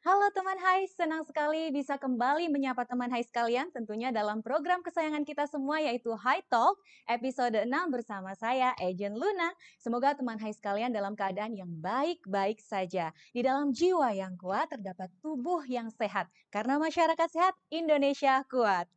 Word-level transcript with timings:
Halo 0.00 0.32
teman 0.32 0.56
Hai, 0.56 0.88
senang 0.88 1.28
sekali 1.28 1.68
bisa 1.68 2.00
kembali 2.00 2.48
menyapa 2.48 2.88
teman 2.88 3.12
Hai 3.12 3.20
sekalian 3.20 3.68
tentunya 3.68 4.08
dalam 4.08 4.40
program 4.40 4.80
kesayangan 4.80 5.28
kita 5.28 5.44
semua 5.44 5.76
yaitu 5.76 6.16
Hai 6.16 6.40
Talk 6.48 6.80
episode 7.04 7.52
6 7.52 7.68
bersama 7.92 8.32
saya 8.32 8.72
Agent 8.80 9.12
Luna. 9.12 9.52
Semoga 9.76 10.16
teman 10.16 10.40
Hai 10.40 10.56
sekalian 10.56 10.88
dalam 10.88 11.12
keadaan 11.12 11.52
yang 11.52 11.68
baik-baik 11.84 12.64
saja. 12.64 13.12
Di 13.36 13.44
dalam 13.44 13.76
jiwa 13.76 14.08
yang 14.16 14.40
kuat 14.40 14.72
terdapat 14.72 15.12
tubuh 15.20 15.68
yang 15.68 15.92
sehat 15.92 16.32
karena 16.48 16.80
masyarakat 16.80 17.28
sehat 17.28 17.52
Indonesia 17.68 18.40
kuat. 18.48 18.88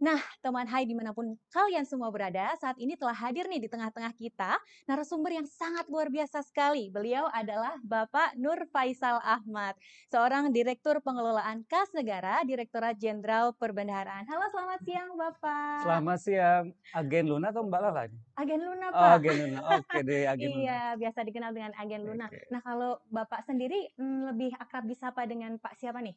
Nah, 0.00 0.16
teman 0.40 0.64
Hai 0.64 0.88
di 0.88 0.96
mana 0.96 1.12
pun 1.12 1.36
kalian 1.52 1.84
semua 1.84 2.08
berada, 2.08 2.56
saat 2.56 2.72
ini 2.80 2.96
telah 2.96 3.12
hadir 3.12 3.44
nih 3.44 3.60
di 3.60 3.68
tengah-tengah 3.68 4.16
kita 4.16 4.56
narasumber 4.88 5.36
yang 5.36 5.44
sangat 5.44 5.84
luar 5.92 6.08
biasa 6.08 6.40
sekali. 6.40 6.88
Beliau 6.88 7.28
adalah 7.28 7.76
Bapak 7.84 8.32
Nur 8.40 8.64
Faisal 8.72 9.20
Ahmad, 9.20 9.76
seorang 10.08 10.56
Direktur 10.56 11.04
Pengelolaan 11.04 11.68
Kas 11.68 11.92
Negara, 11.92 12.40
Direktorat 12.48 12.96
Jenderal 12.96 13.52
Perbendaharaan. 13.52 14.24
Halo, 14.24 14.48
selamat 14.48 14.80
siang 14.88 15.10
Bapak. 15.20 15.84
Selamat 15.84 16.18
siang, 16.24 16.64
Agen 16.96 17.24
Luna 17.28 17.52
atau 17.52 17.60
Mbak 17.68 17.80
Lala? 17.84 18.04
Agen 18.40 18.60
Luna, 18.64 18.86
Oh, 18.88 18.96
Pak. 18.96 19.20
Agen 19.20 19.36
Luna. 19.36 19.58
Oke 19.76 19.98
deh, 20.00 20.22
Agen 20.32 20.48
Luna. 20.48 20.62
Iya, 20.64 20.80
biasa 20.96 21.18
dikenal 21.28 21.52
dengan 21.52 21.72
Agen 21.76 22.02
Luna. 22.08 22.26
Oke. 22.32 22.48
Nah, 22.48 22.64
kalau 22.64 22.96
Bapak 23.12 23.44
sendiri 23.44 23.92
mm, 24.00 24.32
lebih 24.32 24.56
akrab 24.56 24.88
disapa 24.88 25.28
dengan 25.28 25.60
Pak 25.60 25.76
siapa 25.76 26.00
nih? 26.00 26.16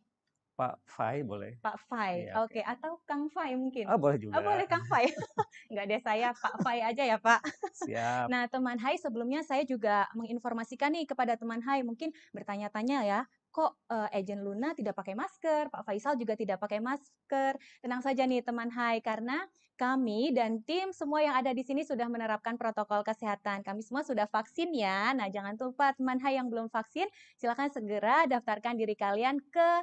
Pak 0.53 0.85
Fai 0.85 1.25
boleh? 1.25 1.57
Pak 1.66 1.77
Fai. 1.89 2.30
Iya, 2.30 2.45
Oke, 2.45 2.61
atau 2.61 3.02
Kang 3.09 3.25
Fai 3.34 3.57
mungkin? 3.57 3.89
Oh, 3.89 3.98
boleh 3.98 4.21
juga. 4.21 4.38
Oh, 4.38 4.44
boleh 4.45 4.70
Kang 4.70 4.85
Fai. 4.85 5.09
Enggak 5.73 5.86
deh 5.89 6.02
saya 6.05 6.30
Pak 6.38 6.61
Fai 6.61 6.86
aja 6.86 7.02
ya, 7.02 7.17
Pak. 7.17 7.41
Siap. 7.73 8.30
Nah, 8.30 8.45
teman 8.45 8.78
Hai, 8.78 9.02
sebelumnya 9.02 9.41
saya 9.41 9.66
juga 9.66 10.05
menginformasikan 10.13 10.94
nih 10.94 11.09
kepada 11.09 11.33
teman 11.33 11.58
Hai, 11.66 11.81
mungkin 11.81 12.13
bertanya-tanya 12.38 13.02
ya, 13.02 13.19
kok 13.50 13.81
eh, 13.89 14.17
Agent 14.17 14.45
Luna 14.45 14.78
tidak 14.78 14.94
pakai 14.94 15.17
masker, 15.17 15.73
Pak 15.73 15.81
Faisal 15.86 16.17
juga 16.22 16.38
tidak 16.38 16.61
pakai 16.61 16.78
masker. 16.78 17.58
Tenang 17.81 18.02
saja 18.06 18.25
nih 18.30 18.45
teman 18.45 18.69
Hai, 18.69 19.02
karena 19.02 19.50
kami 19.73 20.30
dan 20.38 20.61
tim 20.61 20.94
semua 20.94 21.25
yang 21.25 21.33
ada 21.33 21.50
di 21.50 21.66
sini 21.66 21.81
sudah 21.81 22.06
menerapkan 22.06 22.61
protokol 22.61 23.02
kesehatan. 23.02 23.66
Kami 23.66 23.81
semua 23.81 24.06
sudah 24.06 24.30
vaksin 24.30 24.69
ya. 24.69 25.17
Nah, 25.17 25.33
jangan 25.33 25.58
lupa 25.58 25.97
teman 25.97 26.22
Hai 26.22 26.38
yang 26.38 26.50
belum 26.50 26.69
vaksin, 26.69 27.09
silakan 27.41 27.73
segera 27.73 28.30
daftarkan 28.30 28.78
diri 28.78 28.94
kalian 28.94 29.41
ke 29.50 29.81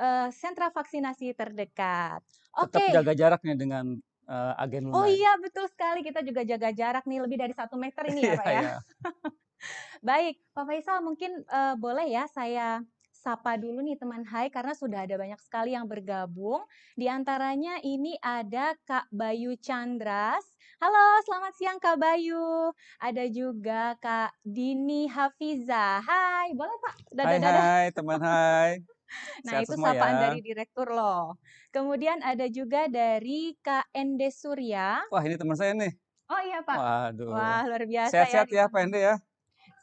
eh, 0.00 0.28
sentra 0.32 0.68
vaksinasi 0.72 1.32
terdekat. 1.36 2.20
Tetap 2.56 2.80
Oke. 2.80 2.92
jaga 2.92 3.12
jaraknya 3.12 3.54
dengan 3.56 3.84
eh, 4.28 4.62
Agen 4.62 4.88
Luna. 4.88 4.96
Oh 4.96 5.06
ya. 5.08 5.14
iya, 5.16 5.32
betul 5.40 5.66
sekali. 5.68 6.00
Kita 6.04 6.20
juga 6.24 6.42
jaga 6.44 6.70
jarak 6.72 7.04
nih 7.04 7.20
lebih 7.24 7.38
dari 7.40 7.54
satu 7.56 7.76
meter 7.76 8.04
ini 8.12 8.20
ya, 8.24 8.32
Iya, 8.32 8.38
Pak 8.38 8.46
ya. 8.48 8.60
iya. 8.60 8.74
Baik, 10.08 10.34
Pak 10.52 10.64
Faisal 10.68 11.00
mungkin 11.02 11.42
eh, 11.42 11.74
boleh 11.80 12.06
ya 12.06 12.28
saya 12.28 12.84
sapa 13.16 13.58
dulu 13.58 13.82
nih 13.82 13.98
teman 13.98 14.22
Hai 14.22 14.46
karena 14.54 14.70
sudah 14.70 15.02
ada 15.02 15.18
banyak 15.18 15.40
sekali 15.42 15.74
yang 15.74 15.90
bergabung. 15.90 16.62
Di 16.94 17.10
antaranya 17.10 17.82
ini 17.82 18.14
ada 18.22 18.78
Kak 18.86 19.10
Bayu 19.10 19.58
Chandras. 19.58 20.46
Halo, 20.78 21.24
selamat 21.26 21.52
siang 21.58 21.78
Kak 21.82 21.96
Bayu. 21.98 22.70
Ada 23.02 23.26
juga 23.26 23.96
Kak 23.98 24.36
Dini 24.46 25.08
Hafiza. 25.10 26.04
Hai, 26.04 26.54
boleh 26.54 26.76
Pak? 26.78 26.94
Hai 27.24 27.40
Dadah-dadah. 27.40 27.66
hai 27.66 27.84
teman 27.90 28.20
hai. 28.22 28.70
Nah, 29.46 29.62
Sehat 29.62 29.70
itu 29.70 29.74
sapaan 29.78 30.14
ya. 30.18 30.22
dari 30.28 30.40
direktur 30.42 30.88
loh. 30.90 31.38
Kemudian 31.70 32.18
ada 32.22 32.46
juga 32.50 32.90
dari 32.90 33.54
Kak 33.62 33.90
Ende 33.94 34.28
Surya. 34.34 35.06
Wah 35.08 35.22
ini 35.22 35.38
teman 35.38 35.54
saya 35.54 35.72
nih. 35.74 35.94
Oh 36.26 36.40
iya 36.42 36.58
Pak. 36.66 36.76
Waduh. 36.76 37.30
Wah, 37.30 37.62
luar 37.70 37.84
biasa 37.86 38.10
ya. 38.10 38.12
Sehat-sehat 38.12 38.48
ya 38.50 38.64
Pak 38.66 38.80
Ende 38.82 38.98
ya. 38.98 39.14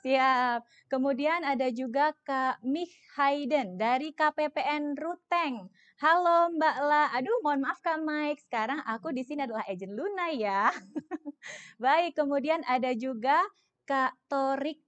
Siap. 0.04 0.68
Kemudian 0.92 1.48
ada 1.48 1.72
juga 1.72 2.12
Kak 2.28 2.60
Mih 2.68 2.92
Hayden 3.16 3.80
dari 3.80 4.12
KPPN 4.12 5.00
Ruteng. 5.00 5.72
Halo 6.04 6.52
Mbak 6.52 6.78
La. 6.84 7.08
Aduh, 7.16 7.40
mohon 7.40 7.64
maaf 7.64 7.80
Kak 7.80 8.04
Mike. 8.04 8.44
Sekarang 8.44 8.84
aku 8.84 9.16
di 9.16 9.24
sini 9.24 9.48
adalah 9.48 9.64
agent 9.64 9.96
Luna 9.96 10.28
ya. 10.36 10.68
Baik, 11.84 12.20
kemudian 12.20 12.60
ada 12.68 12.92
juga 12.92 13.40
Kak 13.88 14.12
Torik 14.28 14.83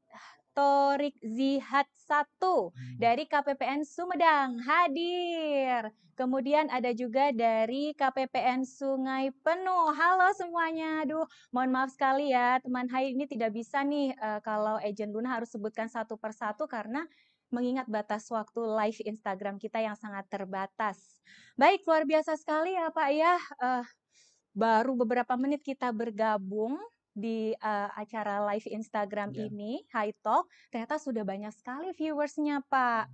Torik 0.55 1.19
Zihat 1.19 1.83
1 2.07 2.71
dari 2.95 3.27
KPPN 3.27 3.83
Sumedang 3.83 4.55
hadir. 4.63 5.91
Kemudian 6.15 6.71
ada 6.71 6.95
juga 6.95 7.35
dari 7.35 7.91
KPPN 7.91 8.63
Sungai 8.63 9.35
Penuh. 9.43 9.91
Halo 9.91 10.31
semuanya. 10.31 11.03
Aduh, 11.03 11.27
mohon 11.51 11.75
maaf 11.75 11.91
sekali 11.91 12.31
ya 12.31 12.63
teman 12.63 12.87
Hai 12.87 13.11
ini 13.11 13.27
tidak 13.27 13.51
bisa 13.51 13.83
nih 13.83 14.15
eh, 14.15 14.39
kalau 14.47 14.79
agent 14.79 15.11
Luna 15.11 15.35
harus 15.35 15.51
sebutkan 15.51 15.91
satu 15.91 16.15
persatu 16.15 16.71
karena 16.71 17.03
mengingat 17.51 17.91
batas 17.91 18.31
waktu 18.31 18.63
live 18.63 19.03
Instagram 19.03 19.59
kita 19.59 19.83
yang 19.83 19.99
sangat 19.99 20.23
terbatas. 20.31 21.19
Baik, 21.59 21.83
luar 21.83 22.07
biasa 22.07 22.39
sekali 22.39 22.79
ya 22.79 22.87
Pak 22.95 23.09
ya. 23.11 23.35
Eh, 23.59 23.85
baru 24.55 24.95
beberapa 24.95 25.35
menit 25.35 25.67
kita 25.67 25.91
bergabung 25.91 26.79
di 27.15 27.55
eh, 27.55 27.89
acara 27.95 28.43
live 28.51 28.67
Instagram 28.67 29.31
Ya. 29.31 29.47
ini, 29.47 29.81
High 29.89 30.19
Talk, 30.19 30.51
ternyata 30.69 30.99
sudah 30.99 31.23
banyak 31.23 31.55
sekali 31.55 31.95
viewersnya 31.95 32.61
Pak. 32.67 33.07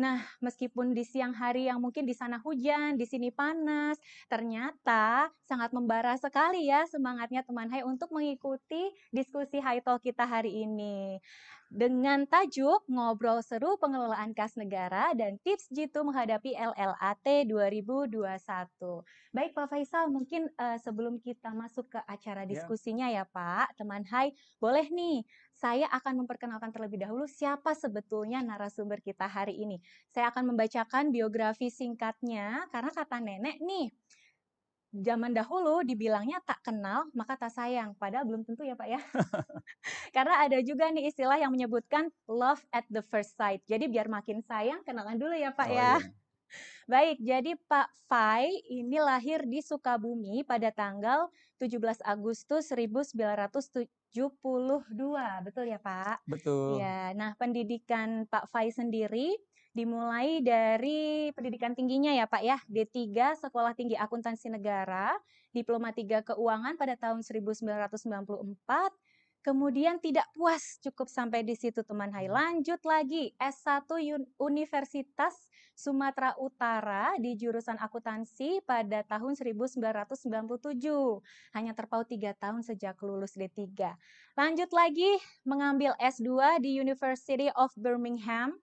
Nah, 0.00 0.24
meskipun 0.40 0.96
di 0.96 1.04
siang 1.04 1.36
hari 1.36 1.68
yang 1.68 1.76
mungkin 1.76 2.08
di 2.08 2.16
sana 2.16 2.40
hujan, 2.40 2.96
di 2.96 3.04
sini 3.04 3.28
panas, 3.28 4.00
ternyata 4.32 5.28
sangat 5.44 5.76
membara 5.76 6.16
sekali 6.16 6.72
ya 6.72 6.88
semangatnya 6.88 7.44
teman 7.44 7.68
Hai 7.68 7.84
untuk 7.84 8.08
mengikuti 8.08 8.88
diskusi 9.12 9.60
Hai 9.60 9.84
Talk 9.84 10.00
kita 10.00 10.24
hari 10.24 10.64
ini. 10.64 11.20
Dengan 11.70 12.26
tajuk 12.26 12.82
Ngobrol 12.90 13.46
Seru 13.46 13.78
Pengelolaan 13.78 14.34
Kas 14.34 14.58
Negara 14.58 15.14
dan 15.14 15.38
Tips 15.38 15.70
Jitu 15.70 16.02
Menghadapi 16.02 16.58
LLAT 16.58 17.46
2021. 17.46 18.26
Baik 19.30 19.54
Pak 19.54 19.70
Faisal, 19.70 20.10
mungkin 20.10 20.50
eh, 20.58 20.82
sebelum 20.82 21.22
kita 21.22 21.54
masuk 21.54 21.94
ke 21.94 22.02
acara 22.10 22.42
Ya. 22.42 22.58
diskusinya 22.58 23.06
ya 23.06 23.22
Pak, 23.22 23.78
teman 23.78 24.02
Hai, 24.02 24.34
boleh 24.58 24.90
nih 24.90 25.22
saya 25.54 25.86
akan 25.94 26.26
memperkenalkan 26.26 26.74
terlebih 26.74 27.06
dahulu 27.06 27.30
siapa 27.30 27.76
sebetulnya 27.78 28.42
narasumber 28.42 28.98
kita 28.98 29.30
hari 29.30 29.54
ini. 29.54 29.78
Saya 30.10 30.34
akan 30.34 30.50
membacakan 30.50 31.14
biografi 31.14 31.70
singkatnya 31.70 32.66
karena 32.74 32.90
kata 32.90 33.22
nenek 33.22 33.62
nih, 33.62 33.94
zaman 34.90 35.30
dahulu 35.30 35.86
dibilangnya 35.86 36.42
tak 36.42 36.60
kenal 36.66 37.06
maka 37.14 37.38
tak 37.38 37.54
sayang. 37.54 37.94
Padahal 37.94 38.26
belum 38.26 38.42
tentu 38.42 38.66
ya 38.66 38.74
Pak 38.74 38.88
ya. 38.90 39.00
Karena 40.16 40.42
ada 40.42 40.58
juga 40.62 40.90
nih 40.90 41.08
istilah 41.10 41.38
yang 41.38 41.54
menyebutkan 41.54 42.10
love 42.26 42.62
at 42.74 42.84
the 42.90 43.02
first 43.02 43.38
sight. 43.38 43.62
Jadi 43.70 43.86
biar 43.86 44.10
makin 44.10 44.42
sayang 44.42 44.82
kenalan 44.82 45.16
dulu 45.18 45.34
ya 45.34 45.54
Pak 45.54 45.68
Oh, 45.70 45.74
ya. 45.74 45.78
iya. 45.78 45.94
Baik, 46.90 47.22
jadi 47.22 47.54
Pak 47.70 47.86
Fai 48.10 48.50
ini 48.66 48.98
lahir 48.98 49.46
di 49.46 49.62
Sukabumi 49.62 50.42
pada 50.42 50.74
tanggal 50.74 51.30
17 51.62 52.02
Agustus 52.02 52.74
1972. 52.74 53.86
Betul 55.46 55.64
ya 55.70 55.78
Pak? 55.78 56.26
Betul. 56.26 56.82
Ya, 56.82 57.14
nah 57.14 57.38
pendidikan 57.38 58.26
Pak 58.26 58.50
Fai 58.50 58.74
sendiri 58.74 59.38
dimulai 59.70 60.42
dari 60.42 61.30
pendidikan 61.30 61.78
tingginya 61.78 62.10
ya 62.10 62.26
Pak 62.26 62.42
ya, 62.42 62.58
D3 62.66 63.38
Sekolah 63.38 63.74
Tinggi 63.78 63.94
Akuntansi 63.94 64.50
Negara, 64.50 65.14
Diploma 65.54 65.94
3 65.94 66.26
Keuangan 66.26 66.74
pada 66.74 66.98
tahun 66.98 67.22
1994. 67.22 68.50
Kemudian 69.40 69.96
tidak 70.04 70.28
puas 70.36 70.76
cukup 70.84 71.08
sampai 71.08 71.40
di 71.40 71.56
situ 71.56 71.80
teman 71.80 72.12
Hai. 72.12 72.28
Lanjut 72.28 72.76
lagi 72.84 73.32
S1 73.40 73.88
Yun- 74.04 74.28
Universitas 74.36 75.48
Sumatera 75.72 76.36
Utara 76.36 77.16
di 77.16 77.40
jurusan 77.40 77.80
akuntansi 77.80 78.60
pada 78.68 79.00
tahun 79.00 79.32
1997. 79.32 81.24
Hanya 81.56 81.72
terpaut 81.72 82.04
tiga 82.04 82.36
tahun 82.36 82.60
sejak 82.60 83.00
lulus 83.00 83.32
D3. 83.32 83.64
Lanjut 84.36 84.68
lagi 84.76 85.08
mengambil 85.48 85.96
S2 85.96 86.60
di 86.60 86.76
University 86.76 87.48
of 87.56 87.72
Birmingham 87.80 88.60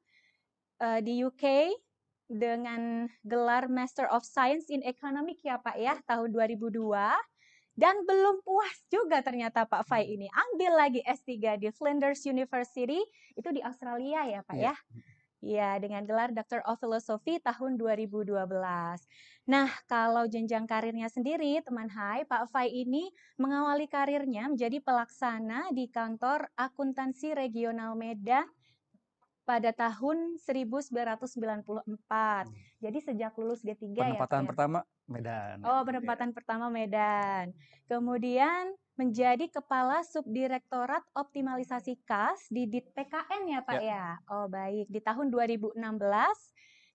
eh, 0.81 0.99
di 1.01 1.23
UK 1.25 1.73
dengan 2.27 3.07
gelar 3.23 3.71
Master 3.71 4.11
of 4.11 4.27
Science 4.27 4.67
in 4.67 4.83
Economic 4.83 5.39
ya 5.39 5.57
Pak 5.63 5.79
ya 5.79 5.95
tahun 6.03 6.35
2002 6.35 6.91
dan 7.77 7.93
belum 8.09 8.41
puas 8.41 8.73
juga 8.89 9.21
ternyata 9.21 9.69
Pak 9.69 9.85
Fai 9.85 10.09
ini. 10.09 10.25
Ambil 10.33 10.73
lagi 10.73 11.01
S3 11.05 11.61
di 11.61 11.69
Flinders 11.69 12.25
University. 12.25 12.97
Itu 13.37 13.53
di 13.53 13.61
Australia 13.61 14.25
ya 14.25 14.41
Pak 14.41 14.57
Iya. 14.57 14.73
ya? 14.73 14.75
Ya, 15.37 15.69
dengan 15.77 16.01
gelar 16.01 16.33
Doctor 16.33 16.65
of 16.65 16.81
Philosophy 16.81 17.37
tahun 17.37 17.77
2012. 17.77 19.05
Nah, 19.45 19.69
kalau 19.85 20.25
jenjang 20.25 20.65
karirnya 20.65 21.05
sendiri, 21.13 21.61
teman 21.61 21.93
Hai, 21.93 22.25
Pak 22.25 22.49
Fai 22.49 22.73
ini 22.73 23.13
mengawali 23.37 23.85
karirnya 23.85 24.49
menjadi 24.49 24.81
pelaksana 24.81 25.69
di 25.69 25.85
kantor 25.93 26.49
akuntansi 26.57 27.37
regional 27.37 27.93
Medan 27.93 28.49
pada 29.47 29.71
tahun 29.71 30.35
1994. 30.43 31.87
Hmm. 32.43 32.51
Jadi 32.83 32.99
sejak 32.99 33.31
lulus 33.39 33.63
D3 33.63 33.95
ya, 33.95 34.19
Pak 34.19 34.27
Penempatan 34.27 34.43
ya? 34.43 34.47
pertama 34.51 34.79
Medan. 35.07 35.57
Oh, 35.63 35.79
Iya. 35.79 35.87
penempatan 35.87 36.29
pertama 36.35 36.67
Medan. 36.67 37.55
Kemudian 37.87 38.75
menjadi 38.99 39.47
Kepala 39.47 40.03
Subdirektorat 40.03 41.07
Optimalisasi 41.15 41.95
Kas 42.03 42.51
di 42.51 42.67
Dit 42.67 42.91
PKN 42.91 43.41
ya, 43.47 43.59
Pak 43.63 43.79
ya? 43.79 44.19
Oh, 44.27 44.51
baik. 44.51 44.91
Di 44.91 44.99
tahun 44.99 45.31
2016 45.31 45.79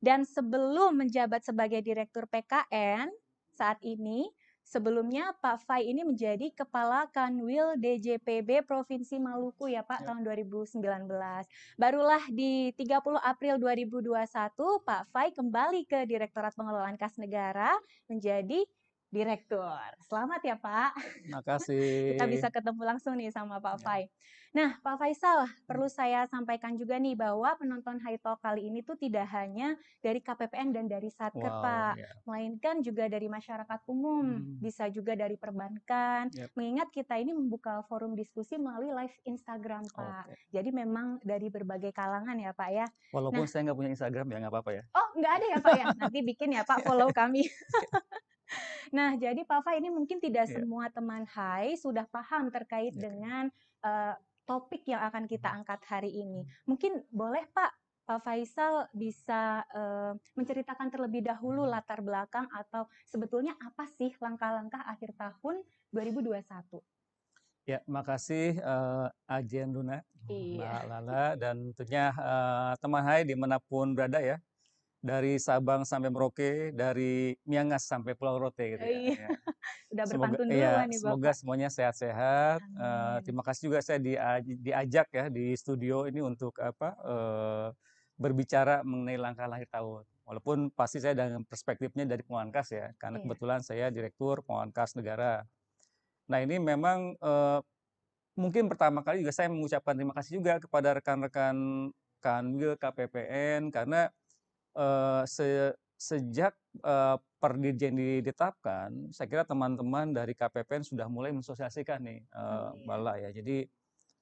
dan 0.05 0.29
sebelum 0.29 1.01
menjabat 1.01 1.41
sebagai 1.41 1.81
Direktur 1.81 2.29
PKN 2.29 3.09
saat 3.57 3.81
ini, 3.81 4.29
sebelumnya 4.73 5.37
Pak 5.37 5.69
Fai 5.69 5.85
ini 5.85 6.01
menjadi 6.01 6.49
Kepala 6.57 7.05
Kanwil 7.13 7.77
DJPB 7.77 8.65
Provinsi 8.65 9.21
Maluku 9.21 9.69
ya, 9.69 9.85
Pak, 9.85 10.01
Ya. 10.01 10.05
tahun 10.09 10.25
2019. 10.25 11.45
Barulah 11.77 12.25
di 12.33 12.73
30 12.73 13.21
April 13.21 13.61
2021 13.61 14.81
Pak 14.81 15.13
Fai 15.13 15.29
kembali 15.37 15.85
ke 15.85 16.09
Direktorat 16.09 16.57
Pengelolaan 16.57 16.97
Kas 16.97 17.21
Negara 17.21 17.77
menjadi 18.09 18.65
direktur. 19.13 19.77
Selamat 20.01 20.41
ya, 20.41 20.57
Pak. 20.57 20.97
Makasih. 21.29 21.85
Kita 22.17 22.25
bisa 22.25 22.49
ketemu 22.49 22.83
langsung 22.83 23.15
nih 23.15 23.29
sama 23.29 23.61
Pak 23.61 23.77
Ya. 23.79 23.85
Fai. 23.85 24.03
Nah, 24.53 24.77
Pak 24.85 25.01
Faisal, 25.01 25.49
perlu 25.65 25.89
saya 25.89 26.29
sampaikan 26.29 26.77
juga 26.77 27.01
nih 27.01 27.17
bahwa 27.17 27.57
penonton 27.57 27.97
High 27.97 28.21
Talk 28.21 28.37
kali 28.39 28.69
ini 28.69 28.85
tuh 28.85 29.01
tidak 29.01 29.25
hanya 29.33 29.81
dari 30.05 30.21
KPPN 30.21 30.77
dan 30.77 30.85
dari 30.85 31.09
Satker, 31.09 31.41
Wow, 31.41 31.65
Pak, 31.65 31.93
ya. 31.97 32.09
melainkan 32.29 32.85
juga 32.85 33.09
dari 33.09 33.33
masyarakat 33.33 33.81
umum, 33.89 34.29
Hmm. 34.29 34.61
bisa 34.61 34.93
juga 34.93 35.17
dari 35.17 35.41
perbankan. 35.41 36.29
Yap. 36.37 36.53
Mengingat 36.53 36.93
kita 36.93 37.17
ini 37.17 37.33
membuka 37.33 37.81
forum 37.89 38.13
diskusi 38.13 38.61
melalui 38.61 38.93
live 38.93 39.17
Instagram, 39.25 39.89
Pak. 39.89 40.29
Oke. 40.29 40.37
Jadi 40.53 40.69
memang 40.69 41.17
dari 41.25 41.49
berbagai 41.49 41.89
kalangan 41.91 42.37
ya, 42.37 42.53
Pak 42.53 42.71
ya. 42.71 42.85
Walaupun 43.09 43.45
Nah. 43.45 43.49
saya 43.49 43.65
nggak 43.65 43.79
punya 43.81 43.91
Instagram 43.91 44.27
ya 44.29 44.37
nggak 44.37 44.53
apa-apa 44.53 44.71
ya. 44.71 44.83
Oh, 44.93 45.09
nggak 45.17 45.33
ada 45.33 45.47
ya 45.49 45.59
Pak 45.59 45.73
ya? 45.73 45.85
Nanti 46.13 46.19
bikin 46.21 46.53
ya 46.53 46.63
Pak, 46.63 46.85
follow 46.85 47.09
kami. 47.09 47.49
Nah, 48.93 49.17
jadi 49.17 49.41
Pak 49.49 49.61
Fa 49.65 49.73
ini 49.73 49.89
mungkin 49.89 50.21
tidak 50.21 50.49
Iya. 50.49 50.61
semua 50.61 50.93
teman 50.93 51.25
Hai 51.25 51.81
sudah 51.81 52.05
paham 52.09 52.53
terkait 52.53 52.93
Oke. 52.93 53.01
dengan 53.01 53.49
eh, 53.83 54.15
topik 54.45 54.85
yang 54.87 55.01
akan 55.09 55.25
kita 55.25 55.49
angkat 55.49 55.81
hari 55.89 56.13
ini. 56.13 56.45
Mungkin 56.69 57.07
boleh 57.09 57.49
Pak, 57.51 57.73
Pak 58.05 58.21
Faisal 58.21 58.87
bisa 58.93 59.65
eh, 59.73 60.13
menceritakan 60.37 60.93
terlebih 60.93 61.25
dahulu 61.25 61.65
latar 61.65 62.05
belakang 62.05 62.47
atau 62.53 62.85
sebetulnya 63.09 63.57
apa 63.59 63.89
sih 63.89 64.13
langkah-langkah 64.21 64.83
akhir 64.85 65.17
tahun 65.17 65.65
2021? 65.91 66.83
Ya, 67.63 67.79
makasih 67.87 68.59
eh, 68.59 69.07
Ajen 69.31 69.71
Luna, 69.71 70.03
Iya. 70.27 70.83
Mbak 70.83 70.83
Lala, 70.91 71.25
dan 71.39 71.57
tentunya 71.73 72.11
eh, 72.11 72.73
teman 72.83 73.03
Hai 73.07 73.23
di 73.23 73.35
mana 73.39 73.57
pun 73.63 73.95
berada 73.95 74.19
ya. 74.19 74.37
Dari 75.03 75.35
Sabang 75.43 75.83
sampai 75.83 76.15
Merauke, 76.15 76.71
dari 76.71 77.35
Miangas 77.43 77.91
sampai 77.91 78.15
Pulau 78.15 78.39
Rote 78.39 78.79
gitu 78.79 78.87
ya. 78.87 78.87
Iya. 78.87 79.15
ya. 79.19 79.29
Udah 79.93 80.05
Semoga, 80.07 80.39
berpantun 80.39 80.47
iya, 80.55 80.71
duluan 80.71 80.87
nih 80.87 80.99
semoga 81.03 81.31
semuanya 81.35 81.69
sehat-sehat. 81.75 82.63
Eh, 82.63 82.79
Amin. 82.79 83.19
terima 83.27 83.43
kasih 83.43 83.63
juga 83.67 83.79
saya 83.83 83.99
dia- 83.99 84.39
diajak 84.47 85.11
ya 85.11 85.27
di 85.27 85.59
studio 85.59 86.07
ini 86.07 86.23
untuk 86.23 86.55
apa 86.63 86.95
eh, 87.03 87.69
berbicara 88.15 88.87
mengenai 88.87 89.19
langkah 89.19 89.51
lahir 89.51 89.67
tahun. 89.67 90.07
Walaupun 90.23 90.71
pasti 90.71 91.03
saya 91.03 91.19
dengan 91.19 91.43
perspektifnya 91.43 92.07
dari 92.07 92.23
pengelolaan 92.23 92.55
kas 92.55 92.71
ya, 92.71 92.95
karena 92.95 93.19
Iya. 93.19 93.27
kebetulan 93.27 93.61
saya 93.67 93.87
direktur 93.91 94.47
pengelolaan 94.47 94.71
kas 94.71 94.95
negara. 94.95 95.43
Nah 96.31 96.39
ini 96.47 96.63
memang 96.63 97.19
eh, 97.19 97.59
mungkin 98.39 98.71
pertama 98.71 99.03
kali 99.03 99.27
juga 99.27 99.35
saya 99.35 99.51
mengucapkan 99.51 99.99
terima 99.99 100.15
kasih 100.15 100.39
juga 100.39 100.63
kepada 100.63 100.95
rekan-rekan 100.95 101.91
Kanwil 102.23 102.79
KPPN 102.79 103.75
karena 103.75 104.07
sejak 105.97 106.55
eh, 106.83 107.17
Perdirjen 107.43 107.99
ditetapkan, 107.99 109.11
saya 109.11 109.27
kira 109.27 109.43
teman-teman 109.43 110.15
dari 110.15 110.31
KPPN 110.31 110.87
sudah 110.87 111.11
mulai 111.11 111.35
mensosialisasikan 111.35 111.99
nih 112.03 112.21
eh, 112.23 112.39
Iya. 112.39 112.87
Bala 112.87 113.15
ya. 113.19 113.31
Jadi 113.35 113.67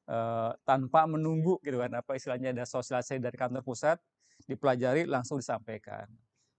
eh, 0.09 0.51
tanpa 0.65 1.05
menunggu 1.05 1.61
gitu 1.61 1.81
kan 1.81 1.93
apa 2.01 2.17
istilahnya 2.17 2.57
ada 2.57 2.65
sosialisasi 2.65 3.21
dari 3.21 3.37
kantor 3.37 3.61
pusat 3.65 4.01
dipelajari 4.49 5.05
langsung 5.05 5.37
disampaikan. 5.37 6.09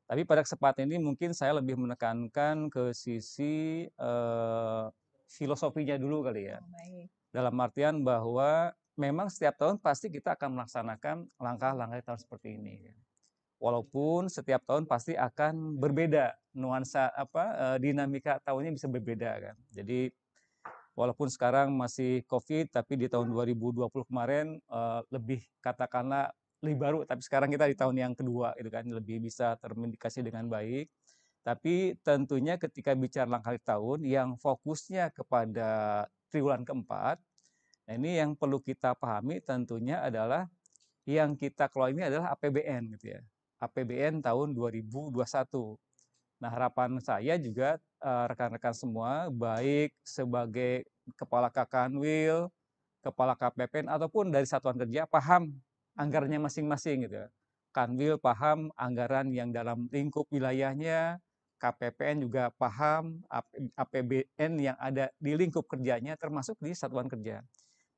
Tapi 0.06 0.22
pada 0.28 0.44
kesempatan 0.46 0.86
ini 0.92 1.00
mungkin 1.02 1.32
saya 1.32 1.58
lebih 1.58 1.80
menekankan 1.80 2.70
ke 2.70 2.94
sisi 2.94 3.88
eh, 3.90 4.86
filosofinya 5.32 5.96
dulu 5.98 6.28
kali 6.28 6.52
ya 6.52 6.60
Oh, 6.60 6.68
baik. 6.76 7.08
dalam 7.32 7.56
artian 7.64 7.96
bahwa 8.04 8.76
memang 9.00 9.32
setiap 9.32 9.56
tahun 9.58 9.80
pasti 9.80 10.12
kita 10.12 10.36
akan 10.36 10.62
melaksanakan 10.62 11.16
langkah-langkah 11.40 12.04
tahun 12.06 12.20
seperti 12.22 12.60
ini. 12.60 12.76
Walaupun 13.62 14.26
setiap 14.26 14.66
tahun 14.66 14.90
pasti 14.90 15.14
akan 15.14 15.78
berbeda 15.78 16.34
nuansa 16.58 17.14
apa 17.14 17.78
eh, 17.78 17.78
dinamika 17.78 18.42
tahunnya 18.42 18.74
bisa 18.74 18.90
berbeda 18.90 19.38
kan. 19.38 19.56
Jadi 19.70 20.10
walaupun 20.98 21.30
sekarang 21.30 21.70
masih 21.78 22.26
Covid 22.26 22.74
tapi 22.74 22.98
di 22.98 23.06
tahun 23.06 23.30
2020 23.30 23.86
kemarin 24.10 24.58
eh, 24.58 25.02
lebih 25.14 25.46
katakanlah 25.62 26.34
lebih 26.66 26.78
baru 26.78 27.00
tapi 27.06 27.22
sekarang 27.22 27.54
kita 27.54 27.70
di 27.70 27.78
tahun 27.78 27.96
yang 28.02 28.14
kedua 28.18 28.58
gitu 28.58 28.70
kan 28.74 28.86
lebih 28.90 29.22
bisa 29.22 29.54
terindikasi 29.62 30.26
dengan 30.26 30.50
baik. 30.50 30.90
Tapi 31.46 31.98
tentunya 32.06 32.58
ketika 32.58 32.94
bicara 32.98 33.26
langkah 33.30 33.58
tahun 33.62 34.06
yang 34.06 34.38
fokusnya 34.38 35.10
kepada 35.10 36.06
triwulan 36.30 36.62
keempat, 36.62 37.18
nah 37.90 37.94
ini 37.98 38.22
yang 38.22 38.38
perlu 38.38 38.62
kita 38.62 38.94
pahami 38.94 39.42
tentunya 39.42 40.06
adalah 40.06 40.46
yang 41.10 41.34
kita 41.34 41.66
kelola 41.74 41.90
ini 41.90 42.04
adalah 42.06 42.38
APBN 42.38 42.94
gitu 42.94 43.18
ya. 43.18 43.22
APBN 43.62 44.26
tahun 44.26 44.58
2021. 44.58 45.78
Nah, 46.42 46.50
harapan 46.50 46.98
saya 46.98 47.38
juga 47.38 47.78
eh, 48.02 48.26
rekan-rekan 48.34 48.74
semua 48.74 49.30
baik 49.30 49.94
sebagai 50.02 50.90
kepala 51.16 51.54
Kakanwil, 51.54 52.50
kepala 53.06 53.34
KPPN 53.38 53.90
ataupun 53.94 54.30
dari 54.34 54.46
satuan 54.50 54.78
kerja 54.78 55.06
paham 55.10 55.54
anggarannya 55.98 56.42
masing-masing 56.42 57.06
gitu 57.10 57.26
ya. 57.26 57.28
Kanwil 57.72 58.20
paham 58.20 58.74
anggaran 58.76 59.32
yang 59.32 59.54
dalam 59.56 59.88
lingkup 59.94 60.28
wilayahnya, 60.34 61.22
KPPN 61.62 62.26
juga 62.28 62.50
paham 62.58 63.22
AP 63.30 63.48
APBN 63.78 64.52
yang 64.60 64.78
ada 64.82 65.14
di 65.22 65.38
lingkup 65.38 65.70
kerjanya 65.70 66.18
termasuk 66.20 66.58
di 66.60 66.74
satuan 66.76 67.08
kerja. 67.08 67.46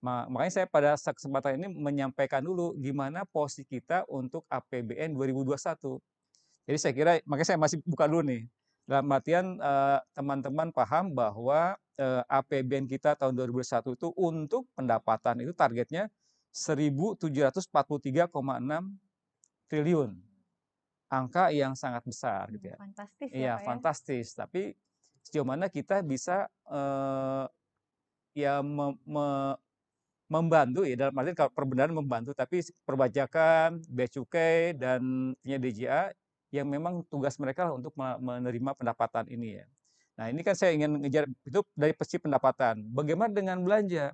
Ma- 0.04 0.28
makanya 0.28 0.52
saya 0.52 0.68
pada 0.68 1.00
kesempatan 1.00 1.56
ini 1.64 1.72
menyampaikan 1.72 2.44
dulu 2.44 2.76
gimana 2.76 3.24
posisi 3.24 3.64
kita 3.64 4.04
untuk 4.12 4.44
APBN 4.52 5.16
2021. 5.16 5.56
Jadi 6.68 6.76
saya 6.78 6.92
kira 6.92 7.12
makanya 7.24 7.56
saya 7.56 7.60
masih 7.64 7.80
buka 7.88 8.04
dulu 8.12 8.20
nih. 8.28 8.44
Dalam 8.84 9.08
artian 9.16 9.56
eh, 9.64 10.00
teman-teman 10.12 10.76
paham 10.76 11.16
bahwa 11.16 11.80
eh, 11.96 12.20
APBN 12.28 12.84
kita 12.92 13.16
tahun 13.16 13.32
2021 13.32 13.96
itu 13.96 14.12
untuk 14.20 14.68
pendapatan 14.76 15.40
itu 15.40 15.56
targetnya 15.56 16.12
1.743,6 16.52 18.28
triliun. 19.72 20.20
Angka 21.08 21.48
yang 21.56 21.80
sangat 21.80 22.04
besar 22.04 22.52
gitu 22.52 22.76
ya. 22.76 22.78
Fantastis 22.78 23.30
ya 23.32 23.38
Iya, 23.40 23.54
ya. 23.56 23.64
fantastis. 23.64 24.28
Tapi 24.36 24.76
sejauh 25.24 25.48
mana 25.48 25.72
kita 25.72 26.04
bisa 26.04 26.52
eh, 26.68 27.46
ya 28.36 28.60
me- 28.60 29.00
me- 29.08 29.56
membantu 30.34 30.82
ya 30.90 30.96
dalam 30.98 31.14
arti 31.22 31.38
kalau 31.38 31.52
perbenaran 31.54 31.94
membantu, 31.94 32.34
tapi 32.34 32.66
perbajakan, 32.88 33.78
bea 33.86 34.10
cukai 34.10 34.74
dan 34.74 35.34
punya 35.38 35.58
DJA 35.62 36.04
yang 36.50 36.66
memang 36.70 37.06
tugas 37.10 37.38
mereka 37.38 37.70
lah 37.70 37.78
untuk 37.78 37.94
me- 37.94 38.18
menerima 38.18 38.74
pendapatan 38.74 39.30
ini 39.30 39.62
ya. 39.62 39.66
Nah 40.18 40.30
ini 40.30 40.42
kan 40.46 40.54
saya 40.58 40.74
ingin 40.74 41.02
ngejar 41.02 41.26
itu 41.46 41.62
dari 41.74 41.94
sisi 42.02 42.18
pendapatan. 42.22 42.86
Bagaimana 42.90 43.30
dengan 43.34 43.62
belanja? 43.62 44.14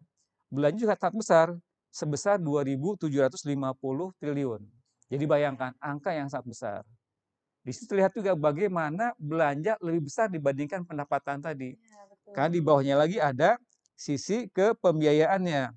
Belanja 0.52 0.78
juga 0.80 0.96
sangat 0.96 1.16
besar, 1.16 1.48
sebesar 1.92 2.36
2.750 2.40 4.16
triliun. 4.20 4.62
Jadi 5.10 5.24
bayangkan 5.26 5.72
angka 5.82 6.12
yang 6.16 6.32
sangat 6.32 6.48
besar. 6.48 6.82
Di 7.60 7.76
situ 7.76 7.92
terlihat 7.92 8.16
juga 8.16 8.34
bagaimana 8.40 9.12
belanja 9.20 9.76
lebih 9.84 10.08
besar 10.08 10.32
dibandingkan 10.32 10.88
pendapatan 10.88 11.44
tadi. 11.44 11.76
Betul. 11.76 12.32
Karena 12.32 12.50
di 12.50 12.62
bawahnya 12.64 12.96
lagi 12.96 13.18
ada 13.20 13.60
sisi 14.00 14.48
ke 14.48 14.72
pembiayaannya. 14.80 15.76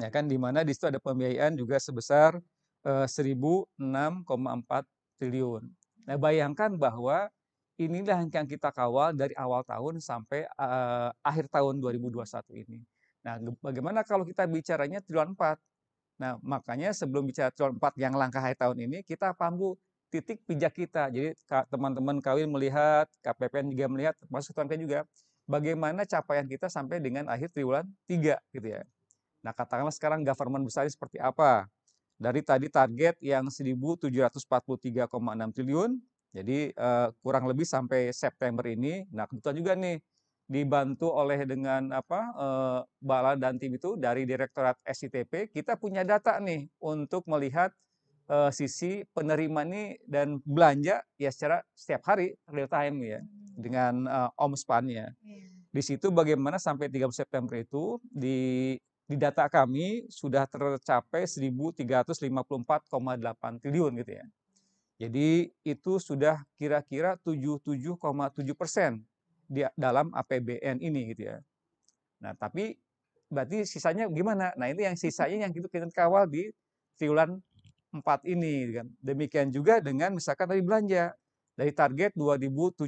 Ya 0.00 0.08
kan 0.08 0.24
di 0.26 0.40
mana 0.40 0.64
di 0.64 0.72
situ 0.72 0.88
ada 0.88 0.98
pembiayaan 0.98 1.54
juga 1.60 1.76
sebesar 1.76 2.40
eh, 2.88 3.06
1.006,4 3.06 4.84
triliun. 5.20 5.62
Nah, 6.08 6.16
bayangkan 6.16 6.72
bahwa 6.80 7.28
inilah 7.76 8.24
yang 8.24 8.48
kita 8.48 8.72
kawal 8.72 9.12
dari 9.12 9.36
awal 9.36 9.60
tahun 9.64 10.00
sampai 10.00 10.48
eh, 10.48 11.10
akhir 11.20 11.52
tahun 11.52 11.78
2021 11.84 12.64
ini. 12.64 12.80
Nah, 13.20 13.36
bagaimana 13.60 14.00
kalau 14.00 14.24
kita 14.24 14.48
bicaranya 14.48 15.04
triwulan 15.04 15.36
4? 15.36 15.60
Nah, 16.20 16.36
makanya 16.40 16.92
sebelum 16.96 17.28
bicara 17.28 17.52
triwulan 17.52 17.76
4 17.76 17.94
yang 18.00 18.14
langkah 18.16 18.40
akhir 18.40 18.60
tahun 18.60 18.78
ini, 18.88 19.04
kita 19.04 19.36
pambu 19.36 19.76
titik 20.10 20.42
pijak 20.48 20.74
kita. 20.74 21.08
Jadi 21.12 21.36
teman-teman 21.70 22.18
kawin 22.24 22.48
melihat, 22.50 23.06
KPPN 23.24 23.72
juga 23.72 23.86
melihat, 23.92 24.14
termasuk 24.20 24.52
tuan 24.56 24.68
juga, 24.80 25.04
bagaimana 25.46 26.02
capaian 26.08 26.46
kita 26.48 26.66
sampai 26.72 26.98
dengan 27.00 27.28
akhir 27.30 27.52
triwulan 27.54 27.86
3 28.08 28.36
gitu 28.52 28.68
ya. 28.68 28.82
Nah, 29.40 29.52
katakanlah 29.56 29.94
sekarang 29.94 30.20
government 30.24 30.68
besar 30.68 30.84
ini 30.84 30.92
seperti 30.92 31.16
apa. 31.20 31.68
Dari 32.20 32.44
tadi 32.44 32.68
target 32.68 33.16
yang 33.24 33.48
1.743,6 33.48 34.36
triliun, 35.56 35.96
jadi 36.30 36.70
uh, 36.78 37.08
kurang 37.24 37.50
lebih 37.50 37.66
sampai 37.66 38.14
September 38.14 38.62
ini. 38.70 39.02
Nah 39.10 39.26
kebetulan 39.26 39.56
juga 39.58 39.72
nih 39.74 39.98
dibantu 40.50 41.10
oleh 41.14 41.46
dengan 41.46 41.94
apa 41.94 42.20
uh, 42.34 42.80
Bala 42.98 43.38
dan 43.38 43.58
tim 43.58 43.74
itu 43.74 43.98
dari 43.98 44.26
Direktorat 44.26 44.78
SITP, 44.86 45.50
kita 45.50 45.78
punya 45.78 46.06
data 46.06 46.38
nih 46.38 46.70
untuk 46.82 47.26
melihat 47.26 47.74
uh, 48.30 48.50
sisi 48.54 49.02
penerima 49.10 49.66
nih 49.66 49.88
dan 50.06 50.38
belanja 50.46 51.02
ya 51.18 51.30
secara 51.34 51.62
setiap 51.74 52.06
hari 52.14 52.34
real 52.50 52.70
time 52.70 52.96
ya 53.02 53.20
dengan 53.58 54.06
uh, 54.06 54.30
omspan-nya. 54.38 55.10
Yeah. 55.22 55.50
Di 55.70 55.82
situ 55.86 56.10
bagaimana 56.10 56.58
sampai 56.58 56.90
30 56.90 57.14
September 57.14 57.54
itu 57.54 58.02
di 58.10 58.74
di 59.10 59.18
data 59.18 59.50
kami 59.50 60.06
sudah 60.06 60.46
tercapai 60.46 61.26
1.354,8 61.26 62.30
triliun 63.58 63.92
gitu 63.98 64.12
ya. 64.14 64.22
Jadi 65.02 65.50
itu 65.66 65.92
sudah 65.98 66.38
kira-kira 66.54 67.18
77,7 67.18 68.54
persen 68.54 69.02
di 69.50 69.66
dalam 69.74 70.14
APBN 70.14 70.78
ini 70.78 71.10
gitu 71.10 71.26
ya. 71.26 71.42
Nah 72.22 72.38
tapi 72.38 72.78
berarti 73.26 73.66
sisanya 73.66 74.06
gimana? 74.06 74.54
Nah 74.54 74.70
ini 74.70 74.86
yang 74.86 74.94
sisanya 74.94 75.50
yang 75.50 75.50
kita, 75.50 75.90
kawal 75.90 76.30
di 76.30 76.54
triwulan 76.94 77.42
4 77.90 78.30
ini. 78.30 78.78
Kan. 78.78 78.94
Demikian 79.02 79.50
juga 79.50 79.82
dengan 79.82 80.14
misalkan 80.14 80.46
tadi 80.46 80.62
belanja 80.62 81.10
dari 81.58 81.74
target 81.74 82.14
2.750 82.14 82.86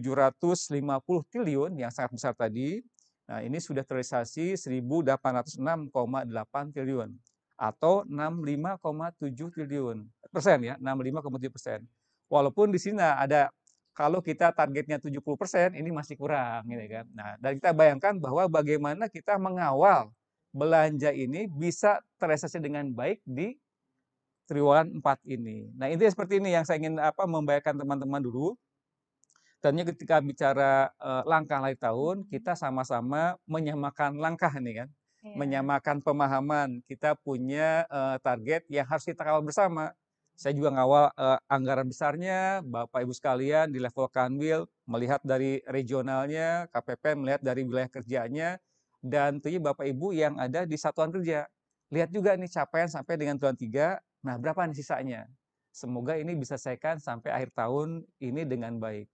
triliun 1.34 1.82
yang 1.82 1.90
sangat 1.90 2.14
besar 2.14 2.32
tadi, 2.38 2.78
Nah, 3.30 3.38
ini 3.40 3.62
sudah 3.62 3.86
terrealisasi 3.86 4.58
1.806,8 4.58 6.74
triliun 6.74 7.14
atau 7.54 8.02
65,7 8.08 9.54
triliun 9.54 10.02
persen 10.34 10.58
ya, 10.66 10.74
65,7 10.82 11.52
persen. 11.52 11.78
Walaupun 12.26 12.74
di 12.74 12.82
sini 12.82 12.98
ada 12.98 13.54
kalau 13.92 14.24
kita 14.24 14.56
targetnya 14.56 14.96
70 14.96 15.20
persen, 15.36 15.76
ini 15.76 15.92
masih 15.92 16.16
kurang, 16.16 16.64
gitu 16.64 16.80
kan. 16.88 17.04
Nah, 17.12 17.36
dan 17.36 17.60
kita 17.60 17.76
bayangkan 17.76 18.16
bahwa 18.16 18.48
bagaimana 18.48 19.04
kita 19.04 19.36
mengawal 19.36 20.08
belanja 20.48 21.12
ini 21.12 21.44
bisa 21.48 22.00
terrealisasi 22.16 22.60
dengan 22.60 22.88
baik 22.88 23.20
di 23.28 23.52
triwulan 24.48 24.88
4 24.96 25.20
ini. 25.28 25.68
Nah, 25.76 25.92
ini 25.92 26.08
seperti 26.08 26.40
ini 26.40 26.56
yang 26.56 26.64
saya 26.64 26.80
ingin 26.80 26.96
apa 26.98 27.28
membayangkan 27.28 27.78
teman-teman 27.78 28.24
dulu 28.24 28.56
Tentunya 29.62 29.86
ketika 29.94 30.18
bicara 30.18 30.90
uh, 30.98 31.22
langkah 31.22 31.62
akhir 31.62 31.78
tahun, 31.78 32.26
kita 32.26 32.58
sama-sama 32.58 33.38
menyamakan 33.46 34.18
langkah 34.18 34.50
nih 34.58 34.82
kan, 34.82 34.88
yeah. 35.22 35.38
menyamakan 35.38 36.02
pemahaman. 36.02 36.82
Kita 36.90 37.14
punya 37.14 37.86
uh, 37.86 38.18
target 38.18 38.66
yang 38.66 38.82
harus 38.90 39.06
kita 39.06 39.22
kawal 39.22 39.46
bersama. 39.46 39.94
Saya 40.34 40.58
juga 40.58 40.74
ngawal 40.74 41.14
uh, 41.14 41.38
anggaran 41.46 41.86
besarnya, 41.86 42.58
Bapak 42.66 43.06
Ibu 43.06 43.14
sekalian 43.14 43.70
di 43.70 43.78
level 43.78 44.10
Kanwil 44.10 44.66
melihat 44.90 45.22
dari 45.22 45.62
regionalnya, 45.70 46.66
KPP 46.74 47.14
melihat 47.14 47.40
dari 47.46 47.62
wilayah 47.62 47.86
kerjanya, 47.86 48.58
dan 48.98 49.38
tentunya 49.38 49.62
Bapak 49.62 49.86
Ibu 49.86 50.10
yang 50.10 50.42
ada 50.42 50.66
di 50.66 50.74
satuan 50.74 51.14
kerja. 51.14 51.46
Lihat 51.94 52.10
juga 52.10 52.34
nih 52.34 52.50
capaian 52.50 52.90
sampai 52.90 53.14
dengan 53.14 53.38
tahun 53.38 53.54
3, 53.54 54.26
nah 54.26 54.34
berapa 54.42 54.66
nih 54.66 54.74
sisanya? 54.74 55.30
Semoga 55.70 56.18
ini 56.18 56.34
bisa 56.34 56.58
selesaikan 56.58 56.98
sampai 56.98 57.30
akhir 57.30 57.54
tahun 57.54 58.02
ini 58.18 58.42
dengan 58.42 58.82
baik 58.82 59.11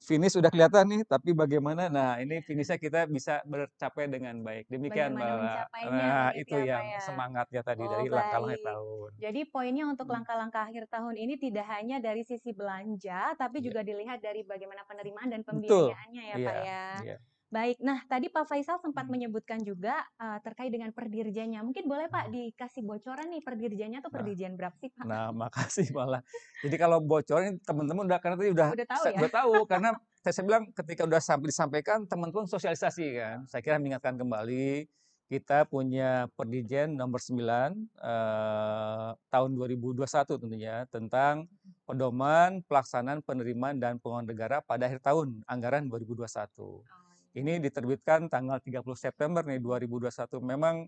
finish 0.00 0.34
sudah 0.34 0.48
kelihatan 0.48 0.84
nih, 0.88 1.02
tapi 1.04 1.36
bagaimana? 1.36 1.92
Nah, 1.92 2.16
ini 2.18 2.40
finishnya 2.40 2.80
kita 2.80 3.04
bisa 3.06 3.44
bercapai 3.44 4.08
dengan 4.08 4.40
baik. 4.40 4.66
Demikian, 4.72 5.14
Mbak. 5.14 5.68
Nah, 5.92 6.32
itu 6.34 6.56
ya, 6.56 6.80
yang 6.80 6.84
ya? 6.96 7.00
semangatnya 7.04 7.62
tadi 7.62 7.84
oh, 7.84 7.90
dari 7.92 8.06
langkah-langkah 8.08 8.56
akhir 8.56 8.66
tahun. 8.66 9.10
Jadi 9.20 9.40
poinnya 9.52 9.84
untuk 9.86 10.06
hmm. 10.08 10.14
langkah-langkah 10.18 10.62
akhir 10.66 10.84
tahun 10.88 11.14
ini 11.20 11.34
tidak 11.36 11.66
hanya 11.68 11.96
dari 12.00 12.24
sisi 12.24 12.50
belanja, 12.56 13.36
tapi 13.36 13.60
yeah. 13.60 13.66
juga 13.70 13.80
dilihat 13.84 14.18
dari 14.24 14.40
bagaimana 14.42 14.82
penerimaan 14.88 15.28
dan 15.28 15.42
pembiayaannya 15.44 16.22
ya, 16.24 16.36
yeah. 16.36 16.48
Pak 16.48 16.56
ya. 16.64 16.84
Yeah. 17.04 17.20
Baik, 17.50 17.82
nah 17.82 17.98
tadi 18.06 18.30
Pak 18.30 18.46
Faisal 18.46 18.78
sempat 18.78 19.10
hmm. 19.10 19.10
menyebutkan 19.10 19.58
juga 19.66 20.06
uh, 20.22 20.38
terkait 20.38 20.70
dengan 20.70 20.94
perdirjennya. 20.94 21.66
Mungkin 21.66 21.82
boleh 21.82 22.06
Pak 22.06 22.30
hmm. 22.30 22.32
dikasih 22.54 22.86
bocoran 22.86 23.26
nih 23.26 23.42
perdirjennya 23.42 23.98
atau 23.98 24.06
nah. 24.06 24.22
perdirjen 24.22 24.54
berapa 24.54 24.76
sih 24.78 24.86
Pak? 24.94 25.02
Nah, 25.02 25.34
makasih 25.34 25.90
malah. 25.90 26.22
Jadi 26.62 26.76
kalau 26.78 27.02
bocoran 27.02 27.58
teman-teman 27.66 28.06
udah 28.06 28.22
karena 28.22 28.36
tadi 28.38 28.50
udah 28.54 28.68
udah 28.70 28.86
tahu 28.86 29.02
ya. 29.02 29.18
Udah 29.18 29.32
tahu 29.34 29.52
karena 29.66 29.90
saya, 30.22 30.32
saya 30.38 30.44
bilang 30.46 30.64
ketika 30.70 31.02
udah 31.02 31.18
sampai 31.18 31.46
disampaikan 31.50 31.98
teman-teman 32.06 32.46
sosialisasi 32.46 33.18
kan. 33.18 33.38
Saya 33.50 33.60
kira 33.66 33.82
mengingatkan 33.82 34.14
kembali 34.14 34.86
kita 35.26 35.66
punya 35.66 36.30
perdirjen 36.38 36.94
nomor 36.94 37.18
9 37.18 37.34
uh, 37.34 37.50
eh, 37.50 39.10
tahun 39.30 39.50
2021 39.58 40.06
tentunya 40.38 40.86
tentang 40.90 41.50
pedoman 41.82 42.62
pelaksanaan 42.66 43.22
penerimaan 43.26 43.78
dan 43.78 43.98
pengeluaran 43.98 44.26
negara 44.26 44.62
pada 44.62 44.86
akhir 44.86 45.02
tahun 45.02 45.42
anggaran 45.50 45.86
2021. 45.90 46.26
Oh 46.62 47.09
ini 47.34 47.62
diterbitkan 47.62 48.26
tanggal 48.26 48.58
30 48.58 48.82
September 48.98 49.42
nih 49.46 49.62
2021. 49.62 50.10
Memang 50.42 50.86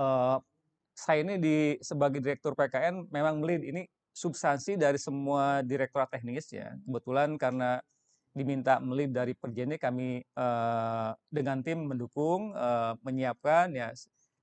uh, 0.00 0.38
saya 0.96 1.22
ini 1.22 1.36
di 1.38 1.56
sebagai 1.84 2.18
direktur 2.18 2.56
PKN 2.56 3.12
memang 3.12 3.38
melihat 3.38 3.62
ini 3.68 3.82
substansi 4.16 4.74
dari 4.80 4.98
semua 4.98 5.60
direktorat 5.62 6.10
teknis 6.10 6.50
ya. 6.50 6.74
Kebetulan 6.82 7.36
karena 7.36 7.78
diminta 8.32 8.78
melihat 8.78 9.24
dari 9.24 9.34
perjeni 9.34 9.76
kami 9.76 10.22
uh, 10.38 11.12
dengan 11.28 11.60
tim 11.60 11.86
mendukung 11.86 12.54
uh, 12.54 12.94
menyiapkan 13.02 13.74
ya 13.74 13.90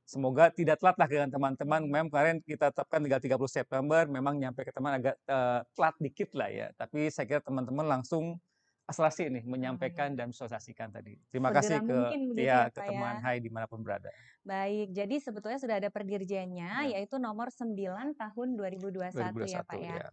semoga 0.06 0.54
tidak 0.54 0.80
telat 0.80 0.96
lah 1.02 1.10
dengan 1.10 1.30
teman-teman. 1.34 1.82
Memang 1.90 2.08
kemarin 2.14 2.38
kita 2.46 2.70
tetapkan 2.70 3.02
tanggal 3.02 3.20
30 3.20 3.50
September, 3.50 4.02
memang 4.06 4.38
nyampe 4.38 4.62
ke 4.62 4.72
teman 4.72 5.02
agak 5.02 5.18
uh, 5.26 5.66
telat 5.74 5.96
dikit 5.98 6.30
lah 6.38 6.50
ya. 6.54 6.68
Tapi 6.78 7.10
saya 7.10 7.26
kira 7.26 7.42
teman-teman 7.42 7.84
langsung 7.84 8.38
Aslasi 8.86 9.34
nih 9.34 9.44
menyampaikan 9.46 10.14
dan 10.14 10.30
sosialisasikan 10.30 10.94
tadi. 10.94 11.18
Terima 11.34 11.50
Segera 11.50 11.58
kasih 11.58 11.78
ke 11.82 11.98
ya, 12.38 12.46
ya 12.46 12.60
ke 12.70 12.82
teman 12.86 13.18
ya. 13.18 13.24
Hai 13.26 13.38
di 13.42 13.50
mana 13.50 13.66
pun 13.66 13.82
berada. 13.82 14.14
Baik, 14.46 14.94
jadi 14.94 15.16
sebetulnya 15.18 15.58
sudah 15.58 15.82
ada 15.82 15.90
perdirjennya 15.90 16.86
ya. 16.86 16.94
yaitu 16.94 17.18
nomor 17.18 17.50
9 17.50 17.74
tahun 18.14 18.48
2021, 18.54 19.42
2021 19.42 19.50
ya 19.50 19.62
Pak 19.66 19.80
ya. 19.82 19.98
ya. 19.98 20.08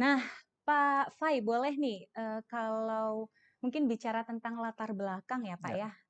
Nah, 0.00 0.18
Pak 0.64 1.12
Fai 1.20 1.44
boleh 1.44 1.76
nih 1.76 2.08
uh, 2.16 2.40
kalau 2.48 3.28
mungkin 3.60 3.84
bicara 3.84 4.24
tentang 4.24 4.56
latar 4.64 4.96
belakang 4.96 5.44
ya 5.44 5.60
Pak 5.60 5.72
ya. 5.76 5.92
ya 5.92 6.05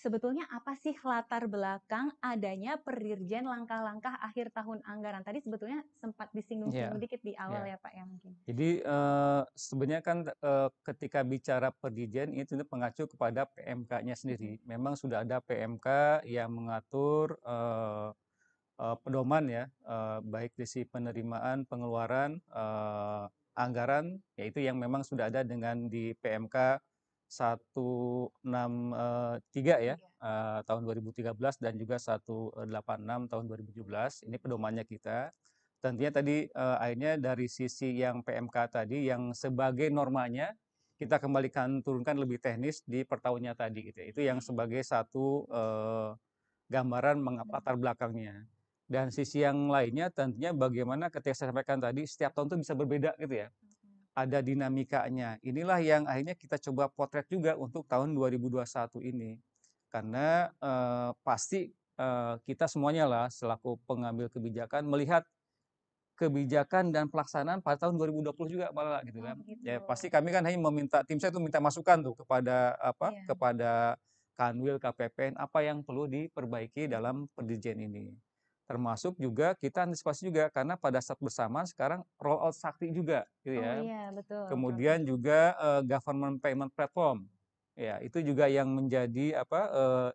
sebetulnya 0.00 0.48
apa 0.48 0.72
sih 0.80 0.96
latar 1.04 1.44
belakang 1.44 2.08
adanya 2.24 2.80
perdirjen 2.80 3.44
langkah-langkah 3.44 4.16
akhir 4.24 4.48
tahun 4.56 4.80
anggaran? 4.88 5.20
Tadi 5.20 5.44
sebetulnya 5.44 5.84
sempat 6.00 6.32
disinggung-singgung 6.32 6.96
yeah. 6.96 7.04
dikit 7.04 7.20
di 7.20 7.36
awal 7.36 7.68
yeah. 7.68 7.76
ya 7.76 7.84
Pak 7.84 7.92
ya 7.92 8.04
mungkin. 8.08 8.32
Jadi 8.48 8.70
uh, 8.80 9.42
sebenarnya 9.52 10.00
kan 10.00 10.18
uh, 10.40 10.72
ketika 10.88 11.20
bicara 11.20 11.68
perdirjen 11.68 12.32
itu 12.32 12.56
pengacu 12.64 13.04
kepada 13.04 13.44
PMK-nya 13.52 14.16
sendiri. 14.16 14.56
Memang 14.64 14.96
sudah 14.96 15.20
ada 15.20 15.44
PMK 15.44 16.24
yang 16.24 16.48
mengatur 16.48 17.36
uh, 17.44 18.16
uh, 18.80 18.96
pedoman 19.04 19.44
ya, 19.52 19.64
uh, 19.84 20.24
baik 20.24 20.56
sisi 20.56 20.88
penerimaan, 20.88 21.68
pengeluaran, 21.68 22.40
uh, 22.56 23.28
anggaran, 23.52 24.16
yaitu 24.40 24.64
yang 24.64 24.80
memang 24.80 25.04
sudah 25.04 25.28
ada 25.28 25.44
dengan 25.44 25.92
di 25.92 26.16
PMK 26.16 26.80
163 27.30 28.42
ya 29.86 29.94
uh, 30.18 30.60
tahun 30.66 30.82
2013 30.82 31.30
dan 31.62 31.78
juga 31.78 31.96
186 32.02 32.66
tahun 33.30 33.44
2017. 33.46 34.26
Ini 34.26 34.36
pedomannya 34.42 34.82
kita. 34.82 35.30
Tentunya 35.78 36.10
tadi 36.10 36.50
uh, 36.52 36.76
akhirnya 36.82 37.16
dari 37.22 37.46
sisi 37.46 37.94
yang 37.94 38.26
PMK 38.26 38.56
tadi 38.74 39.06
yang 39.06 39.30
sebagai 39.30 39.88
normanya 39.94 40.50
kita 40.98 41.22
kembalikan 41.22 41.80
turunkan 41.80 42.18
lebih 42.18 42.42
teknis 42.42 42.82
di 42.84 43.06
pertahunnya 43.06 43.54
tadi 43.54 43.88
gitu. 43.88 44.02
Ya. 44.02 44.06
Itu 44.10 44.20
yang 44.26 44.42
sebagai 44.42 44.82
satu 44.82 45.46
uh, 45.48 46.18
gambaran 46.66 47.22
mengapa 47.22 47.62
latar 47.62 47.78
belakangnya. 47.78 48.42
Dan 48.90 49.14
sisi 49.14 49.46
yang 49.46 49.70
lainnya 49.70 50.10
tentunya 50.10 50.50
bagaimana 50.50 51.14
ketika 51.14 51.30
saya 51.30 51.54
sampaikan 51.54 51.78
tadi 51.78 52.02
setiap 52.10 52.34
tahun 52.34 52.50
itu 52.50 52.56
bisa 52.66 52.74
berbeda 52.74 53.14
gitu 53.22 53.46
ya 53.46 53.48
ada 54.14 54.38
dinamikanya. 54.42 55.38
Inilah 55.40 55.78
yang 55.80 56.02
akhirnya 56.04 56.34
kita 56.34 56.58
coba 56.70 56.90
potret 56.90 57.26
juga 57.30 57.54
untuk 57.54 57.86
tahun 57.86 58.12
2021 58.14 58.66
ini. 59.06 59.38
Karena 59.90 60.50
eh, 60.50 61.10
pasti 61.22 61.70
eh, 61.98 62.34
kita 62.46 62.66
semuanya 62.66 63.06
lah 63.06 63.26
selaku 63.30 63.78
pengambil 63.86 64.30
kebijakan 64.30 64.86
melihat 64.86 65.22
kebijakan 66.20 66.92
dan 66.92 67.08
pelaksanaan 67.08 67.64
pada 67.64 67.88
tahun 67.88 67.96
2020 67.96 68.36
juga 68.52 68.66
malah 68.76 69.00
gitu 69.08 69.24
oh, 69.24 69.24
kan. 69.24 69.36
Oh, 69.40 69.56
Ya 69.64 69.80
pasti 69.80 70.12
kami 70.12 70.28
kan 70.28 70.44
hanya 70.44 70.60
meminta 70.60 71.00
tim 71.00 71.16
saya 71.16 71.32
itu 71.32 71.40
minta 71.40 71.64
masukan 71.64 71.96
tuh 72.04 72.14
kepada 72.20 72.76
apa 72.76 73.08
yeah. 73.08 73.24
kepada 73.24 73.72
Kanwil 74.36 74.76
KPPN 74.80 75.36
apa 75.40 75.64
yang 75.64 75.80
perlu 75.80 76.08
diperbaiki 76.08 76.88
dalam 76.92 77.28
pendidikan 77.32 77.80
ini 77.80 78.12
termasuk 78.70 79.18
juga 79.18 79.58
kita 79.58 79.82
antisipasi 79.82 80.30
juga 80.30 80.46
karena 80.46 80.78
pada 80.78 81.02
saat 81.02 81.18
bersama 81.18 81.66
sekarang 81.66 82.06
roll 82.22 82.38
out 82.38 82.54
sakti 82.54 82.94
juga 82.94 83.26
gitu 83.42 83.58
ya. 83.58 83.74
Oh 83.74 83.82
iya, 83.82 84.04
betul. 84.14 84.46
Kemudian 84.46 85.02
betul. 85.02 85.18
juga 85.18 85.58
uh, 85.58 85.82
government 85.82 86.38
payment 86.38 86.70
platform. 86.70 87.26
Ya, 87.74 87.98
itu 87.98 88.22
juga 88.22 88.46
yang 88.46 88.70
menjadi 88.70 89.42
apa 89.42 89.60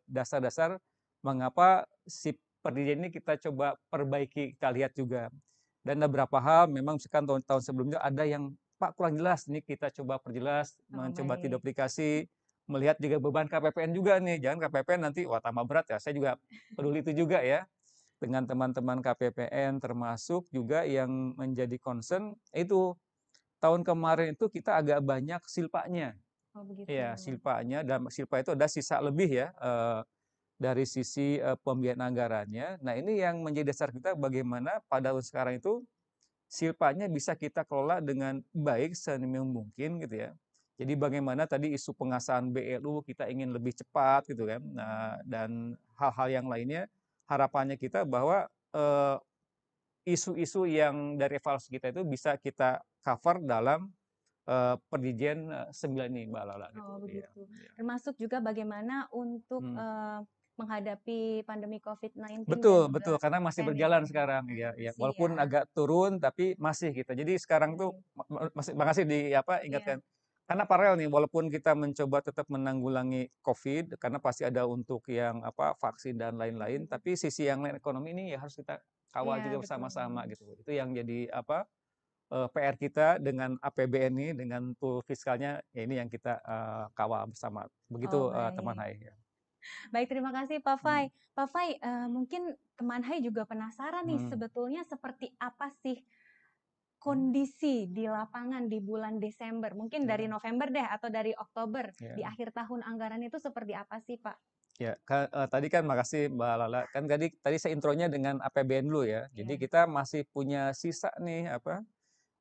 dasar-dasar 0.07 0.79
uh, 0.79 0.81
mengapa 1.19 1.83
si 2.07 2.31
perjanjian 2.63 3.03
ini 3.03 3.09
kita 3.11 3.35
coba 3.49 3.75
perbaiki, 3.91 4.55
kita 4.55 4.71
lihat 4.71 4.95
juga. 4.95 5.27
Dan 5.83 5.99
ada 5.99 6.07
beberapa 6.07 6.39
hal 6.39 6.71
memang 6.71 6.95
misalkan 6.95 7.27
tahun-tahun 7.27 7.59
sebelumnya 7.59 7.99
ada 7.99 8.23
yang 8.23 8.55
Pak 8.79 8.95
kurang 8.95 9.15
jelas, 9.19 9.47
ini 9.47 9.63
kita 9.63 9.87
coba 9.91 10.19
perjelas, 10.19 10.75
Oh, 10.91 10.99
mencoba 10.99 11.39
baik. 11.39 11.47
duplikasi, 11.47 12.27
melihat 12.67 12.99
juga 12.99 13.19
beban 13.23 13.47
KPPN 13.47 13.91
juga 13.95 14.19
nih, 14.19 14.35
jangan 14.39 14.67
KPPN 14.67 14.99
nanti 15.11 15.23
wah 15.23 15.39
tambah 15.39 15.63
berat 15.63 15.87
ya. 15.91 15.97
Saya 15.99 16.11
juga 16.15 16.35
peduli 16.75 16.99
itu 16.99 17.15
juga 17.15 17.39
ya 17.39 17.63
dengan 18.25 18.43
teman-teman 18.49 19.05
KPPN 19.05 19.77
termasuk 19.77 20.49
juga 20.49 20.81
yang 20.81 21.37
menjadi 21.37 21.77
concern 21.77 22.33
itu 22.57 22.97
tahun 23.61 23.85
kemarin 23.85 24.33
itu 24.33 24.49
kita 24.49 24.81
agak 24.81 24.99
banyak 25.05 25.41
silpanya. 25.45 26.17
Oh, 26.57 26.65
begitu. 26.65 26.89
Iya, 26.89 27.13
silpanya 27.19 27.85
dan 27.85 28.09
silpa 28.09 28.41
itu 28.41 28.57
ada 28.57 28.65
sisa 28.65 28.97
lebih 28.97 29.29
ya 29.29 29.53
eh, 29.53 30.01
dari 30.57 30.89
sisi 30.89 31.37
eh, 31.37 31.57
pembiayaan 31.61 32.01
anggarannya. 32.01 32.81
Nah, 32.81 32.93
ini 32.97 33.21
yang 33.21 33.45
menjadi 33.45 33.69
dasar 33.69 33.93
kita 33.93 34.17
bagaimana 34.17 34.81
pada 34.89 35.13
tahun 35.13 35.21
sekarang 35.21 35.53
itu 35.61 35.85
silpanya 36.49 37.05
bisa 37.11 37.35
kita 37.35 37.61
kelola 37.67 37.99
dengan 38.01 38.39
baik 38.53 38.97
seminimal 38.97 39.65
mungkin 39.65 40.01
gitu 40.01 40.15
ya. 40.17 40.31
Jadi 40.75 40.93
bagaimana 40.99 41.47
tadi 41.47 41.71
isu 41.71 41.95
pengasahan 41.95 42.51
BLU 42.51 42.99
kita 43.03 43.31
ingin 43.31 43.55
lebih 43.55 43.71
cepat 43.75 44.27
gitu 44.27 44.43
kan. 44.43 44.59
Nah, 44.59 45.19
dan 45.23 45.75
hal-hal 45.95 46.27
yang 46.43 46.47
lainnya 46.51 46.87
harapannya 47.25 47.77
kita 47.77 48.05
bahwa 48.05 48.45
eh, 48.73 49.17
isu-isu 50.05 50.69
yang 50.69 51.17
dari 51.17 51.41
evaluasi 51.41 51.73
kita 51.73 51.89
itu 51.89 52.05
bisa 52.05 52.37
kita 52.37 52.81
cover 53.01 53.41
dalam 53.41 53.89
eh, 54.45 54.75
perjanjian 54.89 55.39
eh, 55.49 55.67
9 55.73 56.09
ini 56.13 56.29
Mbak 56.29 56.43
Lala 56.45 56.67
gitu. 56.69 56.85
Oh, 56.85 56.97
Iya, 56.97 57.01
begitu. 57.01 57.39
iya. 57.49 57.71
Termasuk 57.77 58.13
juga 58.21 58.37
bagaimana 58.41 59.09
untuk 59.09 59.61
Hmm. 59.65 59.77
eh, 59.77 60.19
menghadapi 60.55 61.43
pandemi 61.43 61.83
COVID-19 61.83 62.47
Betul, 62.47 62.87
betul 62.87 63.19
karena 63.19 63.43
masih 63.43 63.67
berjalan 63.67 64.07
sekarang 64.07 64.47
ya, 64.55 64.71
ya. 64.79 64.95
Walaupun 64.95 65.35
ya. 65.35 65.43
agak 65.43 65.63
turun 65.75 66.15
tapi 66.23 66.55
masih 66.55 66.95
gitu. 66.95 67.11
Jadi 67.11 67.35
sekarang 67.35 67.75
tuh 67.75 67.91
masih 68.55 68.71
makasih 68.71 69.03
di 69.03 69.35
apa 69.35 69.59
Iya. 69.59 69.67
ingatkan. 69.67 69.97
Karena 70.45 70.63
paralel 70.69 70.95
nih 71.01 71.09
walaupun 71.09 71.49
kita 71.49 71.73
mencoba 71.73 72.21
tetap 72.21 72.45
menanggulangi 72.53 73.33
COVID 73.41 73.97
karena 73.97 74.21
pasti 74.21 74.45
ada 74.45 74.69
untuk 74.69 75.01
yang 75.09 75.41
apa 75.41 75.73
vaksin 75.81 76.21
dan 76.21 76.37
lain-lain, 76.37 76.85
tapi 76.85 77.17
sisi 77.17 77.49
yang 77.49 77.65
lain 77.65 77.81
ekonomi 77.81 78.13
ini 78.13 78.23
ya 78.33 78.37
harus 78.45 78.53
kita 78.61 78.77
kawal 79.09 79.41
Iya, 79.41 79.49
juga 79.49 79.57
bersama-sama 79.65 80.21
gitu. 80.29 80.45
Itu 80.61 80.69
yang 80.69 80.93
jadi 80.93 81.33
apa 81.33 81.65
eh, 82.33 82.47
PR 82.53 82.75
kita 82.77 83.07
dengan 83.21 83.57
APBN 83.61 84.13
ini 84.21 84.29
dengan 84.37 84.73
pool 84.77 85.01
fiskalnya 85.05 85.61
ya 85.73 85.81
ini 85.85 85.97
yang 86.01 86.09
kita 86.13 86.37
eh, 86.45 86.85
kawal 86.93 87.25
bersama. 87.33 87.65
Oh, 87.65 87.69
Begitu 87.89 88.17
eh, 88.33 88.51
teman 88.53 88.77
baik. 88.77 88.97
Hai. 89.01 89.01
ya. 89.01 89.15
Baik, 89.93 90.07
terima 90.13 90.29
kasih 90.29 90.61
Pak 90.61 90.77
Fai. 90.81 91.09
Hmm. 91.09 91.13
Pak 91.35 91.47
Fai, 91.51 91.67
eh, 91.81 92.07
mungkin 92.09 92.53
teman 92.77 93.01
Hai 93.01 93.19
juga 93.23 93.49
penasaran 93.49 94.05
nih 94.05 94.19
Hmm. 94.19 94.29
sebetulnya 94.29 94.81
seperti 94.85 95.33
apa 95.41 95.73
sih. 95.81 96.05
Kondisi 97.05 97.85
di 97.85 98.09
lapangan 98.09 98.65
di 98.65 98.81
bulan 98.81 99.21
Desember? 99.21 99.77
Mungkin 99.77 100.09
dari 100.09 100.25
Ya. 100.25 100.33
November 100.33 100.67
deh 100.73 100.87
atau 100.89 101.09
dari 101.13 101.31
Oktober 101.37 101.93
di 101.93 102.25
Ya. 102.25 102.33
akhir 102.33 102.49
tahun 102.57 102.81
anggaran 102.81 103.21
itu 103.21 103.37
seperti 103.37 103.77
apa 103.77 104.01
sih, 104.01 104.17
Pak? 104.17 104.37
Ya, 104.75 104.99
ka- 105.07 105.31
eh, 105.31 105.47
tadi 105.47 105.67
kan 105.71 105.87
makasih 105.87 106.33
Mbak 106.33 106.53
Lala. 106.59 106.81
Kan 106.91 107.07
tadi 107.07 107.31
tadi 107.39 107.55
saya 107.61 107.71
intronya 107.77 108.11
dengan 108.11 108.43
APBN 108.43 108.89
dulu 108.91 109.07
ya. 109.07 109.29
Jadi 109.31 109.55
Iya. 109.55 109.61
kita 109.63 109.81
masih 109.87 110.27
punya 110.35 110.73
sisa 110.75 111.13
nih 111.21 111.47
apa 111.61 111.85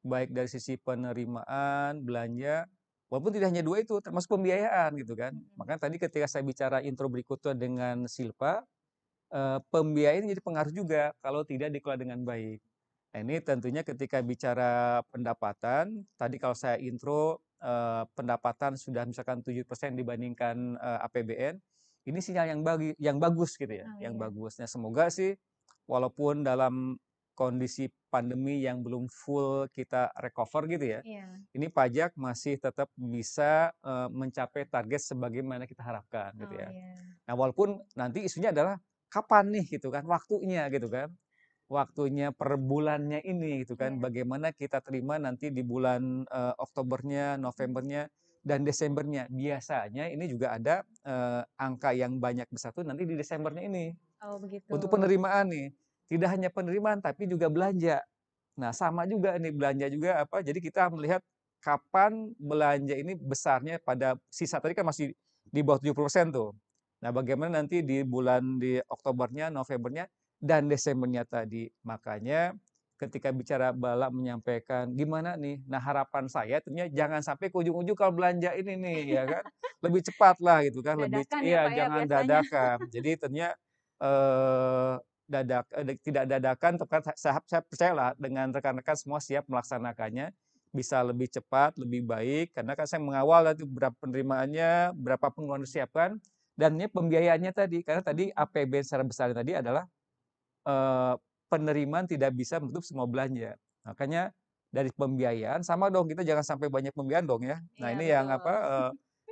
baik 0.04 0.30
dari 0.37 0.49
sisi 0.50 0.75
penerimaan, 0.80 2.02
belanja, 2.04 2.66
walaupun 3.09 3.33
tidak 3.37 3.49
hanya 3.54 3.64
dua 3.64 3.80
itu, 3.85 3.97
termasuk 4.04 4.35
pembiayaan 4.37 4.97
gitu 5.00 5.14
kan. 5.16 5.33
Makanya 5.56 5.80
tadi 5.90 5.97
ketika 6.02 6.26
saya 6.28 6.44
bicara 6.47 6.78
intro 6.85 7.09
berikutnya 7.09 7.54
dengan 7.56 8.04
Silpa, 8.11 8.62
eh, 9.35 9.59
pembiayaan 9.73 10.26
jadi 10.30 10.42
pengaruh 10.44 10.75
juga 10.75 11.12
kalau 11.25 11.42
tidak 11.47 11.71
dikelola 11.75 11.99
dengan 12.00 12.21
baik. 12.26 12.61
Ini 13.14 13.38
tentunya 13.47 13.87
ketika 13.87 14.18
bicara 14.26 14.99
pendapatan, 15.14 16.02
tadi 16.18 16.35
kalau 16.42 16.56
saya 16.59 16.83
intro 16.83 17.38
eh, 17.62 18.02
pendapatan 18.18 18.75
sudah 18.75 19.06
misalkan 19.06 19.38
7% 19.47 19.94
dibandingkan 19.94 20.75
eh, 20.75 20.99
APBN, 21.06 21.54
ini 22.11 22.18
sinyal 22.18 22.47
yang 22.59 22.61
bagi 22.66 22.90
yang 22.99 23.23
bagus 23.23 23.54
gitu 23.54 23.71
ya, 23.71 23.86
Oh, 23.86 23.99
yang 24.02 24.19
iya. 24.19 24.19
bagus. 24.19 24.58
Nah, 24.58 24.67
semoga 24.67 25.06
sih 25.15 25.38
walaupun 25.86 26.43
dalam 26.43 26.99
kondisi 27.38 27.86
pandemi 28.10 28.62
yang 28.62 28.82
belum 28.82 29.06
full 29.10 29.71
kita 29.71 30.10
recover 30.19 30.67
gitu 30.67 30.99
ya, 30.99 31.00
Iya. 31.06 31.26
ini 31.54 31.71
pajak 31.71 32.19
masih 32.19 32.58
tetap 32.58 32.91
bisa 32.99 33.71
eh, 33.86 34.08
mencapai 34.10 34.67
target 34.67 35.00
sebagaimana 35.06 35.71
kita 35.71 35.86
harapkan 35.86 36.34
gitu 36.34 36.50
Oh, 36.50 36.58
ya. 36.58 36.75
iya. 36.75 36.95
Nah, 37.30 37.34
walaupun 37.38 37.78
nanti 37.99 38.26
isunya 38.26 38.50
adalah 38.54 38.78
kapan 39.10 39.54
nih 39.54 39.78
gitu 39.78 39.91
kan, 39.95 40.02
waktunya 40.06 40.67
gitu 40.75 40.91
kan. 40.91 41.15
Waktunya 41.75 42.30
per 42.30 42.54
bulannya 42.54 43.19
ini 43.26 43.67
gitu 43.67 43.75
kan, 43.75 43.99
Iya. 43.99 44.06
bagaimana 44.06 44.54
kita 44.54 44.78
terima 44.78 45.19
nanti 45.19 45.50
di 45.50 45.67
bulan 45.67 46.23
eh, 46.30 46.54
Oktobernya, 46.63 47.34
Novembernya, 47.34 48.06
dan 48.47 48.63
Desembernya. 48.63 49.26
Biasanya 49.26 50.06
ini 50.15 50.30
juga 50.30 50.54
ada 50.54 50.87
eh, 51.02 51.43
angka 51.58 51.91
yang 51.91 52.23
banyak 52.23 52.47
besar 52.47 52.71
tuh 52.71 52.87
nanti 52.87 53.02
di 53.02 53.19
Desembernya 53.19 53.67
ini. 53.67 53.91
Oh, 54.23 54.39
begitu. 54.39 54.71
Untuk 54.71 54.87
penerimaan 54.87 55.50
nih, 55.50 55.75
tidak 56.06 56.30
hanya 56.30 56.49
penerimaan 56.54 57.02
tapi 57.02 57.26
juga 57.26 57.50
belanja. 57.50 57.99
Nah, 58.54 58.71
sama 58.71 59.02
juga 59.10 59.34
nih 59.34 59.50
belanja 59.50 59.87
juga 59.91 60.23
apa? 60.23 60.47
Jadi 60.47 60.63
kita 60.63 60.87
melihat 60.95 61.19
kapan 61.58 62.30
belanja 62.39 62.95
ini 62.95 63.19
besarnya 63.19 63.82
pada 63.82 64.15
sisa 64.30 64.63
tadi 64.63 64.78
kan 64.78 64.87
masih 64.87 65.10
di 65.50 65.60
bawah 65.65 65.82
70% 65.82 66.30
tuh. 66.30 66.54
Nah, 67.02 67.10
bagaimana 67.10 67.58
nanti 67.60 67.82
di 67.82 68.04
bulan 68.06 68.63
di 68.63 68.78
Oktobernya, 68.87 69.50
Novembernya 69.50 70.06
dan 70.45 70.69
Desembernya 70.69 71.25
tadi. 71.25 71.73
Makanya 71.80 72.52
ketika 73.00 73.33
bicara 73.33 73.73
Bala 73.73 74.13
menyampaikan 74.13 74.93
gimana 74.93 75.41
nih? 75.41 75.65
Nah, 75.65 75.80
harapan 75.80 76.28
saya 76.28 76.61
tentunya 76.61 76.93
jangan 76.93 77.25
sampai 77.25 77.49
ke 77.49 77.57
ujung-ujung 77.57 77.97
kalau 77.97 78.13
belanja 78.13 78.52
ini 78.52 78.76
nih 78.76 78.99
ya 79.17 79.23
kan. 79.33 79.43
Lebih 79.80 80.00
cepat 80.13 80.37
lah 80.45 80.61
gitu 80.69 80.85
kan, 80.85 81.00
lebih 81.00 81.25
Dadakan 81.25 81.41
ya, 81.41 81.49
iya 81.49 81.61
ya, 81.65 81.76
jangan 81.80 82.04
biasanya. 82.04 82.13
dadakan. 82.21 82.76
Jadi 82.93 83.11
tentunya 83.17 83.49
eh 84.04 84.95
dadak 85.25 85.65
eh, 85.73 85.97
tidak 86.04 86.25
dadakan 86.28 86.73
tepat 86.76 87.00
saya, 87.17 87.41
saya 87.49 87.63
percayalah 87.65 88.13
dengan 88.21 88.52
rekan-rekan 88.52 88.97
semua 89.00 89.21
siap 89.25 89.49
melaksanakannya 89.49 90.28
bisa 90.75 91.00
lebih 91.07 91.30
cepat, 91.30 91.78
lebih 91.80 92.04
baik 92.04 92.52
karena 92.52 92.75
kan 92.76 92.85
saya 92.85 93.00
mengawal 93.00 93.47
nanti 93.47 93.63
berapa 93.65 93.95
penerimaannya, 94.02 94.93
berapa 94.99 95.26
pengeluaran 95.33 95.65
disiapkan 95.65 96.19
dan 96.59 96.76
ini 96.76 96.91
pembiayaannya 96.91 97.52
tadi 97.54 97.78
karena 97.87 98.02
tadi 98.02 98.28
APBN 98.35 98.85
secara 98.85 99.04
besar 99.07 99.30
tadi 99.33 99.54
adalah 99.54 99.87
penerimaan 101.52 102.08
tidak 102.08 102.32
bisa 102.34 102.58
menutup 102.58 102.82
semua 102.82 103.04
belanja. 103.06 103.54
Makanya 103.84 104.32
dari 104.74 104.90
pembiayaan 104.90 105.62
sama 105.62 105.86
dong 105.86 106.10
kita 106.10 106.26
jangan 106.26 106.42
sampai 106.42 106.66
banyak 106.66 106.90
pembiayaan 106.90 107.28
dong 107.28 107.46
ya. 107.46 107.62
Nah, 107.78 107.92
Iya, 107.92 107.94
ini 107.94 108.04
yang 108.10 108.26
apa 108.26 108.54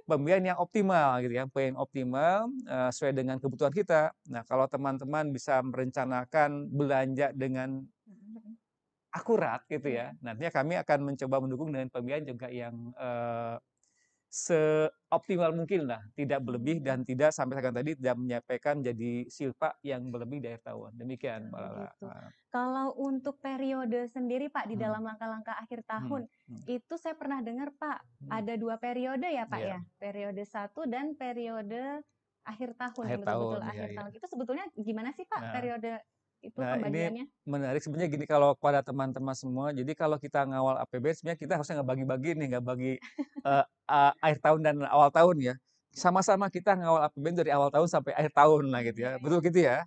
pembiayaan 0.07 0.55
yang 0.55 0.59
optimal 0.63 1.19
gitu 1.25 1.35
ya, 1.35 1.45
pembiayaan 1.51 1.79
optimal 1.79 2.39
sesuai 2.95 3.13
dengan 3.17 3.43
kebutuhan 3.43 3.75
kita. 3.75 4.15
Nah, 4.31 4.47
kalau 4.47 4.71
teman-teman 4.71 5.35
bisa 5.35 5.59
merencanakan 5.67 6.71
belanja 6.71 7.35
dengan 7.35 7.83
akurat 9.13 9.61
gitu 9.69 9.93
ya. 9.93 10.15
Nantinya 10.25 10.53
kami 10.55 10.79
akan 10.81 10.99
mencoba 11.13 11.37
mendukung 11.43 11.69
dengan 11.75 11.91
pembiayaan 11.91 12.27
juga 12.29 12.47
yang 12.49 12.95
seoptimal 14.33 15.53
mungkin 15.53 15.85
lah, 15.85 16.01
tidak 16.17 16.41
berlebih 16.41 16.81
Hmm. 16.81 16.87
dan 16.87 16.99
tidak 17.05 17.31
sampai 17.37 17.61
sekarang 17.61 17.79
tadi 17.85 17.93
tidak 18.01 18.17
menyampaikan 18.17 18.77
jadi 18.81 19.29
silpa 19.29 19.77
yang 19.85 20.09
berlebih 20.09 20.41
dari 20.41 20.59
tahun. 20.65 20.97
Demikian, 20.97 21.53
Oh, 21.53 21.61
Lala. 21.61 21.69
begitu. 21.69 22.07
Ah, 22.09 22.33
Kalau 22.49 22.97
untuk 22.97 23.41
periode 23.41 24.09
sendiri, 24.09 24.49
Pak, 24.49 24.69
di 24.69 24.77
Hmm. 24.77 24.85
dalam 24.85 25.03
langkah-langkah 25.05 25.57
akhir 25.57 25.85
hmm, 25.97 26.09
tahun, 26.09 26.23
hmm, 26.49 26.65
itu 26.69 26.95
saya 27.01 27.17
pernah 27.17 27.41
dengar, 27.45 27.73
Pak, 27.77 27.99
hmm. 28.21 28.29
ada 28.29 28.55
dua 28.57 28.77
periode 28.77 29.29
ya, 29.29 29.45
Pak 29.49 29.61
Iya, 29.61 29.69
ya? 29.69 29.79
Periode 30.01 30.43
satu 30.45 30.85
dan 30.89 31.17
periode 31.17 32.01
akhir 32.45 32.75
tahun, 32.77 33.05
akhir 33.07 33.19
betul-betul 33.25 33.61
tahun, 33.61 33.61
iya, 33.63 33.71
akhir 33.73 33.89
iya. 33.89 33.97
tahun. 34.01 34.11
Itu 34.17 34.27
sebetulnya 34.29 34.65
gimana 34.77 35.11
sih, 35.17 35.25
Pak, 35.29 35.41
Nah, 35.41 35.53
periode 35.53 35.93
itu 36.43 36.59
nah 36.59 36.77
ini 36.79 37.09
menarik 37.43 37.81
sebenarnya 37.83 38.11
gini 38.15 38.27
kalau 38.29 38.55
pada 38.55 38.81
teman-teman 38.87 39.35
semua. 39.35 39.75
Jadi 39.75 39.93
kalau 39.99 40.15
kita 40.21 40.47
ngawal 40.47 40.79
APBN 40.83 41.15
sebenarnya 41.19 41.41
kita 41.43 41.53
harusnya 41.59 41.75
nggak 41.83 41.91
bagi-bagi 41.91 42.31
nih, 42.39 42.47
nggak 42.57 42.65
bagi 42.67 42.93
eh, 43.47 43.65
a- 43.91 44.15
akhir 44.23 44.39
tahun 44.45 44.61
dan 44.67 44.77
awal 44.87 45.11
tahun 45.11 45.37
ya. 45.43 45.55
Sama-sama 45.93 46.47
kita 46.53 46.79
ngawal 46.79 47.03
APBN 47.11 47.35
dari 47.39 47.51
awal 47.51 47.69
tahun 47.75 47.89
sampai 47.91 48.13
akhir 48.15 48.33
tahun 48.35 48.71
lah 48.71 48.81
gitu 48.87 48.99
ya. 49.03 49.11
Iya, 49.11 49.11
iya. 49.19 49.23
Betul 49.23 49.39
gitu 49.47 49.59
ya. 49.63 49.79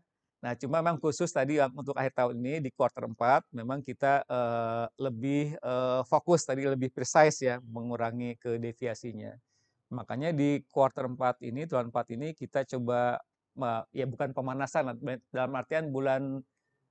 Nah, 0.44 0.54
cuma 0.62 0.78
memang 0.84 0.98
khusus 1.02 1.32
tadi 1.34 1.58
yang 1.58 1.72
untuk 1.74 1.96
akhir 1.98 2.14
tahun 2.14 2.36
ini 2.38 2.54
di 2.62 2.70
quarter 2.76 3.08
4 3.10 3.42
memang 3.56 3.80
kita 3.82 4.22
eh, 4.28 4.86
lebih 5.02 5.56
eh, 5.58 6.02
fokus 6.06 6.44
tadi 6.46 6.68
lebih 6.68 6.92
precise 6.94 7.40
ya 7.42 7.56
mengurangi 7.64 8.38
ke 8.38 8.60
deviasinya. 8.62 9.34
Makanya 9.94 10.34
di 10.34 10.62
quarter 10.70 11.06
4 11.08 11.40
ini, 11.46 11.66
triwulan 11.70 11.90
4 11.94 12.08
ini 12.14 12.34
kita 12.34 12.66
coba 12.66 13.22
ya 13.92 14.06
bukan 14.06 14.30
pemanasan 14.36 14.96
dalam 15.32 15.52
artian 15.56 15.90
bulan 15.90 16.44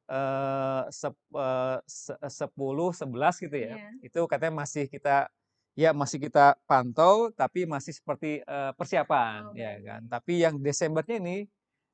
eh, 0.09 0.83
sep- 0.93 1.33
eh, 1.33 1.79
se- 1.89 2.19
10, 2.21 2.93
11 2.93 3.41
gitu 3.41 3.57
ya. 3.57 3.77
Iya. 3.77 3.89
Itu 4.05 4.21
katanya 4.29 4.65
masih 4.65 4.85
kita 4.89 5.29
ya 5.75 5.91
masih 5.91 6.23
kita 6.23 6.55
pantau 6.71 7.35
tapi 7.35 7.65
masih 7.67 7.93
seperti 7.97 8.45
eh, 8.45 8.73
persiapan 8.77 9.51
Oh, 9.51 9.57
ya 9.57 9.81
kan. 9.81 10.03
Tapi 10.09 10.45
yang 10.45 10.61
Desembernya 10.61 11.19
ini 11.21 11.39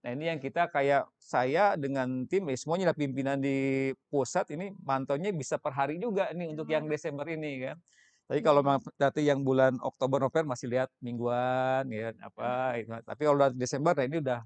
Nah 0.00 0.16
ini 0.16 0.32
yang 0.32 0.40
kita 0.40 0.72
kayak 0.72 1.12
saya 1.20 1.76
dengan 1.76 2.24
tim, 2.24 2.48
ya 2.48 2.56
semuanya 2.56 2.88
lah 2.88 2.96
pimpinan 2.96 3.36
di 3.36 3.92
pusat 4.08 4.48
ini 4.56 4.72
mantaunya 4.80 5.28
bisa 5.28 5.60
per 5.60 5.76
hari 5.76 6.00
juga 6.00 6.32
nih 6.32 6.56
untuk 6.56 6.72
yang 6.72 6.88
Oh. 6.88 6.90
Desember 6.90 7.28
ini 7.28 7.68
kan. 7.68 7.76
Tapi 8.24 8.40
Iya. 8.40 8.46
kalau 8.48 8.62
nanti 8.96 9.20
yang 9.28 9.44
bulan 9.44 9.76
Oktober, 9.84 10.24
November 10.24 10.56
masih 10.56 10.72
lihat 10.72 10.88
mingguan 11.04 11.84
ya 11.92 12.16
apa 12.24 12.80
gitu. 12.80 12.96
Tapi 12.96 13.20
kalau 13.28 13.36
udah 13.44 13.50
Desember 13.52 13.92
nah 13.92 14.06
ini 14.08 14.16
udah 14.24 14.40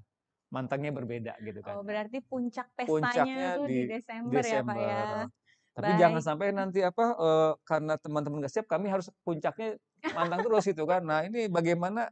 mantangnya 0.53 0.91
berbeda 0.95 1.33
gitu 1.43 1.61
kan. 1.65 1.77
Oh, 1.77 1.81
berarti 1.87 2.17
puncak 2.21 2.67
pestanya 2.77 3.33
Puncaknya 3.39 3.55
tuh 3.55 3.65
di 3.65 3.73
di 3.73 3.85
Desember 3.89 4.43
ya, 4.45 4.59
Pak 4.61 4.77
ya. 4.77 5.01
Desember. 5.01 5.29
Tapi 5.75 5.91
jangan 5.97 6.21
Baik. 6.21 6.23
sampai 6.23 6.47
nanti 6.55 6.79
apa, 6.85 7.03
eee, 7.17 7.51
karena 7.67 7.93
teman-teman 7.99 8.37
nggak 8.45 8.53
siap 8.53 8.67
kami 8.69 8.87
harus 8.93 9.09
puncaknya 9.25 9.77
mantang 10.13 10.41
terus 10.45 10.63
gitu 10.69 10.85
kan. 10.87 11.01
Nah 11.03 11.25
ini 11.27 11.49
bagaimana 11.51 12.07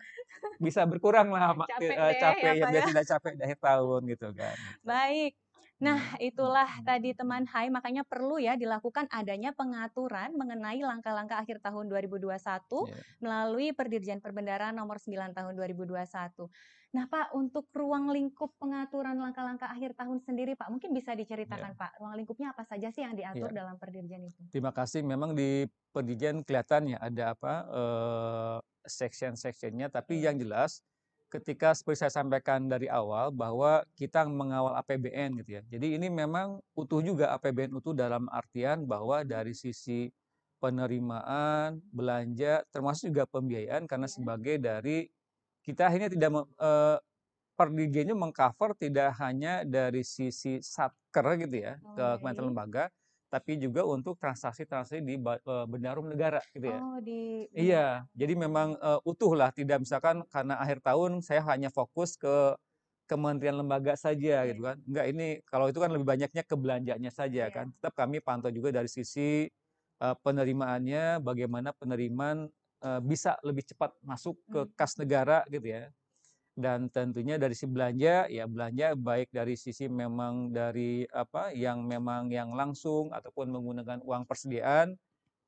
bisa 0.62 0.84
berkurang 0.90 1.30
lah 1.34 1.54
Capek 1.68 2.00
deh 2.04 2.16
capek 2.20 2.54
ya, 2.60 2.66
ya 2.66 2.66
biar 2.72 2.84
ya. 2.84 2.88
tidak 2.88 3.06
capek 3.12 3.34
di 3.40 3.44
akhir 3.48 3.60
tahun 3.64 4.02
gitu 4.14 4.28
kan, 4.38 4.58
gitu. 4.70 4.82
Baik. 4.84 5.40
Nah, 5.84 6.00
Hmm. 6.00 6.16
itulah 6.20 6.68
tadi 6.84 7.12
teman 7.16 7.44
HAI, 7.48 7.68
makanya 7.72 8.04
perlu 8.08 8.40
ya 8.40 8.56
dilakukan 8.60 9.08
adanya 9.12 9.52
pengaturan 9.52 10.32
mengenai 10.36 10.80
langkah-langkah 10.84 11.40
akhir 11.44 11.60
tahun 11.64 11.88
2021 11.92 12.80
Iya. 12.80 13.04
melalui 13.20 13.72
Perdirjen 13.76 14.20
Perbendaharaan 14.24 14.76
Nomor 14.76 15.00
9 15.00 15.32
Tahun 15.36 15.52
2021. 15.56 16.48
Nah, 16.96 17.06
Pak, 17.14 17.28
untuk 17.42 17.66
ruang 17.82 18.06
lingkup 18.16 18.50
pengaturan 18.62 19.18
langkah-langkah 19.24 19.70
akhir 19.76 19.92
tahun 20.00 20.20
sendiri, 20.28 20.54
Pak, 20.60 20.70
mungkin 20.74 20.92
bisa 20.98 21.12
diceritakan, 21.22 21.72
Pak, 21.82 21.92
ruang 22.00 22.16
lingkupnya 22.20 22.48
apa 22.54 22.64
saja 22.70 22.88
sih 22.94 23.02
yang 23.06 23.16
diatur 23.20 23.50
Iya. 23.50 23.58
dalam 23.60 23.76
Perdirjen 23.82 24.24
itu? 24.32 24.44
Terima 24.52 24.72
kasih. 24.76 25.02
Memang 25.06 25.34
di 25.38 25.68
Perdirjen 25.94 26.42
kelihatan 26.46 26.94
ya 26.96 27.00
ada 27.02 27.24
apa, 27.38 27.54
eee, 27.70 28.58
section-section-nya, 28.90 29.90
tapi 29.94 30.22
Iya. 30.22 30.26
yang 30.26 30.38
jelas 30.42 30.82
ketika 31.32 31.74
seperti 31.76 32.06
saya 32.06 32.14
sampaikan 32.14 32.70
dari 32.70 32.88
awal 32.90 33.34
bahwa 33.34 33.84
kita 33.98 34.26
mengawal 34.30 34.78
APBN 34.78 35.38
gitu 35.42 35.60
ya. 35.60 35.64
Jadi 35.66 35.98
ini 35.98 36.08
memang 36.14 36.62
utuh 36.78 37.02
juga 37.02 37.34
APBN 37.36 37.74
utuh 37.78 37.94
dalam 37.98 38.30
artian 38.30 38.86
bahwa 38.86 39.26
dari 39.26 39.54
sisi 39.58 40.10
penerimaan, 40.62 41.82
belanja, 41.92 42.64
termasuk 42.72 43.12
juga 43.14 43.26
pembiayaan 43.30 43.86
karena 43.90 44.08
Iya. 44.16 44.28
sebagai 44.28 44.58
dari 44.62 45.10
kita 45.66 45.90
akhirnya 45.90 46.10
tidak 46.14 46.30
me 46.34 46.42
eee, 46.60 46.98
Perdirjennya 47.54 48.18
meng-cover 48.18 48.74
tidak 48.74 49.14
hanya 49.22 49.62
dari 49.62 50.02
sisi 50.02 50.58
Satker 50.66 51.38
gitu 51.38 51.54
ya, 51.62 51.78
Oh, 51.84 51.94
ke 51.94 52.18
kementerian 52.18 52.50
lembaga, 52.50 52.90
tapi 53.30 53.62
juga 53.62 53.86
untuk 53.86 54.18
transaksi-transaksi 54.18 55.06
di 55.06 55.22
ba 55.22 55.38
eee, 55.38 55.66
Bendarum 55.70 56.10
Negara 56.10 56.42
gitu 56.56 56.68
ya. 56.80 56.82
Oh, 56.82 56.98
di 57.06 57.48
Iya, 57.54 58.10
jadi 58.18 58.34
memang, 58.34 58.74
eee, 58.82 59.00
utuh 59.06 59.34
lah, 59.38 59.54
tidak 59.54 59.86
misalkan 59.86 60.26
karena 60.34 60.58
akhir 60.58 60.82
tahun 60.82 61.22
saya 61.22 61.46
hanya 61.54 61.70
fokus 61.70 62.18
ke 62.18 62.58
kementerian 63.06 63.58
lembaga 63.62 63.94
saja 64.00 64.46
gitu 64.50 64.62
kan. 64.66 64.78
Enggak, 64.90 65.06
ini 65.14 65.26
kalau 65.46 65.70
itu 65.70 65.78
kan 65.82 65.92
lebih 65.94 66.08
banyaknya 66.08 66.42
ke 66.48 66.56
belanjanya 66.58 67.12
saja 67.14 67.50
Iya. 67.50 67.54
kan. 67.54 67.70
Tetap 67.78 67.94
kami 67.98 68.22
pantau 68.26 68.50
juga 68.50 68.74
dari 68.74 68.90
sisi, 68.90 69.46
eee, 70.02 70.16
penerimaannya, 70.26 71.22
bagaimana 71.22 71.70
penerimaan, 71.78 72.50
bisa 73.04 73.38
lebih 73.46 73.64
cepat 73.68 73.96
masuk 74.04 74.36
ke 74.52 74.62
Mmm. 74.62 74.74
kas 74.78 74.96
negara 75.02 75.44
gitu 75.52 75.66
ya. 75.68 75.84
Dan 76.54 76.92
tentunya 76.94 77.42
dari 77.42 77.58
sisi 77.58 77.72
belanja, 77.72 78.30
ya 78.30 78.46
belanja 78.46 78.94
baik 79.00 79.34
dari 79.34 79.58
sisi 79.58 79.90
memang 79.90 80.54
dari 80.54 81.08
apa, 81.10 81.50
yang 81.56 81.86
memang 81.90 82.30
yang 82.30 82.54
langsung 82.54 83.10
ataupun 83.16 83.50
menggunakan 83.50 84.00
uang 84.06 84.24
persediaan, 84.30 84.94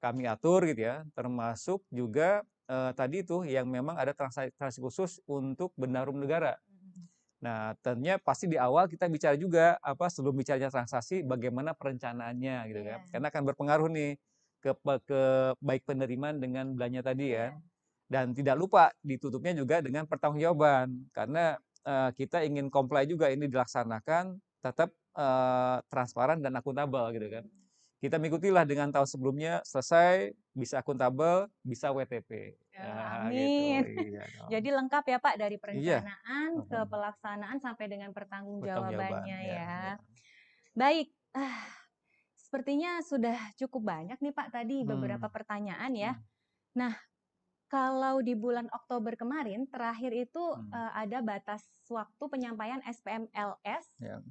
kami 0.04 0.26
atur 0.30 0.65
gitu 0.69 0.82
ya. 0.88 1.04
Termasuk 1.17 1.84
juga, 1.93 2.45
eee, 2.69 2.91
tadi 2.98 3.17
itu 3.26 3.43
yang 3.50 3.67
memang 3.69 3.98
ada 4.00 4.13
transa 4.17 4.48
transaksi 4.56 4.82
khusus 4.84 5.12
untuk 5.30 5.74
Bendarum 5.78 6.17
Negara. 6.21 6.58
Mhm. 6.67 7.08
Nah, 7.43 7.76
tentunya 7.84 8.17
pasti 8.17 8.48
di 8.50 8.58
awal 8.58 8.88
kita 8.89 9.06
bicara 9.12 9.36
juga, 9.38 9.78
apa, 9.84 10.08
sebelum 10.10 10.34
bicaranya 10.39 10.71
transaksi 10.74 11.21
bagaimana 11.21 11.76
perencanaannya 11.78 12.56
gitu 12.71 12.82
kan. 12.88 13.00
Iya. 13.00 13.10
Karena 13.12 13.28
akan 13.30 13.43
berpengaruh 13.54 13.89
nih 13.91 14.12
ke 14.65 14.71
ke 15.06 15.21
baik 15.62 15.84
penerimaan 15.86 16.41
dengan 16.41 16.73
belanja 16.78 17.01
tadi 17.06 17.28
Iya. 17.28 17.38
kan. 17.38 17.62
Dan 18.10 18.25
tidak 18.38 18.58
lupa 18.62 18.93
ditutupnya 19.01 19.54
juga 19.58 19.82
dengan 19.86 20.06
pertanggungjawaban. 20.10 21.10
Karena, 21.13 21.58
eee, 21.86 22.10
kita 22.17 22.41
ingin 22.45 22.69
comply 22.73 23.06
juga 23.10 23.30
ini 23.34 23.45
dilaksanakan 23.49 24.38
tetap, 24.65 24.89
eee, 25.17 25.78
transparan 25.89 26.39
dan 26.41 26.54
akuntabel 26.58 27.06
gitu 27.17 27.28
kan. 27.30 27.45
Kita 28.01 28.17
mengikutilah 28.21 28.65
dengan 28.69 28.89
tahun 28.93 29.10
sebelumnya 29.10 29.54
selesai, 29.65 30.34
bisa 30.54 30.82
akuntabel, 30.86 31.49
bisa 31.65 31.89
WTP. 31.93 32.32
Ya, 32.75 32.91
Nah, 32.93 33.32
amin. 33.32 33.39
gitu. 33.39 33.88
Iya. 33.88 34.25
Jadi 34.51 34.67
lengkap 34.75 35.04
ya, 35.08 35.17
Pak, 35.23 35.36
dari 35.39 35.56
Iya. 35.71 35.97
perencanaan 36.04 36.67
ke 36.67 36.80
Mhm. 36.80 36.89
pelaksanaan 36.91 37.58
sampai 37.63 37.86
dengan 37.88 38.12
Pertanggungjawaban, 38.60 39.32
pertanggungjawabannya 39.32 39.38
ya, 39.39 39.60
ya. 39.63 39.65
ya. 39.80 39.95
Baik, 40.75 41.12
ah, 41.36 41.85
sepertinya 42.55 43.03
sudah 43.03 43.35
cukup 43.59 43.83
banyak 43.83 44.15
nih, 44.23 44.31
Pak, 44.31 44.55
tadi 44.55 44.87
beberapa 44.87 45.27
Hmm. 45.27 45.33
pertanyaan 45.33 45.91
ya. 45.91 46.11
Hmm. 46.11 46.25
Nah, 46.77 46.95
kalau 47.67 48.21
di 48.23 48.33
bulan 48.37 48.69
Oktober 48.71 49.15
kemarin 49.19 49.67
terakhir 49.67 50.11
itu, 50.15 50.43
Hmm. 50.53 50.75
eee, 50.75 50.91
ada 51.07 51.19
batas 51.25 51.67
waktu 51.91 52.23
penyampaian 52.31 52.79
SPMLS 52.87 53.99
Ya. 53.99 54.21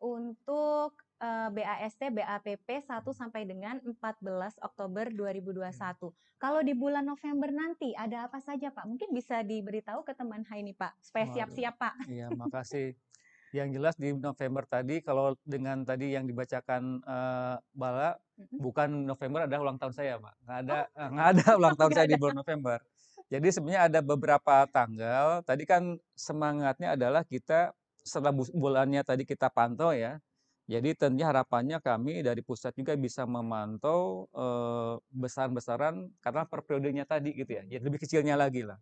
untuk, 0.00 1.00
eee, 1.20 1.48
BAST, 1.52 2.00
BAPP 2.12 2.68
1 2.84 3.12
sampai 3.16 3.44
dengan 3.48 3.80
14 3.84 4.56
Oktober 4.62 5.10
Iya. 5.68 5.84
2021. 5.88 6.14
Kalau 6.40 6.60
di 6.64 6.72
bulan 6.76 7.04
November 7.08 7.50
nanti 7.52 7.92
ada 7.98 8.28
apa 8.30 8.40
saja, 8.42 8.70
Pak? 8.72 8.86
Mungkin 8.88 9.10
bisa 9.12 9.42
diberitahu 9.44 10.04
ke 10.08 10.14
teman 10.16 10.44
HAI 10.48 10.62
nih, 10.66 10.76
Pak, 10.78 11.00
supaya 11.04 11.26
siap-siap, 11.28 11.76
Pak. 11.80 11.96
Iya, 12.10 12.24
makasih. 12.40 12.84
Yang 13.54 13.68
jelas 13.78 13.94
di 13.94 14.10
November 14.18 14.66
tadi 14.66 14.98
kalau 14.98 15.38
dengan 15.46 15.86
tadi 15.86 16.10
yang 16.10 16.26
dibacakan, 16.26 16.98
eee, 17.06 17.54
Bala, 17.70 18.18
bukan 18.58 19.06
November 19.06 19.46
adalah 19.46 19.70
ulang 19.70 19.78
tahun 19.78 19.94
saya, 19.94 20.18
Mbak. 20.18 20.34
Nggak 20.42 20.58
ada 20.66 20.74
Oh. 20.74 20.84
eee, 20.98 21.08
nggak 21.14 21.28
ada 21.30 21.44
ulang 21.60 21.74
tahun 21.78 21.92
saya 21.94 22.06
di 22.10 22.16
bulan 22.18 22.36
November. 22.42 22.78
Jadi 23.30 23.48
sebenarnya 23.54 23.82
ada 23.90 24.00
beberapa 24.02 24.54
tanggal, 24.70 25.26
tadi 25.46 25.64
kan 25.70 25.82
semangatnya 26.18 26.98
adalah 26.98 27.22
kita 27.26 27.72
setelah 28.04 28.34
bulannya 28.34 29.00
tadi 29.06 29.22
kita 29.24 29.48
pantau 29.54 29.94
ya. 29.94 30.18
Jadi 30.66 30.96
tentunya 30.96 31.28
harapannya 31.28 31.78
kami 31.78 32.24
dari 32.24 32.40
pusat 32.42 32.72
juga 32.74 32.96
bisa 32.98 33.22
memantau, 33.28 34.26
eee, 34.34 34.94
besaran-besaran 35.14 36.10
karena 36.24 36.42
per 36.48 36.60
periodenya 36.66 37.04
tadi 37.06 37.30
gitu 37.38 37.52
ya, 37.54 37.62
ya 37.70 37.78
lebih 37.84 38.02
kecilnya 38.02 38.34
lagi 38.34 38.66
lah. 38.66 38.80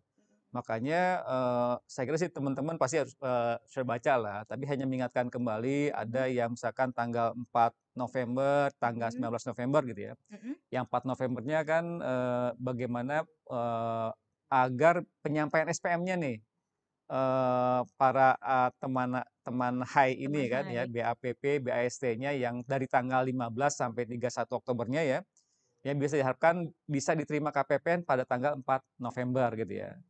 Makanya, 0.53 1.25
eee, 1.25 1.73
saya 1.89 2.03
kira 2.05 2.17
sih 2.21 2.29
teman-teman 2.29 2.77
pasti 2.77 3.01
harus, 3.01 3.17
eee, 3.17 3.57
sudah 3.65 3.87
baca 3.97 4.13
lah, 4.21 4.37
tapi 4.45 4.69
hanya 4.69 4.85
mengingatkan 4.85 5.33
kembali 5.33 5.89
ada 5.89 6.29
Mhm. 6.29 6.29
yang 6.29 6.53
misalkan 6.53 6.93
tanggal 6.93 7.33
4 7.33 7.73
November, 7.97 8.69
tanggal 8.77 9.09
Mhm. 9.09 9.09
19 9.09 9.49
November 9.49 9.81
gitu 9.89 10.01
ya. 10.09 10.15
Mhm. 10.29 10.63
Yang 10.73 10.83
4 10.91 11.03
Novembernya 11.09 11.59
kan, 11.65 11.85
eee, 12.03 12.49
bagaimana, 12.61 13.15
eee, 13.49 14.09
agar 14.53 14.95
penyampaian 15.25 15.69
SPM-nya 15.71 16.15
nih, 16.21 16.37
eee, 17.11 17.81
para, 17.99 18.35
eee, 18.41 18.69
temana 18.81 19.21
teman 19.45 19.81
HAI 19.85 20.27
ini 20.29 20.41
Teman 20.41 20.49
kan 20.51 20.65
ya, 20.69 20.83
HAI. 20.83 20.89
BAPP, 20.89 21.63
BAST-nya 21.63 22.31
yang 22.37 22.61
dari 22.67 22.85
tanggal 22.89 23.23
15 23.27 23.77
sampai 23.79 24.05
31 24.09 24.59
Oktobernya 24.61 25.01
ya, 25.05 25.19
yang 25.87 25.97
bisa 26.01 26.17
diharapkan 26.19 26.69
bisa 26.89 27.13
diterima 27.17 27.51
KPPN 27.55 28.03
pada 28.07 28.23
tanggal 28.27 28.59
4 28.59 28.81
November 29.01 29.49
gitu 29.57 29.73
ya. 29.85 30.03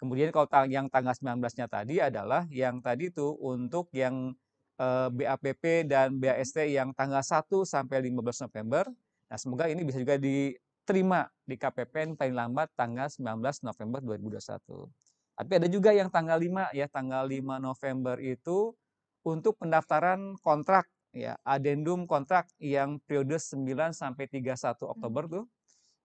Kemudian 0.00 0.32
kalau 0.32 0.48
tang 0.48 0.64
yang 0.72 0.88
tanggal 0.88 1.12
19-nya 1.12 1.68
tadi 1.68 2.00
adalah 2.00 2.48
yang 2.48 2.80
tadi 2.80 3.12
tuh 3.12 3.36
untuk 3.36 3.92
yang, 3.92 4.32
eee, 4.80 5.08
BAPP 5.12 5.84
dan. 5.84 6.16
BAST 6.16 6.56
yang 6.72 6.96
tanggal 6.96 7.20
1 7.20 7.68
sampai 7.68 8.00
15 8.08 8.40
November. 8.40 8.88
Nah, 9.28 9.36
semoga 9.36 9.68
ini 9.68 9.84
bisa 9.84 10.00
juga 10.00 10.16
diterima 10.16 11.28
di 11.44 11.54
KPPN 11.60 12.16
paling 12.16 12.32
lambat 12.32 12.72
tanggal 12.80 13.12
19 13.12 13.60
November 13.60 14.00
2021. 14.00 14.88
Tapi 15.36 15.52
ada 15.60 15.68
juga 15.68 15.92
yang 15.92 16.08
tanggal 16.08 16.40
5 16.40 16.72
ya, 16.72 16.88
tanggal 16.88 17.28
5 17.28 17.60
November 17.60 18.16
itu 18.24 18.72
untuk 19.20 19.60
pendaftaran 19.60 20.40
kontrak 20.40 20.88
ya, 21.12 21.36
adendum 21.44 22.08
kontrak 22.08 22.48
yang 22.56 22.96
periode 23.04 23.36
9 23.36 23.92
sampai 23.92 24.24
31 24.32 24.88
Mmm. 24.94 25.20
Oktober 25.20 25.28
tuh. 25.28 25.44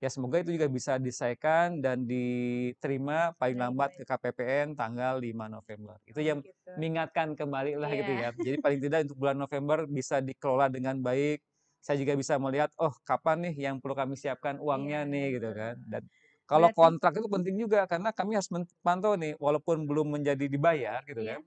Ya 0.03 0.11
semoga 0.11 0.43
itu 0.43 0.51
juga 0.59 0.67
bisa 0.67 0.99
diselesaikan 0.99 1.79
dan 1.79 2.03
diterima 2.03 3.31
paling 3.39 3.55
lambat 3.55 3.95
ke 3.95 4.03
KPPN 4.03 4.75
tanggal 4.75 5.15
5 5.23 5.47
November. 5.47 5.95
Itu 6.03 6.19
Oh, 6.19 6.25
yang 6.25 6.43
gitu. 6.43 6.71
mengingatkan 6.75 7.31
kembali 7.39 7.79
lah 7.79 7.87
gitu 7.95 8.11
Iya. 8.11 8.19
ya. 8.19 8.35
Jadi 8.35 8.59
paling 8.59 8.79
tidak 8.83 9.07
untuk 9.07 9.15
bulan 9.23 9.39
November 9.39 9.87
bisa 9.87 10.19
dikelola 10.19 10.67
dengan 10.67 10.99
baik. 10.99 11.39
Saya 11.79 11.95
juga 12.03 12.11
bisa 12.19 12.35
melihat, 12.35 12.75
oh 12.75 12.91
kapan 13.07 13.47
nih 13.47 13.55
yang 13.71 13.75
perlu 13.79 13.95
kami 13.95 14.19
siapkan 14.19 14.59
Iya 14.73 14.83
uangnya 14.83 15.07
iya, 15.07 15.07
nih 15.07 15.39
gitu 15.39 15.49
kan. 15.55 15.75
Dan 15.87 16.03
kalau 16.43 16.67
Berarti 16.67 16.75
kontrak 16.75 17.15
itu 17.15 17.27
penting 17.31 17.55
juga 17.55 17.87
karena 17.87 18.11
kami 18.11 18.35
harus 18.35 18.51
pantau 18.83 19.15
nih 19.15 19.39
walaupun 19.39 19.87
belum 19.87 20.11
menjadi 20.19 20.45
dibayar 20.51 20.99
gitu 21.07 21.23
Iya. 21.23 21.39
kan. 21.39 21.45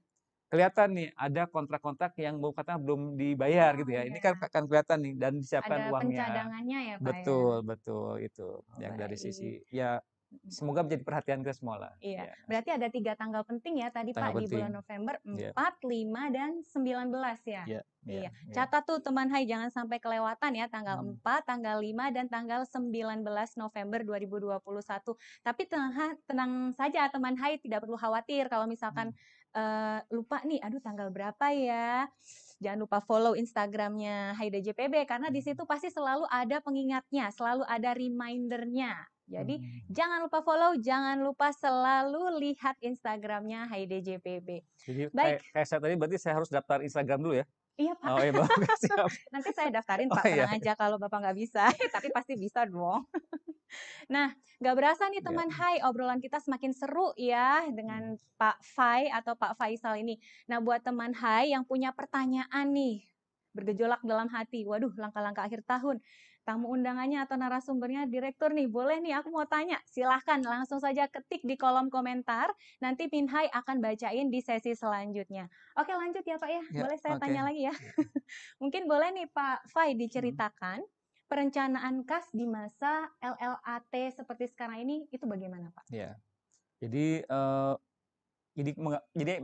Kelihatan 0.48 0.88
nih 0.96 1.08
ada 1.12 1.44
kontrak-kontrak 1.44 2.16
yang 2.16 2.40
mau 2.40 2.50
katakan 2.50 2.80
belum 2.80 3.02
dibayar 3.14 3.72
Oh, 3.72 3.78
gitu 3.78 3.92
ya. 3.92 4.02
Ini 4.02 4.16
iya. 4.16 4.24
kan 4.24 4.34
akan 4.40 4.62
kelihatan 4.64 4.98
nih 5.04 5.14
dan 5.14 5.32
disiapkan 5.36 5.76
Ada 5.78 5.92
uangnya. 5.92 6.08
pencadangannya 6.24 6.78
ya, 6.80 6.94
Pak, 6.94 7.00
ya? 7.00 7.06
Betul 7.12 7.54
betul 7.62 8.10
itu 8.18 8.48
Oh, 8.56 8.80
yang 8.80 8.96
dari 8.96 9.14
sisi 9.14 9.60
ya 9.68 10.00
semoga 10.46 10.84
menjadi 10.84 11.00
perhatian 11.02 11.40
kita 11.40 11.56
semua 11.56 11.76
lah. 11.78 11.92
Iya, 11.98 12.20
Ya. 12.22 12.34
berarti 12.44 12.70
ada 12.70 12.88
tiga 12.88 13.12
tanggal 13.12 13.40
penting 13.42 13.80
ya 13.80 13.88
tadi 13.88 14.12
Tanggal 14.12 14.28
Pak 14.30 14.40
di 14.40 14.46
bulan 14.46 14.60
penting. 14.66 14.76
November 14.76 15.14
Iya. 15.26 15.50
4, 15.52 15.74
5, 15.82 16.22
dan 16.28 16.50
19 16.62 17.40
ya. 17.42 17.64
Iya, 17.64 17.80
Iya, 18.04 18.20
iya, 18.24 18.28
iya. 18.28 18.52
catat 18.52 18.84
tuh 18.84 19.00
teman 19.00 19.28
Hai 19.28 19.44
jangan 19.44 19.68
sampai 19.68 19.96
kelewatan 19.96 20.52
ya 20.52 20.68
tanggal 20.68 21.00
Hmm. 21.00 21.16
4, 21.16 21.44
tanggal 21.44 21.76
5, 21.78 22.08
dan 22.08 22.28
tanggal 22.28 22.64
19 22.64 23.24
November 23.54 24.00
2021. 24.00 25.16
Tapi 25.40 25.62
tenang, 25.64 25.92
tenang 26.24 26.52
saja 26.72 27.08
teman 27.08 27.32
Hai 27.32 27.56
tidak 27.56 27.80
perlu 27.80 27.96
khawatir 27.96 28.48
kalau 28.48 28.64
misalkan 28.64 29.16
eh, 29.54 30.00
lupa 30.12 30.42
nih, 30.44 30.60
aduh 30.60 30.80
tanggal 30.82 31.08
berapa 31.12 31.46
ya. 31.52 32.08
Jangan 32.58 32.78
lupa 32.82 32.98
follow 32.98 33.38
Instagramnya 33.38 34.34
Haida 34.34 34.58
JPB 34.58 35.06
karena 35.06 35.30
di 35.30 35.38
situ 35.38 35.62
pasti 35.62 35.88
selalu 35.94 36.26
ada 36.26 36.58
pengingatnya, 36.58 37.30
selalu 37.30 37.62
ada 37.68 37.94
remindernya. 37.94 39.06
Jadi 39.28 39.60
Hmm. 39.60 39.92
jangan 39.92 40.18
lupa 40.24 40.40
follow, 40.40 40.72
jangan 40.80 41.20
lupa 41.20 41.52
selalu 41.52 42.40
lihat 42.40 42.80
Instagramnya 42.80 43.68
Haida 43.68 44.00
JPB. 44.00 44.64
Jadi 44.80 45.12
Baik. 45.12 45.38
kayak, 45.38 45.40
kayak 45.52 45.66
saya 45.68 45.80
tadi 45.84 45.94
berarti 46.00 46.16
saya 46.16 46.34
harus 46.40 46.48
daftar 46.48 46.80
Instagram 46.80 47.20
dulu 47.20 47.34
ya? 47.36 47.46
Iya 47.78 47.94
Pak. 47.94 48.10
Oh 48.10 48.18
iya 48.18 48.32
Bapak 48.34 48.58
siap. 48.82 49.10
Nanti 49.30 49.50
saya 49.54 49.70
daftarin 49.70 50.10
Oh, 50.10 50.16
Pak, 50.18 50.26
iya. 50.26 50.44
tenang 50.44 50.58
aja 50.58 50.72
kalau 50.74 50.98
Bapak 50.98 51.18
nggak 51.22 51.38
bisa, 51.38 51.70
tapi 51.94 52.10
pasti 52.10 52.34
bisa 52.34 52.66
dong. 52.66 53.06
Nah, 54.08 54.32
nggak 54.60 54.76
berasa 54.76 55.12
nih 55.12 55.20
Iya. 55.20 55.26
teman 55.28 55.48
Hai, 55.52 55.84
obrolan 55.84 56.20
kita 56.24 56.40
semakin 56.40 56.72
seru 56.72 57.12
ya 57.20 57.68
dengan 57.68 58.16
Pak 58.40 58.64
Fai 58.64 59.12
atau 59.12 59.36
Pak 59.36 59.60
Faisal 59.60 60.00
ini. 60.00 60.16
Nah, 60.48 60.58
buat 60.64 60.80
teman 60.80 61.12
Hai 61.12 61.52
yang 61.52 61.68
punya 61.68 61.92
pertanyaan 61.92 62.72
nih, 62.72 63.04
bergejolak 63.52 64.00
dalam 64.04 64.28
hati, 64.32 64.64
waduh 64.64 64.92
langkah-langkah 64.96 65.44
akhir 65.44 65.60
tahun, 65.68 66.00
tamu 66.48 66.72
undangannya 66.72 67.20
atau 67.28 67.36
narasumbernya 67.36 68.08
direktur 68.08 68.56
nih, 68.56 68.64
boleh 68.64 69.04
nih 69.04 69.20
aku 69.20 69.28
mau 69.28 69.44
tanya, 69.44 69.76
silahkan 69.84 70.40
langsung 70.40 70.80
saja 70.80 71.04
ketik 71.04 71.44
di 71.44 71.60
kolom 71.60 71.92
komentar, 71.92 72.48
nanti 72.80 73.04
Min 73.12 73.28
Hai 73.28 73.52
akan 73.52 73.84
bacain 73.84 74.32
di 74.32 74.40
sesi 74.40 74.72
selanjutnya. 74.72 75.52
Oke 75.76 75.92
lanjut 75.92 76.24
ya 76.24 76.40
Pak 76.40 76.48
ya, 76.48 76.62
Ya, 76.72 76.88
boleh 76.88 76.96
saya 76.96 77.20
oke. 77.20 77.28
tanya 77.28 77.44
lagi 77.44 77.68
ya? 77.68 77.74
Mungkin 78.64 78.88
boleh 78.88 79.12
nih 79.12 79.28
Pak 79.28 79.68
Fai 79.68 79.92
diceritakan 79.92 80.80
perencanaan 81.28 82.08
kas 82.08 82.32
di 82.32 82.48
masa 82.48 83.12
LLAT 83.20 83.92
seperti 84.16 84.48
sekarang 84.48 84.88
ini 84.88 85.04
itu 85.12 85.28
bagaimana 85.28 85.68
Pak? 85.76 85.92
Ya. 85.92 86.16
Jadi 86.80 87.20
eh, 87.28 87.74
jadi 88.56 88.70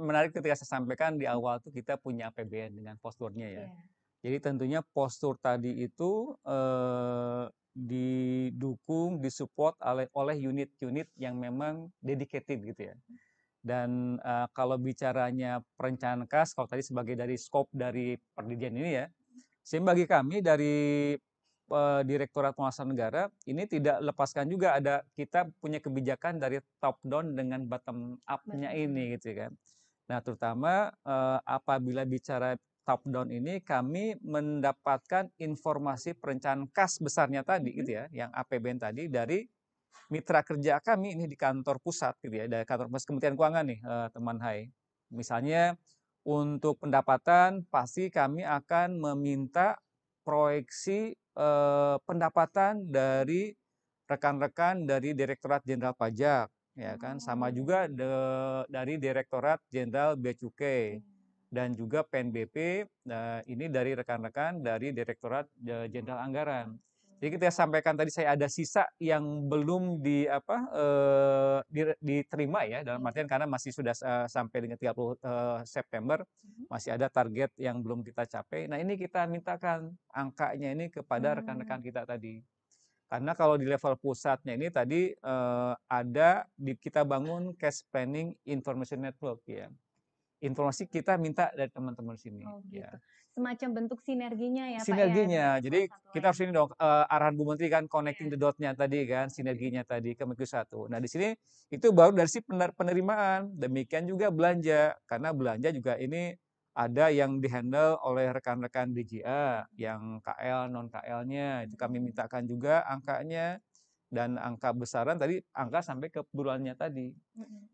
menarik 0.00 0.32
ketika 0.32 0.56
saya 0.56 0.80
sampaikan 0.80 1.20
di 1.20 1.28
awal 1.28 1.60
tuh 1.60 1.70
kita 1.70 2.00
punya 2.00 2.32
APBN 2.32 2.72
dengan 2.72 2.96
posturnya 2.96 3.46
ya. 3.52 3.68
Iya. 3.68 3.93
Jadi 4.24 4.40
tentunya 4.40 4.80
postur 4.80 5.36
tadi 5.36 5.84
itu 5.84 6.32
eh, 6.48 7.44
didukung, 7.76 9.20
disupport 9.20 9.76
oleh 9.84 10.08
oleh 10.16 10.40
unit-unit 10.40 11.12
yang 11.20 11.36
memang 11.36 11.92
dedicated 12.00 12.64
gitu 12.64 12.88
ya. 12.88 12.96
Dan 13.60 14.16
eh, 14.24 14.48
kalau 14.56 14.80
bicaranya 14.80 15.60
perencanaan 15.76 16.24
kas, 16.24 16.56
kalau 16.56 16.64
tadi 16.64 16.80
sebagai 16.80 17.12
dari 17.20 17.36
scope 17.36 17.68
dari 17.68 18.16
perdidian 18.32 18.72
ini 18.80 19.04
ya, 19.04 19.06
sih 19.60 19.84
bagi 19.84 20.08
kami 20.08 20.40
dari 20.40 21.12
eh, 21.68 22.02
Direktorat 22.08 22.56
Pengawasan 22.56 22.96
Negara 22.96 23.28
ini 23.44 23.68
tidak 23.68 24.00
lepaskan 24.08 24.48
juga 24.48 24.80
ada 24.80 25.04
kita 25.20 25.52
punya 25.60 25.84
kebijakan 25.84 26.40
dari 26.40 26.64
top 26.80 26.96
down 27.04 27.36
dengan 27.36 27.60
bottom 27.68 28.16
up-nya 28.24 28.72
ini 28.72 29.20
gitu 29.20 29.36
kan. 29.36 29.52
Nah, 30.08 30.24
terutama 30.24 30.96
eh, 31.04 31.38
apabila 31.44 32.08
bicara 32.08 32.56
top 32.84 33.02
down 33.08 33.32
ini 33.32 33.64
kami 33.64 34.20
mendapatkan 34.20 35.32
informasi 35.40 36.12
perencanaan 36.14 36.68
kas 36.68 37.00
besarnya 37.00 37.40
tadi 37.40 37.72
gitu 37.72 37.96
ya, 37.96 38.04
yang 38.12 38.30
APBN 38.30 38.78
tadi 38.78 39.08
dari 39.08 39.48
mitra 40.12 40.44
kerja 40.44 40.78
kami 40.84 41.16
ini 41.16 41.24
di 41.24 41.34
kantor 41.34 41.80
pusat 41.80 42.14
gitu 42.20 42.36
ya, 42.36 42.46
dari 42.46 42.68
kantor 42.68 42.92
pusat 42.92 43.08
Kementerian 43.08 43.36
Keuangan 43.40 43.64
nih 43.64 43.80
eh, 43.80 44.08
teman 44.12 44.38
Hai. 44.38 44.68
Misalnya 45.08 45.74
untuk 46.24 46.80
pendapatan 46.84 47.64
pasti 47.72 48.12
kami 48.12 48.44
akan 48.44 49.00
meminta 49.00 49.80
proyeksi 50.22 51.16
eh, 51.16 51.96
pendapatan 52.04 52.84
dari 52.84 53.56
rekan-rekan 54.04 54.84
dari 54.84 55.16
Direktorat 55.16 55.64
Jenderal 55.64 55.96
Pajak 55.96 56.52
ya 56.74 56.98
kan 56.98 57.22
sama 57.22 57.48
Oh. 57.48 57.54
juga 57.54 57.86
de- 57.86 58.66
dari 58.66 58.98
Direktorat 58.98 59.62
Jenderal 59.70 60.18
Bea 60.18 60.34
Cukai 60.34 60.98
dan 61.54 61.70
juga 61.78 62.02
PNBP 62.02 62.82
nah, 63.06 63.38
ini 63.46 63.70
dari 63.70 63.94
rekan-rekan 63.94 64.58
dari 64.58 64.90
Direktorat 64.90 65.46
eh, 65.62 65.86
Jenderal 65.86 66.26
Anggaran. 66.26 66.74
Jadi 67.22 67.40
kita 67.40 67.48
sampaikan 67.54 67.94
tadi 67.94 68.10
saya 68.10 68.34
ada 68.36 68.50
sisa 68.50 68.84
yang 68.98 69.46
belum 69.46 70.02
di 70.02 70.26
apa 70.26 70.58
eh, 70.74 71.58
di- 71.70 71.98
diterima 72.02 72.66
ya 72.66 72.82
dalam 72.82 73.00
Iya. 73.00 73.08
artian 73.14 73.28
karena 73.30 73.46
masih 73.46 73.70
sudah 73.70 73.94
eh, 73.94 74.26
sampai 74.26 74.58
dengan 74.66 74.76
30 74.76 75.14
eh, 75.22 75.60
September 75.64 76.18
Mhm. 76.42 76.66
masih 76.68 76.90
ada 76.98 77.06
target 77.08 77.54
yang 77.56 77.80
belum 77.80 78.02
kita 78.02 78.26
capai. 78.26 78.66
Nah, 78.66 78.82
ini 78.82 78.98
kita 78.98 79.30
mintakan 79.30 79.94
angkanya 80.10 80.74
ini 80.74 80.90
kepada 80.90 81.32
Hmm. 81.32 81.38
rekan-rekan 81.40 81.80
kita 81.80 82.02
tadi. 82.04 82.42
Karena 83.08 83.32
kalau 83.38 83.54
di 83.54 83.64
level 83.68 83.94
pusatnya 84.02 84.58
ini 84.58 84.68
tadi 84.74 85.14
eh, 85.14 85.74
ada 85.86 86.44
di 86.58 86.74
kita 86.74 87.06
bangun 87.06 87.54
cash 87.56 87.86
planning 87.88 88.34
information 88.44 89.00
network 89.00 89.38
ya. 89.46 89.70
Informasi 90.44 90.84
kita 90.84 91.16
minta 91.16 91.48
dari 91.56 91.72
teman-teman 91.72 92.20
sini 92.20 92.44
Oh 92.44 92.60
ya 92.68 92.84
gitu. 92.84 92.96
Semacam 93.34 93.68
bentuk 93.74 93.98
sinerginya 94.04 94.70
ya 94.70 94.78
Pak 94.78 94.84
ya. 94.84 94.86
sinerginya. 94.86 95.46
Jadi 95.58 95.80
Satu 95.90 96.12
kita 96.14 96.26
harus 96.30 96.40
ini 96.44 96.52
dong 96.54 96.70
eh, 96.76 97.04
arahan 97.10 97.34
Bu 97.34 97.42
Menteri 97.48 97.66
kan 97.72 97.84
connecting 97.90 98.28
Iya. 98.30 98.34
the 98.36 98.38
dot-nya 98.38 98.70
tadi 98.78 98.98
kan, 99.10 99.26
sinerginya 99.26 99.82
tadi 99.82 100.14
ke 100.14 100.22
Menko 100.22 100.46
satu. 100.46 100.86
Nah, 100.86 101.02
di 101.02 101.08
sini 101.10 101.34
itu 101.72 101.90
baru 101.90 102.14
dari 102.14 102.30
si 102.30 102.44
pener- 102.44 102.76
penerimaan. 102.76 103.50
Demikian 103.58 104.06
juga 104.06 104.30
belanja 104.30 104.94
karena 105.08 105.34
belanja 105.34 105.74
juga 105.74 105.98
ini 105.98 106.36
ada 106.74 107.10
yang 107.10 107.38
dihandle 107.38 107.98
oleh 108.02 108.30
rekan-rekan 108.34 108.90
DJA 108.94 109.66
yang 109.78 110.18
KL 110.22 110.70
non 110.70 110.90
KL-nya 110.90 111.66
itu 111.66 111.74
kami 111.78 112.02
mintakan 112.02 112.46
juga 112.50 112.82
angkanya 112.90 113.62
dan 114.14 114.38
angka 114.38 114.70
besaran 114.70 115.18
tadi 115.18 115.42
angka 115.50 115.82
sampai 115.82 116.08
ke 116.08 116.22
bulannya 116.30 116.78
tadi. 116.78 117.10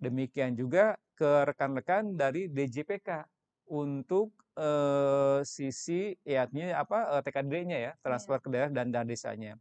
Demikian 0.00 0.56
juga 0.56 0.96
ke 1.12 1.44
rekan-rekan 1.44 2.16
dari 2.16 2.48
DJPK 2.48 3.28
untuk 3.68 4.32
eh, 4.56 5.44
sisi 5.44 6.16
ya 6.24 6.48
artinya 6.48 6.80
apa 6.80 7.20
eh, 7.20 7.22
TKD-nya 7.22 7.78
ya, 7.78 7.92
transfer 8.00 8.40
ke 8.40 8.48
daerah 8.48 8.72
dan 8.72 8.88
dana 8.88 9.04
desanya. 9.04 9.60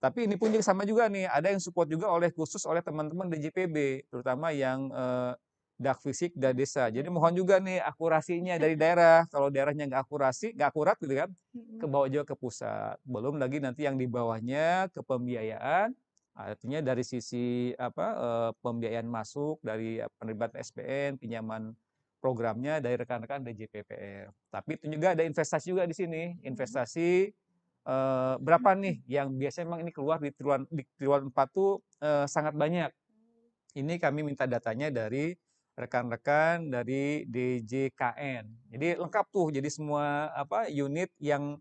Tapi 0.00 0.24
ini 0.24 0.40
pun 0.40 0.48
juga 0.48 0.64
sama 0.64 0.88
juga 0.88 1.12
nih, 1.12 1.28
ada 1.28 1.52
yang 1.52 1.60
support 1.60 1.84
juga 1.84 2.08
oleh 2.08 2.32
khusus 2.32 2.64
oleh 2.64 2.80
teman-teman 2.80 3.28
DJPB, 3.28 4.08
terutama 4.08 4.48
yang 4.48 4.88
eh, 4.88 5.34
dak 5.80 5.96
fisik 6.04 6.36
dan 6.36 6.52
desa. 6.52 6.92
Jadi 6.92 7.08
mohon 7.08 7.32
juga 7.32 7.56
nih 7.56 7.80
akurasinya 7.80 8.60
dari 8.60 8.76
daerah. 8.76 9.24
Kalau 9.32 9.48
daerahnya 9.48 9.88
nggak 9.88 10.04
akurasi, 10.04 10.52
nggak 10.52 10.68
akurat 10.68 10.96
gitu 11.00 11.14
kan, 11.16 11.30
ke 11.80 11.86
bawah 11.88 12.08
juga 12.12 12.24
ke 12.28 12.34
pusat. 12.36 13.00
Belum 13.08 13.40
lagi 13.40 13.64
nanti 13.64 13.88
yang 13.88 13.96
di 13.96 14.04
bawahnya 14.04 14.92
ke 14.92 15.00
pembiayaan, 15.00 15.96
artinya 16.34 16.80
dari 16.80 17.02
sisi 17.04 17.74
apa 17.76 18.06
eh, 18.14 18.50
pembiayaan 18.62 19.08
masuk 19.08 19.60
dari 19.60 20.00
penerbitan 20.18 20.60
SPN, 20.60 21.10
pinjaman 21.20 21.74
programnya 22.20 22.78
dari 22.78 23.00
rekan-rekan 23.00 23.40
DJPPR. 23.42 24.28
Tapi 24.52 24.76
itu 24.76 24.86
juga 24.92 25.16
ada 25.16 25.24
investasi 25.24 25.72
juga 25.72 25.88
di 25.88 25.96
sini, 25.96 26.36
investasi 26.44 27.32
eh, 27.88 28.34
berapa 28.38 28.70
nih 28.76 29.02
yang 29.08 29.34
biasanya 29.34 29.66
memang 29.66 29.80
ini 29.88 29.92
keluar 29.92 30.18
di 30.20 30.30
triwulan 30.30 30.68
di 30.68 30.82
triwulan 31.00 31.32
4 31.32 31.48
tuh 31.50 31.80
eh, 32.04 32.26
sangat 32.28 32.54
banyak. 32.54 32.92
Ini 33.70 34.02
kami 34.02 34.26
minta 34.26 34.50
datanya 34.50 34.90
dari 34.90 35.30
rekan-rekan 35.78 36.68
dari 36.68 37.24
DJKN. 37.24 38.74
Jadi 38.76 38.88
lengkap 39.00 39.26
tuh, 39.32 39.48
jadi 39.48 39.68
semua 39.72 40.28
apa 40.36 40.68
unit 40.68 41.08
yang 41.16 41.56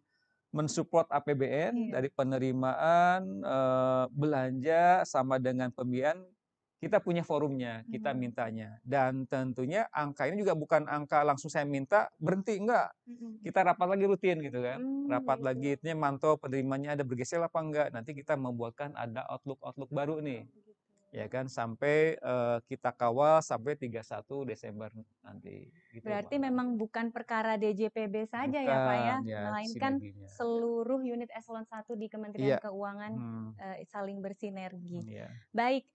mensupport 0.49 1.05
APBN 1.09 1.73
Iya. 1.89 1.91
dari 1.97 2.09
penerimaan, 2.09 3.21
eh, 3.41 4.05
belanja 4.09 5.05
sama 5.05 5.37
dengan 5.37 5.69
pembiayaan 5.69 6.25
kita 6.79 7.03
punya 7.03 7.27
forumnya, 7.27 7.83
kita 7.91 8.15
Hmm. 8.15 8.19
mintanya. 8.23 8.69
Dan 8.87 9.27
tentunya 9.27 9.83
angka 9.91 10.31
ini 10.31 10.39
juga 10.39 10.55
bukan 10.55 10.87
angka 10.87 11.27
langsung 11.27 11.51
saya 11.51 11.67
minta 11.67 12.07
berhenti 12.15 12.55
enggak. 12.55 12.95
Mhm. 13.03 13.43
Kita 13.43 13.67
rapat 13.67 13.87
lagi 13.91 14.05
rutin 14.07 14.39
gitu 14.39 14.63
kan. 14.63 14.79
Hmm, 14.79 15.11
Rapat 15.11 15.37
gitu. 15.43 15.47
lagi 15.51 15.69
itu 15.75 15.91
mantau 15.91 16.39
penerimanya 16.39 16.95
ada 16.95 17.03
bergeser 17.03 17.43
apa 17.43 17.59
enggak. 17.59 17.91
Nanti 17.91 18.15
kita 18.15 18.39
membuatkan 18.39 18.95
ada 18.95 19.27
outlook-outlook 19.27 19.91
baru 19.91 20.23
nih 20.23 20.47
Oh. 20.47 20.68
Ya 21.09 21.25
kan 21.25 21.49
sampai 21.49 22.13
eh, 22.15 22.57
kita 22.63 22.91
kawal 22.91 23.41
sampai 23.41 23.73
31 23.73 23.99
Desember 24.45 24.93
nanti 25.19 25.65
gitu 25.89 26.05
Berarti 26.05 26.35
Mbak. 26.35 26.45
memang 26.45 26.67
bukan 26.75 27.09
perkara 27.09 27.55
DJPB 27.55 28.15
saja 28.25 28.59
ya 28.59 28.77
Pak 28.79 28.95
ya, 28.95 29.15
Bukan, 29.17 29.21
ya, 29.25 29.39
melainkan 29.43 29.93
sinerginya. 29.97 30.27
seluruh 30.29 31.01
unit 31.01 31.29
eselon 31.31 31.65
1 31.65 31.95
di 31.95 32.07
Kementerian 32.07 32.47
Iya. 32.51 32.57
Keuangan 32.61 33.11
Hmm, 33.11 33.49
eh, 33.57 33.85
saling 33.85 34.19
bersinergi. 34.19 35.01
iya. 35.07 35.33
Baik, 35.49 35.89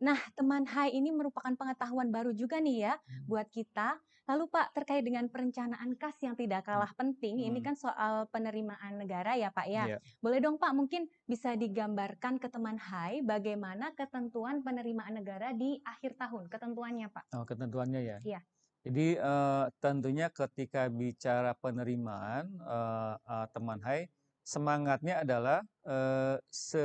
Nah, 0.00 0.16
teman 0.32 0.64
hai 0.64 0.96
ini 0.96 1.12
merupakan 1.12 1.52
pengetahuan 1.52 2.08
baru 2.08 2.32
juga 2.32 2.56
nih 2.56 2.88
ya 2.88 2.94
Hmm. 3.08 3.30
buat 3.30 3.52
kita. 3.52 4.00
Lalu 4.24 4.48
Pak, 4.48 4.72
terkait 4.72 5.04
dengan 5.04 5.28
perencanaan 5.28 5.92
kas 6.00 6.16
yang 6.24 6.32
tidak 6.40 6.64
Hmm. 6.72 6.82
kalah 6.82 6.88
penting, 6.96 7.36
ini 7.44 7.60
Hmm. 7.60 7.66
kan 7.66 7.76
soal 7.76 8.24
penerimaan 8.32 8.96
negara 8.96 9.36
ya 9.36 9.52
Pak 9.52 9.66
ya. 9.68 9.84
Iya. 9.84 10.00
Boleh 10.24 10.40
dong 10.40 10.56
Pak, 10.56 10.72
mungkin 10.72 11.04
bisa 11.28 11.52
digambarkan 11.52 12.40
ke 12.40 12.48
teman 12.48 12.80
hai 12.80 13.20
bagaimana 13.20 13.92
ketentuan 13.92 14.64
penerimaan 14.64 15.20
negara 15.20 15.52
di 15.52 15.76
akhir 15.84 16.16
tahun, 16.16 16.48
ketentuannya 16.48 17.12
Pak? 17.12 17.26
Oh, 17.32 17.46
ketentuannya 17.46 18.00
ya. 18.02 18.18
Iya. 18.24 18.44
Jadi, 18.86 19.18
eee, 19.18 19.64
tentunya 19.82 20.28
ketika 20.32 20.88
bicara 20.92 21.52
penerimaan, 21.58 22.56
eee 22.58 23.14
eee, 23.24 23.46
teman 23.54 23.80
hai, 23.86 24.00
semangatnya 24.46 25.22
adalah, 25.24 25.60
eee, 25.86 26.36
se 26.50 26.84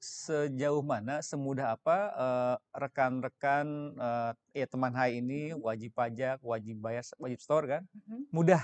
sejauh 0.00 0.80
mana, 0.84 1.20
semudah 1.24 1.76
apa, 1.76 1.98
eee, 2.16 2.54
rekan-rekan, 2.82 3.66
eee, 3.96 4.30
ya 4.64 4.66
teman 4.68 4.92
hai 4.96 5.20
ini 5.20 5.52
Mhm. 5.52 5.60
wajib 5.60 5.92
pajak, 5.96 6.40
wajib 6.44 6.76
bayar, 6.82 7.04
wajib 7.20 7.40
store 7.44 7.66
kan, 7.68 7.82
Mhm. 7.94 8.30
mudah 8.32 8.62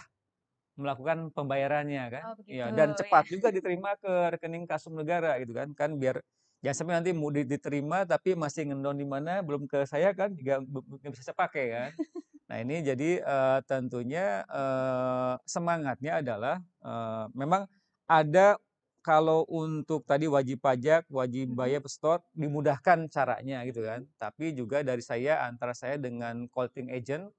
melakukan 0.77 1.31
pembayarannya 1.37 2.05
kan. 2.13 2.25
Oh 2.25 2.35
begitu, 2.37 2.69
dan 2.75 2.93
ya. 2.97 2.97
cepat 2.97 3.29
juga 3.33 3.49
diterima 3.55 3.97
ke 4.01 4.13
rekening 4.37 4.65
kas 4.69 4.87
negara 4.93 5.37
gitu 5.43 5.53
kan. 5.57 5.73
Kan 5.77 5.97
biar 6.03 6.21
jangan 6.65 6.77
sampai 6.79 6.95
nanti 7.01 7.11
mau 7.17 7.31
di 7.33 7.45
diterima 7.49 8.05
tapi 8.09 8.35
masih 8.39 8.69
ngendon 8.73 8.97
di 9.01 9.07
mana, 9.09 9.41
belum 9.45 9.69
ke 9.71 9.85
saya 9.89 10.13
kan 10.17 10.33
juga 10.37 10.61
nggak 10.65 11.13
bisa 11.15 11.25
saya 11.33 11.39
pakai 11.39 11.65
kan. 11.73 11.93
Nah 12.51 12.59
ini 12.63 12.83
jadi, 12.87 13.11
eee, 13.25 13.59
tentunya, 13.67 14.47
eee, 14.47 15.35
semangatnya 15.51 16.23
adalah, 16.23 16.57
eee, 16.85 17.25
memang 17.35 17.67
ada 18.07 18.59
kalau 19.07 19.47
untuk 19.47 20.03
tadi 20.11 20.27
wajib 20.27 20.59
pajak, 20.67 21.07
wajib 21.15 21.55
bayar 21.55 21.83
store, 21.87 22.27
dimudahkan 22.35 23.07
caranya 23.15 23.63
gitu 23.69 23.87
kan. 23.87 24.03
Tapi 24.19 24.51
juga 24.59 24.83
dari 24.83 25.03
saya, 25.05 25.47
antara 25.47 25.73
saya 25.79 25.95
dengan 26.03 26.51
collecting 26.51 26.91
agent, 26.91 27.31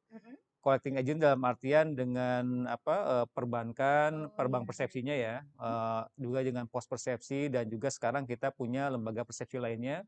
collecting 0.63 0.97
agent 0.99 1.19
dalam 1.23 1.41
artian 1.47 1.95
dengan 1.95 2.67
apa, 2.67 2.95
eee, 3.23 3.25
perbankan, 3.35 4.11
Oh 4.11 4.37
perbank 4.37 4.65
iya. 4.65 4.67
persepsinya 4.69 5.15
ya, 5.15 5.35
eee, 5.59 6.01
juga 6.19 6.39
dengan 6.43 6.65
pos 6.71 6.85
persepsi 6.89 7.47
dan 7.53 7.67
juga 7.71 7.89
sekarang 7.93 8.25
kita 8.27 8.51
punya 8.55 8.89
lembaga 8.93 9.23
persepsi 9.27 9.57
lainnya. 9.61 10.03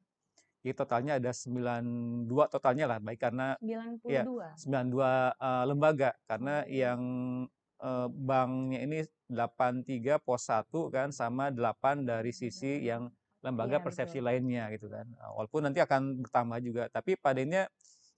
Jadi 0.63 0.73
totalnya 0.75 1.13
ada 1.21 1.31
92 1.31 2.45
totalnya 2.51 2.85
lah, 2.91 2.99
baik 2.99 3.19
karena 3.23 3.55
ya 4.07 4.27
92? 4.29 4.59
92, 4.59 5.31
eee, 5.39 5.63
lembaga. 5.71 6.11
Karena 6.27 6.63
Oh. 6.69 6.69
yang, 6.69 7.01
eee, 7.47 7.58
banknya 8.11 8.79
ini 8.85 8.97
83 9.29 10.19
pos 10.21 10.47
1 10.51 10.89
kan, 10.93 11.09
sama 11.15 11.49
8 11.53 12.03
dari 12.07 12.31
sisi 12.35 12.83
yang 12.85 13.09
lembaga 13.45 13.77
Iya 13.77 13.83
persepsi 13.83 14.19
betul. 14.19 14.23
lainnya 14.23 14.67
gitu 14.75 14.91
kan. 14.91 15.07
Eee, 15.07 15.31
walaupun 15.37 15.61
nanti 15.67 15.79
akan 15.83 16.19
bertambah 16.25 16.59
juga, 16.65 16.83
tapi 16.91 17.15
pada 17.19 17.39
intinya 17.43 17.65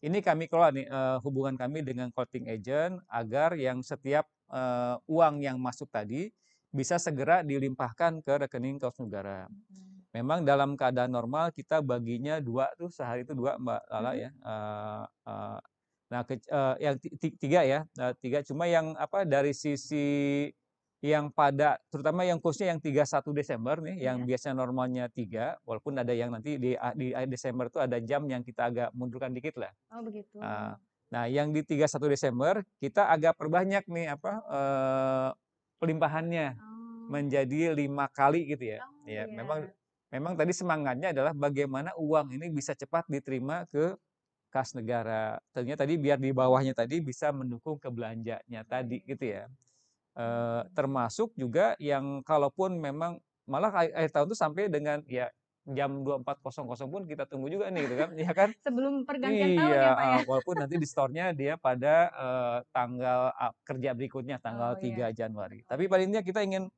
ini 0.06 0.20
kami 0.24 0.48
kelola 0.50 0.72
nih, 0.74 0.88
eee, 0.90 1.18
hubungan 1.26 1.56
kami 1.60 1.82
dengan 1.86 2.10
collecting 2.16 2.50
agent 2.50 3.02
agar 3.12 3.54
yang 3.60 3.82
setiap, 3.86 4.26
eee, 4.52 4.96
uang 5.10 5.42
yang 5.46 5.58
masuk 5.62 5.90
tadi 5.94 6.32
bisa 6.74 6.98
segera 7.02 7.44
dilimpahkan 7.46 8.24
ke 8.26 8.34
rekening 8.48 8.80
kas 8.82 8.98
negara. 9.04 9.48
Memang 10.16 10.44
dalam 10.48 10.76
keadaan 10.80 11.12
normal 11.16 11.52
kita 11.56 11.80
baginya 11.86 12.40
2 12.44 12.72
tuh, 12.80 12.90
sehari 12.92 13.24
itu 13.28 13.34
2 13.38 13.56
Mbak 13.62 13.82
Lala 13.92 14.12
Mhm. 14.12 14.20
ya, 14.20 14.32
eee 14.34 15.04
eee, 15.30 15.58
nah 16.12 16.22
kec 16.28 16.44
eee, 16.46 16.76
yang 16.84 16.96
ti 17.00 17.10
ti 17.18 17.28
3 17.40 17.62
ya, 17.64 17.80
eee, 17.98 18.14
3 18.20 18.40
cuma 18.44 18.68
yang 18.68 18.94
apa, 19.00 19.24
dari 19.24 19.56
sisi 19.56 20.50
yang 21.02 21.32
pada 21.34 21.80
terutama 21.90 22.22
yang 22.28 22.38
khususnya 22.44 22.76
yang 22.78 22.82
31 22.84 23.32
Desember 23.34 23.80
nih, 23.82 23.98
yang 24.12 24.18
Iya. 24.18 24.28
biasanya 24.28 24.60
normalnya 24.62 25.08
3, 25.10 25.58
walaupun 25.66 25.98
ada 25.98 26.14
yang 26.14 26.30
nanti 26.36 26.60
di 26.62 26.76
a 26.78 26.94
di 26.94 27.16
akhir 27.16 27.30
Desember 27.34 27.66
tuh 27.74 27.82
ada 27.88 27.98
jam 28.04 28.28
yang 28.30 28.44
kita 28.46 28.70
agak 28.70 28.90
mundurkan 28.94 29.34
dikit 29.34 29.58
lah. 29.58 29.72
Oh 29.92 30.02
begitu. 30.08 30.40
Eee, 30.44 30.74
nah 31.14 31.26
yang 31.32 31.52
di 31.56 31.62
31 31.66 32.10
Desember 32.12 32.64
kita 32.84 33.08
agak 33.12 33.38
perbanyak 33.40 33.86
nih 33.90 34.14
apa, 34.18 34.32
eee, 34.50 35.30
pelimpahannya 35.82 36.60
Oh. 36.60 37.12
menjadi 37.12 37.74
5 37.78 38.08
kali 38.12 38.48
gitu 38.52 38.78
ya. 38.78 38.82
Oh 38.82 38.86
Ya 39.08 39.26
memang 39.32 39.70
memang 40.14 40.34
tadi 40.40 40.52
semangatnya 40.56 41.12
adalah 41.16 41.34
bagaimana 41.38 41.94
uang 42.00 42.36
ini 42.38 42.50
bisa 42.54 42.74
cepat 42.78 43.06
diterima 43.12 43.66
ke 43.72 43.96
kas 44.54 44.76
negara. 44.78 45.40
Tentunya 45.56 45.78
tadi 45.80 45.96
biar 45.98 46.20
di 46.22 46.32
bawahnya 46.36 46.76
tadi 46.78 47.00
bisa 47.02 47.32
mendukung 47.34 47.80
ke 47.82 47.90
belanjanya 47.90 48.62
tadi 48.68 49.00
gitu 49.08 49.26
ya. 49.26 49.46
Mhm. 50.26 50.72
termasuk 50.76 51.32
juga 51.40 51.76
yang 51.80 52.22
kalaupun 52.26 52.78
memang 52.80 53.20
malah 53.48 53.72
akhir 53.74 53.92
akhir 53.98 54.12
tahun 54.16 54.28
tuh 54.34 54.40
sampai 54.40 54.64
dengan 54.72 55.00
ya 55.08 55.28
jam 55.68 56.02
24.00 56.04 56.90
pun 56.90 57.06
kita 57.06 57.28
tunggu 57.30 57.48
juga 57.54 57.70
nih 57.70 57.88
gitu 57.90 57.96
kan, 58.00 58.10
ya 58.26 58.32
kan. 58.34 58.50
Sebelum 58.64 58.94
pergantian 59.10 59.52
tahun 59.58 59.78
Iya, 59.78 59.86
ya 59.86 59.92
Pak 59.98 60.06
ya? 60.14 60.22
walaupun 60.30 60.58
nanti 60.62 60.78
di 60.82 60.88
store-nya 60.90 61.34
dia 61.36 61.54
pada, 61.60 62.10
eee, 62.14 62.58
tanggal 62.74 63.22
kerja 63.68 63.92
berikutnya, 63.98 64.38
tanggal 64.42 64.74
Oh 64.74 64.78
3 64.82 65.10
iya. 65.10 65.12
Januari. 65.14 65.62
Tapi 65.70 65.86
pada 65.92 66.02
intinya 66.06 66.26
kita 66.26 66.42
ingin, 66.46 66.70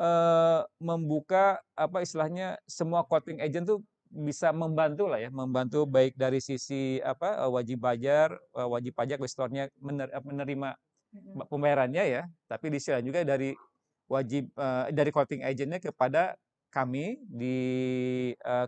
eee, 0.00 0.60
membuka 0.82 1.60
apa 1.78 2.02
istilahnya, 2.04 2.58
semua 2.66 3.04
collecting 3.06 3.40
agent 3.44 3.66
tuh 3.70 3.80
bisa 4.14 4.54
membantu 4.54 5.10
lah 5.10 5.18
ya, 5.22 5.30
membantu 5.34 5.84
baik 5.90 6.14
dari 6.14 6.38
sisi 6.38 7.02
apa, 7.02 7.46
wajib 7.50 7.82
bayar, 7.82 8.34
eee, 8.54 8.68
wajib 8.70 8.92
pajak 8.96 9.18
store-nya 9.26 9.68
mener 9.82 10.08
eee, 10.14 10.22
menerima 10.24 10.68
pembayarannya 11.50 12.04
ya, 12.08 12.22
tapi 12.50 12.70
di 12.74 12.78
sisi 12.82 12.94
lain 12.94 13.06
juga 13.10 13.22
dari 13.26 13.54
wajib 14.10 14.50
eee, 14.54 14.86
dari 14.94 15.10
collecting 15.14 15.42
agent-nya 15.46 15.80
kepada 15.82 16.36
kami 16.74 17.18
di, 17.26 17.56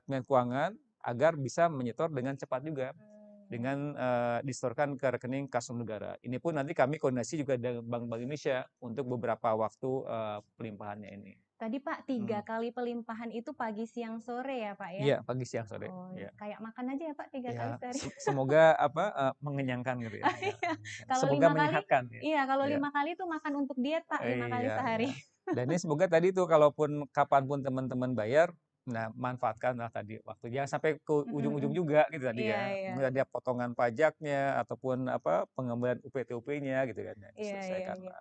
Kementerian 0.04 0.24
Keuangan 0.26 0.70
agar 1.06 1.32
bisa 1.38 1.66
menyetor 1.70 2.10
dengan 2.14 2.34
cepat 2.38 2.60
juga, 2.66 2.90
Mmm. 2.94 3.46
dengan, 3.50 3.78
eee, 3.94 4.38
disetorkan 4.46 4.98
ke 4.98 5.06
rekening 5.18 5.46
kas 5.50 5.70
negara. 5.74 6.18
Ini 6.22 6.38
pun 6.42 6.58
nanti 6.58 6.74
kami 6.74 6.98
koordinasi 6.98 7.42
juga 7.46 7.54
dengan 7.58 7.82
Bank-Bank 7.86 8.20
Indonesia 8.26 8.66
untuk 8.82 9.06
beberapa 9.14 9.54
waktu, 9.54 9.90
eee, 10.06 10.38
pelimpahannya 10.58 11.10
ini. 11.14 11.34
Tadi 11.60 11.80
Pak 11.80 12.04
3 12.04 12.38
Mhm. 12.38 12.42
kali 12.44 12.68
pelimpahan 12.68 13.32
itu 13.32 13.56
pagi, 13.56 13.88
siang, 13.88 14.20
sore 14.20 14.60
ya 14.60 14.72
Pak 14.76 14.92
ya? 14.92 15.08
Iya, 15.08 15.14
pagi, 15.28 15.44
siang, 15.50 15.66
sore. 15.70 15.86
Oh, 15.86 16.16
Iya. 16.16 16.28
kayak 16.40 16.60
makan 16.66 16.86
aja 16.96 17.04
ya 17.10 17.14
Pak 17.20 17.28
3 17.34 17.52
kali 17.58 17.72
Ya, 17.72 17.78
sehari? 17.80 17.98
se 17.98 18.10
semoga 18.18 18.74
apa, 18.74 19.02
eee, 19.14 19.32
mengenyangkan 19.38 19.96
gitu 20.02 20.16
ya, 20.26 20.30
ya, 20.34 20.54
iya, 20.98 21.04
kalau 21.10 21.24
Semoga 21.24 21.46
5 21.46 21.52
kali 21.58 21.84
menyehatkan 21.86 22.02
ya. 22.10 22.24
iya, 22.24 22.38
kalau 22.48 22.64
Iya. 22.64 22.72
5 22.72 22.88
kali 22.94 23.08
itu 23.16 23.24
makan 23.28 23.52
untuk 23.66 23.76
diet 23.84 24.04
Pak, 24.08 24.22
5 24.30 24.46
kali 24.52 24.66
Iya 24.66 24.72
sehari. 24.72 25.04
iya. 25.04 25.12
Dan 25.52 25.68
ini 25.70 25.76
semoga 25.82 26.06
tadi 26.08 26.32
tuh 26.32 26.44
kalaupun 26.48 27.04
kapan 27.12 27.42
pun 27.48 27.60
teman-teman 27.60 28.12
bayar, 28.16 28.48
nah 28.88 29.12
manfaatkanlah 29.14 29.88
tadi 29.94 30.18
waktu, 30.24 30.46
jangan 30.54 30.70
sampai 30.78 30.90
ke 31.00 31.12
Mhm 31.24 31.36
ujung-ujung 31.36 31.72
mhm. 31.72 31.72
juga 31.76 32.06
gitu 32.12 32.24
tadi 32.26 32.42
Iya 32.42 32.56
ya. 32.84 32.86
Mungkin 32.88 33.04
ada 33.12 33.22
potongan 33.28 33.72
pajaknya 33.78 34.58
ataupun 34.64 35.06
apa, 35.12 35.44
pengembalian 35.56 36.00
UPT-UP-nya 36.06 36.76
gitu 36.90 37.00
kan, 37.06 37.16
ya 37.20 37.30
Iya 37.40 37.58
iya 37.72 37.88
iya. 38.00 38.12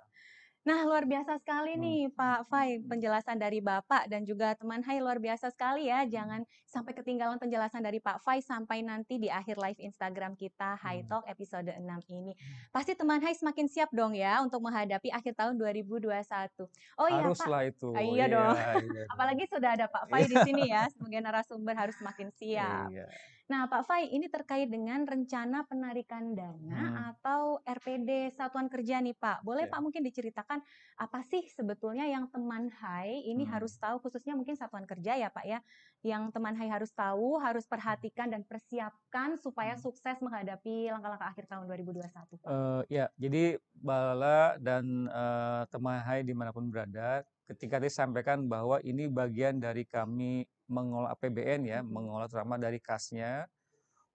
Nah, 0.66 0.82
luar 0.82 1.06
biasa 1.06 1.38
sekali 1.38 1.78
Mmm, 1.78 1.84
nih 1.86 2.00
Pak 2.10 2.50
Fai, 2.50 2.82
penjelasan 2.82 3.38
dari 3.38 3.62
Bapak 3.62 4.10
dan 4.10 4.26
juga 4.26 4.58
teman 4.58 4.82
hai 4.82 4.98
luar 4.98 5.22
biasa 5.22 5.54
sekali 5.54 5.94
ya. 5.94 6.10
Jangan 6.10 6.42
sampai 6.66 6.98
ketinggalan 6.98 7.38
penjelasan 7.38 7.86
dari 7.86 8.02
Pak 8.02 8.26
Fai 8.26 8.42
sampai 8.42 8.82
nanti 8.82 9.22
di 9.22 9.30
akhir 9.30 9.62
live 9.62 9.78
Instagram 9.78 10.34
kita, 10.34 10.74
Hai 10.82 11.06
Mmm. 11.06 11.10
Talk 11.14 11.30
episode 11.30 11.70
6 11.70 11.86
ini. 12.10 12.34
Mmm. 12.34 12.74
Pasti 12.74 12.98
teman 12.98 13.22
hai 13.22 13.38
semakin 13.38 13.70
siap 13.70 13.94
dong 13.94 14.18
ya 14.18 14.42
untuk 14.42 14.58
menghadapi 14.66 15.14
akhir 15.14 15.38
tahun 15.38 15.54
2021. 15.62 16.66
Oh 16.98 17.06
iya 17.06 17.22
Pak 17.22 17.30
Haruslah 17.30 17.62
itu, 17.70 17.88
ah, 17.94 18.02
iya 18.02 18.10
iya 18.10 18.26
dong. 18.26 18.56
iya. 18.58 19.06
Apalagi 19.14 19.46
sudah 19.46 19.70
ada 19.78 19.86
Pak 19.86 20.10
Fai 20.10 20.26
di 20.26 20.34
Iya. 20.34 20.46
sini 20.50 20.64
ya, 20.66 20.90
sebagai 20.90 21.22
narasumber 21.22 21.78
harus 21.78 21.94
semakin 22.02 22.34
siap. 22.34 22.90
Iya. 22.90 23.06
Nah 23.50 23.70
Pak 23.70 23.86
Fai, 23.86 24.10
ini 24.10 24.26
terkait 24.26 24.66
dengan 24.74 25.06
rencana 25.06 25.70
penarikan 25.70 26.34
dana 26.34 26.90
Mhm. 26.90 27.06
atau 27.14 27.62
RPD 27.62 28.34
Satuan 28.34 28.66
Kerja 28.74 28.98
nih 29.06 29.14
Pak. 29.14 29.46
Boleh 29.46 29.70
Iya. 29.70 29.70
Pak 29.70 29.86
mungkin 29.86 30.02
diceritakan 30.02 30.66
apa 30.98 31.22
sih 31.22 31.46
sebetulnya 31.46 32.10
yang 32.10 32.26
teman 32.34 32.74
hai 32.82 33.22
ini 33.22 33.46
Mhm. 33.46 33.46
harus 33.46 33.78
tahu, 33.78 34.02
khususnya 34.02 34.34
mungkin 34.34 34.58
Satuan 34.58 34.90
Kerja 34.90 35.14
ya 35.22 35.30
Pak 35.30 35.46
ya, 35.46 35.62
yang 36.02 36.34
teman 36.34 36.58
hai 36.58 36.74
harus 36.74 36.90
tahu, 36.98 37.38
harus 37.38 37.70
perhatikan 37.70 38.34
dan 38.34 38.42
persiapkan 38.50 39.38
supaya 39.38 39.78
Mhm. 39.78 39.86
sukses 39.86 40.18
menghadapi 40.26 40.90
langkah-langkah 40.90 41.30
akhir 41.30 41.46
tahun 41.46 41.70
2021 41.70 42.42
Pak? 42.42 42.56
Eee, 42.56 42.82
ya, 42.94 43.06
jadi 43.18 43.58
Mbak 43.82 44.00
Lala 44.06 44.42
dan, 44.62 45.10
eee, 45.10 45.62
teman 45.74 45.98
hai 46.06 46.22
di 46.22 46.34
mana 46.38 46.54
pun 46.54 46.70
berada, 46.70 47.26
ketika 47.50 47.82
tadi 47.82 47.90
sampaikan 47.90 48.46
bahwa 48.46 48.78
ini 48.86 49.10
bagian 49.10 49.58
dari 49.58 49.82
kami 49.82 50.46
mengelola 50.72 51.14
APBN 51.16 51.62
ya, 51.68 51.80
Mhm. 51.90 51.92
mengelola 51.92 52.26
terutama 52.32 52.58
dari 52.62 52.80
kasnya 52.84 53.48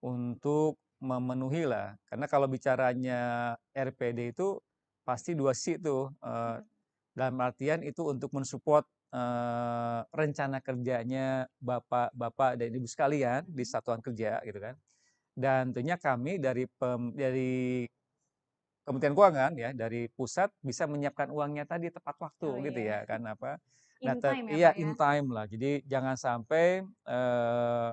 untuk 0.04 0.78
memenuhilah, 1.02 1.98
karena 2.08 2.26
kalau 2.30 2.48
bicaranya 2.50 3.20
RPD 3.74 4.32
itu 4.36 4.60
pasti 5.06 5.34
2 5.38 5.52
sisi 5.56 5.78
tuh, 5.82 6.12
eee, 6.24 6.56
Mhm. 6.56 6.70
dalam 7.16 7.36
artian 7.42 7.80
itu 7.86 8.02
untuk 8.08 8.30
men-support, 8.36 8.86
eee, 9.14 10.00
rencana 10.14 10.58
kerjanya 10.64 11.46
bapak-bapak 11.62 12.58
dan 12.60 12.70
ibu 12.76 12.86
sekalian 12.88 13.44
di 13.50 13.64
Mhm. 13.64 13.68
satuan 13.68 14.00
kerja 14.04 14.40
gitu 14.46 14.58
kan. 14.62 14.76
Dan 15.36 15.72
tentunya 15.74 15.96
kami 16.00 16.38
dari 16.42 16.66
pem 16.68 17.14
dari 17.16 17.86
Kementerian 18.86 19.14
Keuangan 19.16 19.52
ya, 19.60 19.70
dari 19.76 20.08
pusat 20.12 20.50
bisa 20.64 20.88
menyiapkan 20.88 21.28
uangnya 21.30 21.64
tadi 21.68 21.92
tepat 21.92 22.16
waktu 22.20 22.48
Oh 22.48 22.66
gitu 22.70 22.80
iya. 22.80 22.90
ya 22.90 23.04
kan 23.06 23.22
apa, 23.28 23.60
In 24.00 24.16
te 24.16 24.28
time 24.32 24.44
ya 24.48 24.54
iya 24.56 24.70
Pak 24.72 24.76
ya? 24.76 24.80
in 24.82 24.90
time 24.96 25.26
lah. 25.28 25.44
Jadi 25.44 25.70
jangan 25.84 26.16
sampai, 26.16 26.80
eee, 26.84 27.88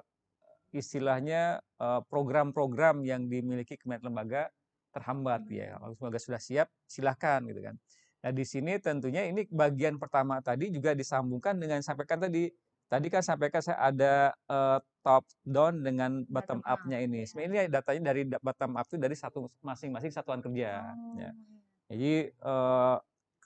istilahnya 0.76 1.60
eh, 1.60 2.01
program-program 2.08 3.03
yang 3.03 3.28
dimiliki 3.28 3.76
Kementerian 3.80 4.12
Lembaga 4.12 4.51
terhambat 4.95 5.45
ya. 5.51 5.78
Kalau 5.78 5.93
semoga 5.95 6.20
sudah 6.20 6.41
siap, 6.41 6.68
silahkan 6.88 7.43
gitu 7.45 7.60
kan. 7.62 7.76
Nah 8.24 8.32
di 8.34 8.43
sini 8.43 8.76
tentunya 8.82 9.30
ini 9.30 9.45
bagian 9.51 10.01
pertama 10.01 10.41
tadi 10.41 10.74
juga 10.74 10.97
disambungkan 10.97 11.60
dengan 11.60 11.80
sampaikan 11.86 12.18
tadi. 12.18 12.49
Tadi 12.88 13.12
kan 13.12 13.20
sampaikan 13.20 13.60
saya 13.60 13.84
ada 13.84 14.32
uh, 14.47 14.80
top 15.03 15.28
down 15.43 15.84
dengan 15.84 16.24
bottom, 16.24 16.64
Bottom 16.64 16.72
up, 16.72 16.80
up-nya 16.88 17.03
ini. 17.03 17.24
ya. 17.24 17.26
Sebenarnya 17.28 17.62
ini 17.68 17.72
datanya 17.76 18.01
dari 18.16 18.22
da- 18.24 18.39
bottom 18.39 18.80
up 18.80 18.88
itu 18.88 18.95
dari 18.95 19.12
satu 19.12 19.51
masing-masing 19.60 20.08
satuan 20.08 20.39
kerja. 20.39 20.95
Oh. 20.95 21.20
Ya. 21.20 21.36
Jadi 21.91 22.32
eh, 22.32 22.95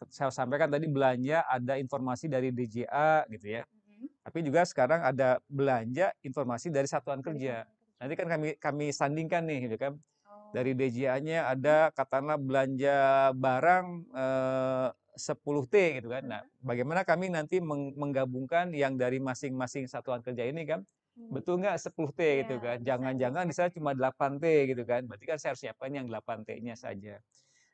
saya 0.09 0.33
sampaikan 0.33 0.71
tadi 0.71 0.89
belanja 0.89 1.45
ada 1.45 1.77
informasi 1.77 2.25
dari 2.25 2.49
DJA 2.49 3.29
gitu 3.29 3.61
ya. 3.61 3.63
Mhm. 3.67 4.07
Tapi 4.25 4.39
juga 4.41 4.65
sekarang 4.65 5.05
ada 5.05 5.37
belanja 5.45 6.09
informasi 6.25 6.73
dari 6.73 6.89
satuan 6.89 7.21
kerja. 7.21 7.67
Nanti 8.01 8.13
kan 8.17 8.25
kami 8.25 8.57
kami 8.57 8.89
sandingkan 8.89 9.45
nih 9.45 9.69
gitu 9.69 9.77
kan. 9.77 9.93
Oh. 10.25 10.49
Dari 10.55 10.73
DJA-nya 10.73 11.45
ada 11.53 11.93
katakanlah 11.93 12.41
belanja 12.41 12.95
barang 13.37 13.85
eh, 14.09 14.87
10T 15.11 15.75
gitu 16.01 16.07
kan. 16.09 16.23
Nah, 16.25 16.41
bagaimana 16.63 17.03
kami 17.03 17.29
nanti 17.29 17.59
meng- 17.61 17.93
menggabungkan 17.93 18.71
yang 18.73 18.95
dari 18.97 19.19
masing-masing 19.21 19.85
satuan 19.85 20.23
kerja 20.23 20.47
ini 20.47 20.65
kan 20.65 20.81
Hmm. 21.11 21.27
betul 21.35 21.59
nggak 21.59 21.75
10T 21.75 22.19
gitu 22.47 22.55
Iya, 22.55 22.63
kan. 22.63 22.77
bisa 22.79 22.87
Jangan-jangan 22.87 23.43
di 23.43 23.53
sana 23.53 23.69
cuma 23.69 23.91
8T 23.91 24.45
gitu 24.71 24.83
kan. 24.87 25.03
Berarti 25.03 25.25
kan 25.27 25.37
saya 25.37 25.51
harus 25.51 25.61
siapkan 25.61 25.91
yang 25.91 26.07
8T-nya 26.07 26.73
saja. 26.79 27.19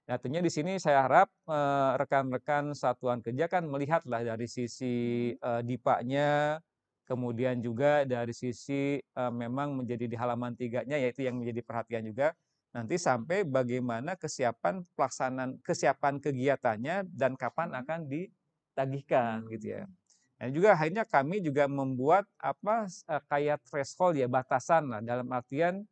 Nah, 0.08 0.16
tentunya 0.16 0.40
di 0.40 0.48
sini 0.48 0.80
saya 0.80 1.04
harap 1.04 1.28
eh, 1.52 1.92
rekan-rekan 2.00 2.72
satuan 2.72 3.20
kerja 3.20 3.52
kan 3.52 3.68
melihatlah 3.68 4.24
dari 4.24 4.48
sisi 4.48 5.36
eh, 5.36 5.62
dipaknya, 5.68 6.64
kemudian 7.04 7.60
juga 7.60 8.08
dari 8.08 8.32
sisi 8.32 9.04
eh, 9.04 9.32
memang 9.36 9.76
menjadi 9.84 10.08
di 10.08 10.16
halaman 10.16 10.56
tiganya 10.56 10.96
yaitu 10.96 11.28
yang 11.28 11.36
menjadi 11.40 11.60
perhatian 11.60 12.08
juga 12.08 12.32
nanti 12.72 12.96
sampai 13.00 13.44
bagaimana 13.48 14.16
kesiapan 14.16 14.86
pelaksanaan 14.96 15.60
kesiapan 15.64 16.20
kegiatannya 16.24 17.10
dan 17.12 17.36
kapan 17.36 17.74
Hmm. 17.74 17.80
akan 17.84 18.00
ditagihkan 18.08 19.44
gitu 19.52 19.66
ya. 19.76 19.84
Hmm. 19.84 19.96
Dan 20.40 20.50
juga 20.54 20.78
akhirnya 20.78 21.04
kami 21.04 21.42
juga 21.44 21.66
membuat 21.68 22.30
apa 22.40 22.86
kayak 23.28 23.60
threshold 23.66 24.16
ya 24.22 24.30
batasan 24.30 24.88
lah 24.94 25.02
dalam 25.02 25.26
artian 25.34 25.84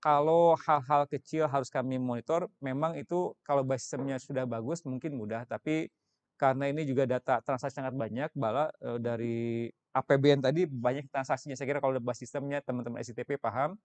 kalau 0.00 0.56
hal-hal 0.64 1.04
kecil 1.06 1.44
harus 1.46 1.68
kami 1.68 2.00
monitor, 2.00 2.48
memang 2.64 2.96
itu 2.96 3.36
kalau 3.44 3.62
sistemnya 3.76 4.16
sudah 4.16 4.48
bagus 4.48 4.80
mungkin 4.88 5.14
mudah, 5.14 5.44
tapi 5.44 5.92
karena 6.40 6.72
ini 6.72 6.88
juga 6.88 7.04
data 7.04 7.44
transaksi 7.44 7.76
sangat 7.76 7.92
banyak, 7.92 8.32
bala 8.32 8.72
eh, 8.80 8.96
dari 8.96 9.68
APBN 9.92 10.40
tadi 10.40 10.64
banyak 10.64 11.12
transaksinya. 11.12 11.52
Saya 11.52 11.68
kira 11.68 11.80
kalau 11.84 12.00
basis 12.00 12.32
sistemnya 12.32 12.64
teman-teman 12.64 13.04
SITP 13.04 13.36
paham. 13.36 13.76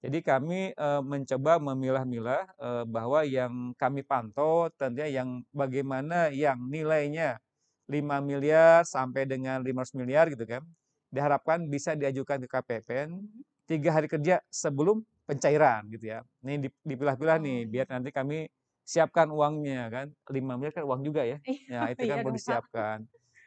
Jadi 0.00 0.24
kami 0.24 0.72
eh, 0.72 1.02
mencoba 1.04 1.60
memilah-milah 1.60 2.42
eh, 2.56 2.84
bahwa 2.88 3.20
yang 3.28 3.76
kami 3.76 4.00
pantau 4.08 4.72
tentunya 4.80 5.20
yang 5.20 5.44
bagaimana 5.52 6.32
yang 6.32 6.56
nilainya 6.64 7.36
5 7.92 8.24
miliar 8.24 8.88
sampai 8.88 9.28
dengan 9.28 9.60
500 9.60 10.00
miliar 10.00 10.32
gitu 10.32 10.48
kan. 10.48 10.64
Diharapkan 11.12 11.68
bisa 11.68 11.92
diajukan 11.92 12.40
ke 12.44 12.48
KPPN 12.48 13.20
tiga 13.68 13.90
hari 13.92 14.08
kerja 14.08 14.40
sebelum 14.48 15.04
pencairan 15.28 15.84
gitu 15.92 16.04
ya. 16.14 16.18
Ini 16.42 16.54
dip- 16.68 16.82
dipilah-pilah 16.88 17.36
nih 17.44 17.58
Oh, 17.66 17.70
biar 17.72 17.86
nanti 17.92 18.10
kami 18.10 18.38
siapkan 18.82 19.28
uangnya 19.28 19.82
kan. 19.92 20.06
5 20.32 20.56
miliar 20.56 20.72
kan 20.72 20.84
uang 20.88 21.00
juga 21.04 21.22
ya. 21.28 21.38
Iya, 21.44 21.68
Ya 21.68 21.80
itu 21.92 22.02
kan 22.08 22.16
iya 22.18 22.24
perlu 22.24 22.32
dong, 22.32 22.34
Pak. 22.34 22.38
disiapkan. 22.40 22.98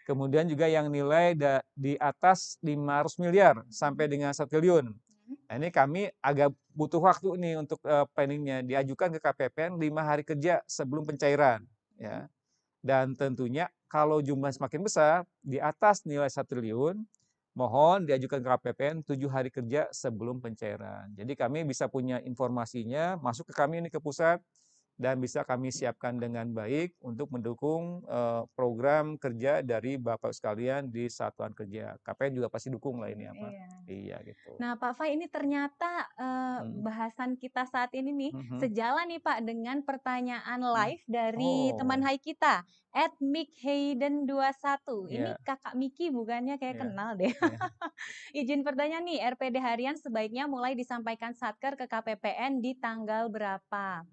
Kemudian 0.06 0.46
juga 0.50 0.66
yang 0.70 0.88
nilai 0.90 1.34
da- 1.38 1.64
di 1.78 1.94
atas 1.98 2.58
500 2.62 3.18
miliar 3.22 3.56
sampai 3.70 4.06
dengan 4.10 4.34
1 4.34 4.50
triliun. 4.50 4.86
Hmm. 4.94 5.38
Nah, 5.50 5.56
ini 5.60 5.70
kami 5.70 6.02
agak 6.22 6.54
butuh 6.74 7.02
waktu 7.02 7.30
nih 7.38 7.54
untuk 7.62 7.80
eh, 7.86 8.06
planningnya. 8.14 8.62
Diajukan 8.66 9.10
ke 9.18 9.20
KPPN 9.22 9.72
5 9.78 10.02
hari 10.06 10.24
kerja 10.26 10.62
sebelum 10.70 11.06
pencairan. 11.06 11.66
Ya. 11.98 12.30
Dan 12.82 13.14
tentunya 13.18 13.70
kalau 13.90 14.22
jumlah 14.24 14.50
semakin 14.54 14.82
besar, 14.82 15.16
di 15.44 15.62
atas 15.62 16.02
nilai 16.08 16.30
1 16.32 16.50
triliun, 16.58 17.04
mohon 17.58 18.08
diajukan 18.08 18.40
ke 18.44 18.48
KPPN 18.48 18.96
7 19.04 19.28
hari 19.32 19.50
kerja 19.52 19.88
sebelum 19.92 20.40
pencairan. 20.40 21.12
Jadi 21.16 21.34
kami 21.36 21.68
bisa 21.68 21.88
punya 21.92 22.20
informasinya, 22.24 23.20
masuk 23.20 23.52
ke 23.52 23.54
kami 23.56 23.84
ini 23.84 23.90
ke 23.92 24.00
pusat, 24.00 24.40
dan 25.02 25.18
bisa 25.18 25.42
kami 25.42 25.74
siapkan 25.74 26.22
dengan 26.22 26.46
baik 26.54 26.94
untuk 27.02 27.34
mendukung 27.34 28.06
eh, 28.06 28.46
program 28.54 29.18
kerja 29.18 29.66
dari 29.66 29.98
Bapak 29.98 30.30
sekalian 30.30 30.88
di 30.88 31.10
satuan 31.10 31.52
kerja. 31.52 31.98
KPN 32.00 32.38
juga 32.38 32.48
pasti 32.54 32.70
dukung 32.70 33.02
lah 33.02 33.10
ini 33.10 33.26
apa. 33.26 33.48
Iya. 33.50 33.68
Iya 33.90 34.18
gitu. 34.24 34.62
Nah, 34.62 34.78
Pak 34.78 34.94
Fai 34.94 35.18
ini 35.18 35.26
ternyata 35.26 36.06
eh, 36.14 36.30
Hmm. 36.62 36.84
bahasan 36.86 37.34
kita 37.34 37.66
saat 37.66 37.90
ini 37.98 38.14
nih 38.14 38.32
Mhm. 38.32 38.58
sejalan 38.62 39.10
nih 39.10 39.22
Pak 39.24 39.40
dengan 39.42 39.78
pertanyaan 39.82 40.62
Hmm. 40.62 40.70
live 40.78 41.04
dari 41.10 41.56
teman 41.74 42.00
Oh. 42.00 42.06
hai 42.06 42.22
kita 42.22 42.62
at 42.92 43.14
Mick 43.18 43.56
Hayden 43.64 44.28
21. 44.28 45.08
Ini 45.08 45.34
Iya. 45.34 45.42
kakak 45.42 45.74
Miki 45.74 46.12
bukannya 46.12 46.60
kayak 46.60 46.76
Iya. 46.78 46.82
kenal 46.86 47.10
deh. 47.16 47.32
Iya. 47.34 47.40
Izin 48.38 48.62
pertanyaan 48.62 49.08
nih, 49.08 49.24
RPD 49.24 49.58
harian 49.58 49.96
sebaiknya 49.96 50.46
mulai 50.46 50.76
disampaikan 50.76 51.32
Satker 51.32 51.74
ke 51.74 51.88
KPPN 51.88 52.60
di 52.60 52.76
tanggal 52.76 53.32
berapa? 53.32 54.04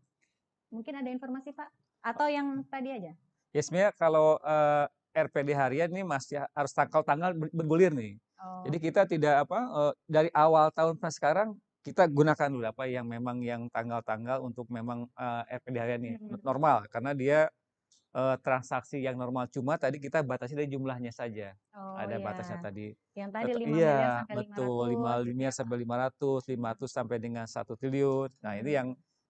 Mungkin 0.69 0.95
ada 1.01 1.09
informasi 1.09 1.51
Pak? 1.57 1.69
Atau 2.05 2.29
yang 2.29 2.63
tadi 2.69 2.93
aja? 2.93 3.13
Ya 3.51 3.61
sebenarnya 3.65 3.93
kalau 3.97 4.37
eh, 4.45 4.87
RPD 5.17 5.51
harian 5.57 5.89
ini 5.91 6.05
masih 6.05 6.45
harus 6.53 6.73
tanggal-tanggal 6.77 7.33
ber- 7.35 7.53
bergulir 7.53 7.91
nih. 7.91 8.21
Oh, 8.39 8.63
Jadi 8.69 8.77
kita 8.79 9.03
tidak 9.09 9.49
apa 9.49 9.59
eh, 9.65 9.93
dari 10.07 10.31
awal 10.37 10.69
tahun 10.71 11.01
sampai 11.01 11.15
sekarang 11.17 11.49
kita 11.83 12.05
gunakan 12.11 12.49
dulu 12.53 12.67
apa 12.69 12.85
yang 12.85 13.09
memang 13.09 13.41
yang 13.41 13.67
tanggal-tanggal 13.73 14.45
untuk 14.45 14.69
memang 14.69 15.09
eh, 15.17 15.57
RPD 15.59 15.77
harian 15.81 16.03
ini 16.05 16.17
Mhm. 16.21 16.45
normal 16.45 16.85
karena 16.93 17.17
dia 17.17 17.49
eh, 18.15 18.37
transaksi 18.45 19.01
yang 19.01 19.17
normal 19.17 19.49
cuma 19.49 19.81
tadi 19.81 19.97
kita 19.99 20.21
batasi 20.21 20.53
dari 20.53 20.69
jumlahnya 20.69 21.11
saja. 21.11 21.57
oh 21.73 21.97
Ada 21.97 22.21
ya. 22.21 22.23
batasnya 22.23 22.59
tadi. 22.61 22.93
Yang 23.17 23.31
tadi 23.35 23.45
Betul, 23.51 23.61
5 23.65 23.75
miliar 23.75 23.83
iya, 23.83 24.13
sampai 24.23 24.37
betul. 24.39 24.85
5 24.93 25.13
500 25.19 25.25
gitu 25.25 25.35
miliar 25.35 25.53
Pak? 25.53 25.59
sampai 25.59 25.77
500, 25.83 26.41
500 26.47 26.89
sampai 26.93 27.17
dengan 27.19 27.47
1 27.49 27.73
triliun. 27.75 28.29
Nah, 28.45 28.53
itu 28.61 28.71
Mhm. 28.71 28.77
yang 28.79 28.89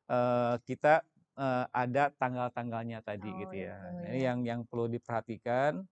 eh, 0.08 0.54
kita 0.64 1.04
eh, 1.38 1.64
ada 1.72 2.10
tanggal-tanggalnya 2.20 2.98
tadi 3.06 3.28
Oh 3.28 3.46
gitu 3.46 3.54
ya. 3.66 3.74
itu 3.74 3.86
Nah, 3.94 4.04
Ini 4.10 4.20
ya. 4.20 4.28
yang 4.34 4.38
yang 4.46 4.60
perlu 4.68 4.86
diperhatikan. 4.90 5.82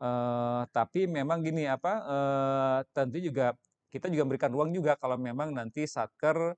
Eh, 0.00 0.62
tapi 0.72 1.00
memang 1.10 1.44
gini 1.44 1.68
apa 1.68 1.92
eh, 2.08 2.78
tentu 2.96 3.18
juga 3.20 3.52
kita 3.92 4.06
juga 4.12 4.22
memberikan 4.28 4.52
ruang 4.54 4.70
juga 4.72 4.96
kalau 4.96 5.16
memang 5.20 5.52
nanti 5.52 5.84
Satker 5.88 6.56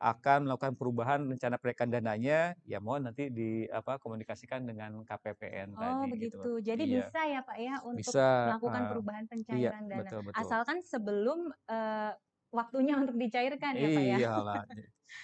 akan 0.00 0.48
melakukan 0.48 0.74
perubahan 0.80 1.20
rencana 1.28 1.56
perbaikan 1.60 1.88
dananya, 1.92 2.56
ya 2.64 2.78
mohon 2.80 3.08
nanti 3.08 3.28
di 3.32 3.68
apa 3.68 4.00
komunikasikan 4.02 4.64
dengan 4.68 5.04
KPPN 5.04 5.76
Oh 5.78 5.80
tadi 5.80 6.10
gitu. 6.24 6.36
begitu. 6.40 6.58
Jadi 6.60 6.82
Iya, 6.82 6.98
bisa 6.98 7.20
ya 7.30 7.40
Pak 7.46 7.58
ya 7.62 7.74
untuk 7.86 8.16
bisa. 8.16 8.20
melakukan 8.42 8.82
eh, 8.82 8.90
perubahan 8.90 9.24
iya, 9.54 9.70
pencairan 9.70 9.86
dana. 9.86 10.10
betul 10.10 10.20
betul. 10.28 10.42
Asalkan 10.42 10.82
sebelum 10.82 11.54
eh, 11.70 12.12
waktunya 12.50 12.94
untuk 13.02 13.16
dicairkan 13.16 13.74
ya 13.78 13.88
Pak 13.94 14.04
ya. 14.04 14.18
Iyalah. 14.18 14.64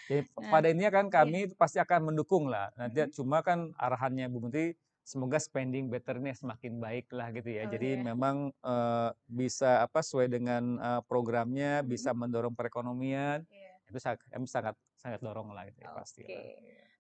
Jadi 0.07 0.23
Nah, 0.39 0.51
pada 0.51 0.67
intinya 0.71 0.93
kan 0.93 1.07
iya. 1.07 1.15
kami 1.23 1.41
pasti 1.55 1.79
akan 1.79 2.13
mendukung 2.13 2.47
lah. 2.47 2.71
Nanti 2.75 3.03
Mhm. 3.05 3.13
cuma 3.15 3.43
kan 3.43 3.75
arahannya 3.75 4.27
Bu 4.29 4.39
Menteri 4.43 4.75
semoga 5.03 5.39
spending 5.39 5.87
betternya 5.87 6.35
semakin 6.35 6.83
baik 6.83 7.11
lah 7.15 7.31
gitu 7.31 7.47
ya. 7.47 7.67
Oh 7.67 7.71
Jadi 7.71 7.99
iya. 7.99 8.03
memang 8.03 8.51
eh, 8.53 9.11
bisa 9.27 9.83
apa 9.83 10.03
sesuai 10.03 10.27
dengan 10.27 10.79
eh, 10.79 11.01
programnya, 11.07 11.83
Mhm. 11.83 11.89
bisa 11.89 12.11
mendorong 12.11 12.55
perekonomian. 12.55 13.47
Iya. 13.47 13.73
Itu 13.87 13.99
sangat, 14.03 14.19
kami 14.27 14.47
sangat 14.47 14.75
sangat 14.99 15.21
dorong 15.23 15.55
lah 15.55 15.63
itu 15.67 15.79
ya 15.79 15.95
pasti 15.95 16.27
Oke. 16.27 16.35
lah. 16.35 16.43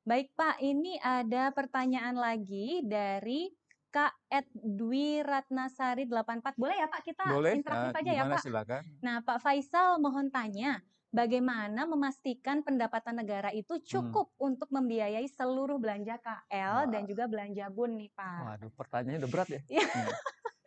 Baik 0.06 0.30
Pak, 0.38 0.62
ini 0.62 0.94
ada 1.02 1.50
pertanyaan 1.50 2.14
lagi 2.14 2.78
dari 2.86 3.50
Kak 3.90 4.14
Ed 4.30 4.46
Dwi 4.54 5.18
Ratnasari 5.18 6.06
84. 6.06 6.54
Boleh 6.54 6.78
ya 6.78 6.86
Pak 6.86 7.02
kita 7.02 7.24
Boleh? 7.26 7.52
interaktif 7.58 7.90
Nah, 7.90 8.00
aja 8.04 8.10
ya 8.12 8.22
gimana 8.22 8.36
Pak? 8.36 8.42
silakan. 8.44 8.82
Nah, 9.02 9.16
Pak 9.24 9.38
Faisal 9.42 9.98
mohon 9.98 10.30
tanya, 10.30 10.78
bagaimana 11.16 11.88
memastikan 11.88 12.60
pendapatan 12.60 13.16
negara 13.16 13.48
itu 13.56 13.80
Hmm. 13.92 14.12
cukup 14.12 14.26
untuk 14.36 14.68
membiayai 14.68 15.24
seluruh 15.26 15.80
belanja 15.80 16.20
KL 16.20 16.92
dan 16.92 17.02
Wah, 17.02 17.08
juga 17.08 17.24
belanja 17.24 17.64
BUN 17.72 17.92
nih 17.96 18.10
Pak? 18.12 18.40
waduh 18.44 18.70
pertanyaannya 18.76 19.18
udah 19.24 19.30
berat 19.32 19.48
ya. 19.48 19.60
Iya. 19.66 19.88
Hmm. 19.88 20.14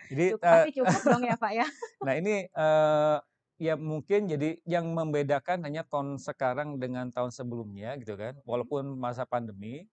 Jadi 0.10 0.26
Cukup, 0.34 0.42
eh, 0.42 0.50
pasti 0.50 0.72
cukup 0.74 1.02
dong 1.06 1.24
ya 1.24 1.36
Pak 1.38 1.52
ya. 1.54 1.66
Nah 2.06 2.14
ini 2.18 2.36
eh, 2.50 3.18
ya 3.60 3.74
mungkin 3.76 4.22
jadi 4.26 4.50
yang 4.66 4.86
membedakan 4.96 5.62
hanya 5.68 5.84
tahun 5.86 6.18
sekarang 6.18 6.80
dengan 6.82 7.12
tahun 7.14 7.30
sebelumnya 7.30 7.94
gitu 8.02 8.16
kan. 8.18 8.34
Walaupun 8.48 8.98
masa 8.98 9.28
pandemi, 9.28 9.86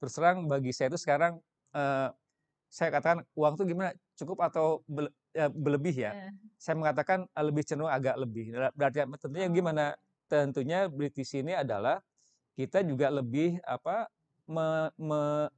terus 0.00 0.14
terang 0.16 0.46
bagi 0.48 0.72
saya 0.72 0.88
itu 0.94 1.00
sekarang 1.00 1.42
eh, 1.74 2.08
saya 2.70 2.90
katakan 2.94 3.26
uang 3.34 3.58
itu 3.58 3.64
gimana 3.74 3.90
cukup 4.16 4.38
atau 4.46 4.80
berlebih 5.34 5.94
ya. 5.96 6.12
Eh, 6.16 6.32
Saya 6.60 6.76
mengatakan 6.76 7.24
eh, 7.26 7.44
lebih 7.44 7.62
cenderung 7.64 7.90
agak 7.92 8.16
lebih. 8.20 8.52
Ber- 8.52 8.74
Berarti 8.76 8.98
tentunya 9.20 9.46
Oh, 9.48 9.54
gimana? 9.54 9.84
Tentunya 10.30 10.78
British 10.86 11.34
ini 11.34 11.52
adalah 11.56 11.98
kita 12.54 12.82
juga 12.86 13.10
lebih 13.10 13.58
apa 13.66 14.06
me- 14.46 14.92
me- 14.98 15.50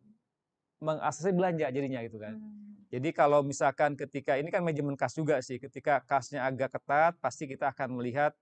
mengaksesasi 0.82 1.32
belanja 1.34 1.66
jadinya 1.70 2.00
gitu 2.02 2.18
kan. 2.18 2.34
Mmm. 2.38 2.60
Jadi 2.92 3.08
kalau 3.16 3.40
misalkan 3.40 3.96
ketika 3.96 4.36
ini 4.36 4.52
kan 4.52 4.60
manajemen 4.60 4.92
kas 5.00 5.16
juga 5.16 5.40
sih, 5.40 5.56
ketika 5.56 6.04
kasnya 6.04 6.44
agak 6.44 6.76
ketat, 6.76 7.16
pasti 7.24 7.48
kita 7.48 7.72
akan 7.72 7.96
melihat, 7.96 8.36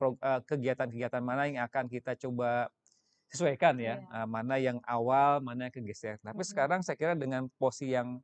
pro 0.00 0.16
eee, 0.16 0.40
kegiatan-kegiatan 0.48 1.20
mana 1.20 1.44
yang 1.50 1.60
akan 1.68 1.92
kita 1.92 2.16
coba 2.16 2.72
sesuaikan 3.32 3.76
ya, 3.80 4.00
Iya. 4.00 4.08
eee, 4.24 4.26
mana 4.28 4.54
yang 4.60 4.78
awal, 4.88 5.40
mana 5.44 5.68
yang 5.68 5.74
kegeser. 5.74 6.16
Tapi 6.24 6.40
Mhm. 6.40 6.48
sekarang 6.48 6.80
saya 6.84 6.96
kira 6.96 7.14
dengan 7.18 7.48
posisi 7.60 7.92
yang 7.92 8.20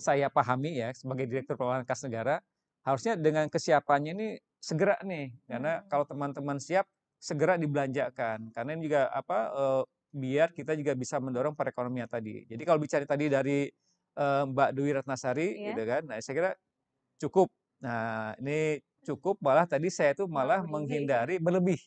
saya 0.00 0.32
pahami 0.32 0.80
ya, 0.80 0.90
sebagai 0.96 1.28
Mhm. 1.28 1.30
Direktur 1.30 1.60
Pengelolaan 1.60 1.84
Kas 1.84 2.00
Negara, 2.08 2.40
harusnya 2.86 3.14
dengan 3.20 3.46
kesiapannya 3.52 4.12
ini 4.16 4.28
segera 4.60 4.96
nih, 5.04 5.36
karena 5.48 5.80
Mhm. 5.80 5.92
kalau 5.92 6.08
teman-teman 6.08 6.56
siap, 6.60 6.88
segera 7.20 7.60
dibelanjakan. 7.60 8.48
Karena 8.56 8.70
ini 8.76 8.82
juga 8.88 9.12
apa, 9.12 9.38
eee, 9.52 9.82
biar 10.16 10.48
kita 10.56 10.72
juga 10.80 10.92
bisa 10.96 11.20
mendorong 11.20 11.54
perekonomian 11.54 12.08
tadi. 12.10 12.48
Jadi 12.48 12.62
kalau 12.64 12.80
bicara 12.82 13.04
tadi 13.04 13.28
dari, 13.30 13.68
eee, 14.16 14.42
Mbak 14.48 14.70
Dwi 14.76 14.90
Ratnasari 14.96 15.48
Iya. 15.54 15.76
gitu 15.76 15.82
kan, 15.84 16.02
nah 16.08 16.16
saya 16.24 16.34
kira 16.36 16.50
cukup. 17.22 17.48
Nah 17.84 18.34
ini 18.42 18.80
cukup, 19.06 19.38
malah 19.44 19.66
tadi 19.68 19.88
saya 19.92 20.12
tuh 20.18 20.28
malah 20.30 20.62
berlebih. 20.68 20.68
menghindari 20.68 21.38
berlebih. 21.42 21.80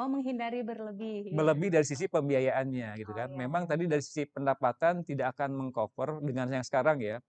Oh 0.00 0.08
menghindari 0.12 0.58
berlebih, 0.68 1.16
iya. 1.34 1.48
Berlebih 1.48 1.68
dari 1.68 1.84
sisi 1.84 2.08
pembiayaannya 2.08 3.04
gitu 3.04 3.12
Oh, 3.12 3.18
kan. 3.18 3.28
iya 3.28 3.36
Memang 3.36 3.68
tadi 3.68 3.84
dari 3.84 4.00
sisi 4.00 4.24
pendapatan 4.24 5.04
tidak 5.04 5.36
akan 5.36 5.52
meng-cover 5.52 6.24
dengan 6.24 6.48
yang 6.48 6.64
sekarang 6.64 7.04
ya, 7.04 7.20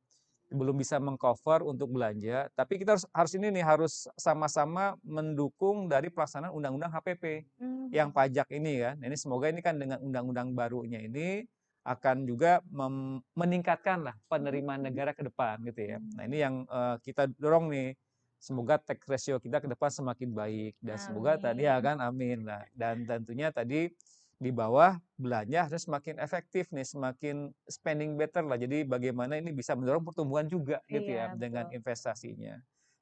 belum 0.51 0.75
bisa 0.81 0.97
meng-cover 1.01 1.61
untuk 1.65 1.89
belanja, 1.93 2.49
tapi 2.57 2.81
kita 2.81 2.97
harus 2.97 3.05
harus 3.13 3.33
ini 3.37 3.49
nih, 3.53 3.65
harus 3.65 4.05
sama-sama 4.17 4.97
mendukung 5.05 5.85
dari 5.89 6.09
pelaksanaan 6.13 6.53
Undang-Undang 6.55 6.91
HPP, 6.93 7.25
yang 7.93 8.09
Mmm. 8.09 8.13
pajak 8.13 8.49
ini 8.53 8.81
kan. 8.85 8.95
Nah 9.01 9.07
ini 9.09 9.17
semoga 9.17 9.49
ini 9.49 9.61
kan 9.65 9.77
dengan 9.81 9.97
undang-undang 10.01 10.53
barunya 10.57 11.01
ini, 11.01 11.45
akan 11.85 12.27
juga 12.29 12.61
mem 12.69 13.21
meningkatkanlah 13.33 14.17
penerimaan 14.29 14.83
negara 14.85 15.13
ke 15.15 15.23
depan 15.25 15.61
gitu 15.65 15.95
ya. 15.95 15.97
Nah 16.17 16.23
ini 16.29 16.37
yang, 16.43 16.55
eee, 16.69 16.95
kita 17.05 17.25
dorong 17.39 17.69
nih, 17.73 17.95
semoga 18.39 18.77
tax 18.79 19.03
ratio 19.09 19.37
kita 19.41 19.59
ke 19.63 19.67
depan 19.71 19.89
semakin 19.91 20.29
baik 20.35 20.73
dan 20.83 20.97
semoga 21.01 21.35
tadi 21.41 21.65
ya 21.67 21.77
Amin. 21.77 21.83
kan, 21.83 21.97
amin. 22.03 22.45
Nah 22.45 22.63
dan 22.77 23.03
tentunya 23.07 23.49
tadi 23.53 23.89
di 24.39 24.55
bawah 24.55 24.95
belanja 25.19 25.67
harus 25.67 25.83
semakin 25.83 26.15
efektif 26.23 26.71
nih, 26.71 26.87
semakin 26.87 27.51
spending 27.67 28.15
better 28.15 28.47
lah. 28.47 28.55
Jadi 28.55 28.87
bagaimana 28.87 29.35
ini 29.35 29.51
bisa 29.51 29.75
mendorong 29.75 30.07
pertumbuhan 30.07 30.47
juga 30.47 30.79
gitu 30.87 31.11
ya, 31.11 31.27
Iya, 31.27 31.35
dengan 31.35 31.67
betul. 31.67 31.77
investasinya. 31.83 32.55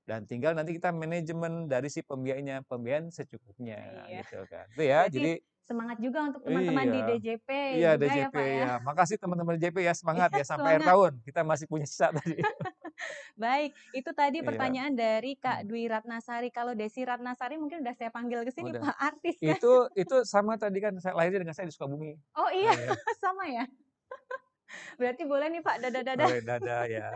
Dan 0.07 0.25
tinggal 0.25 0.57
nanti 0.57 0.73
kita 0.73 0.89
manajemen 0.89 1.69
dari 1.69 1.93
si 1.93 2.01
pembiayanya, 2.01 2.65
pembiayaan 2.65 3.13
secukupnya 3.13 4.09
Iya. 4.09 4.25
gitu 4.25 4.49
kan. 4.49 4.65
Itu 4.73 4.81
ya, 4.81 4.99
Berarti 5.05 5.13
jadi 5.13 5.31
semangat 5.67 5.97
juga 5.99 6.19
untuk 6.31 6.41
teman-teman 6.47 6.85
di 6.89 6.97
Iya. 6.97 7.05
DJP 7.05 7.49
Iya 7.51 7.91
ya, 7.91 7.91
DJP 8.01 8.33
Pak, 8.33 8.45
ya. 8.47 8.57
ya. 8.65 8.73
Makasih 8.81 9.17
teman-teman 9.21 9.53
DJP 9.61 9.77
ya, 9.85 9.93
semangat 9.93 10.29
ya 10.41 10.45
sampai 10.47 10.79
akhir 10.79 10.89
tahun. 10.89 11.11
Kita 11.21 11.41
masih 11.45 11.65
punya 11.69 11.85
sisa 11.85 12.09
tadi. 12.09 12.41
Baik, 13.37 13.77
itu 13.93 14.09
tadi 14.17 14.41
Iya. 14.41 14.47
pertanyaan 14.47 14.93
dari 14.97 15.37
Kak 15.37 15.63
Mmm. 15.63 15.69
Dwi 15.69 15.85
Ratnasari. 15.91 16.49
Kalau 16.49 16.73
Desi 16.73 17.05
Ratnasari 17.05 17.55
mungkin 17.61 17.85
udah 17.85 17.93
saya 17.97 18.09
panggil 18.09 18.41
ke 18.47 18.51
sini, 18.53 18.73
Udah. 18.73 18.81
Pak, 18.81 18.95
artis 18.97 19.37
ya. 19.41 19.57
Itu 19.57 19.67
itu 19.93 20.15
sama 20.25 20.57
tadi 20.57 20.77
kan, 20.81 20.97
saya 21.01 21.13
lahirnya 21.17 21.41
dengan 21.45 21.55
saya 21.57 21.69
di 21.69 21.75
Sukabumi. 21.75 22.17
Oh 22.35 22.49
iya, 22.51 22.73
Iya. 22.73 22.93
sama 23.23 23.47
ya? 23.47 23.63
Berarti 24.99 25.23
boleh 25.29 25.47
nih, 25.53 25.61
Pak, 25.63 25.77
dadah-dadah. 25.83 26.27
Boleh, 26.27 26.41
dadah 26.43 26.83
ya. 26.89 27.09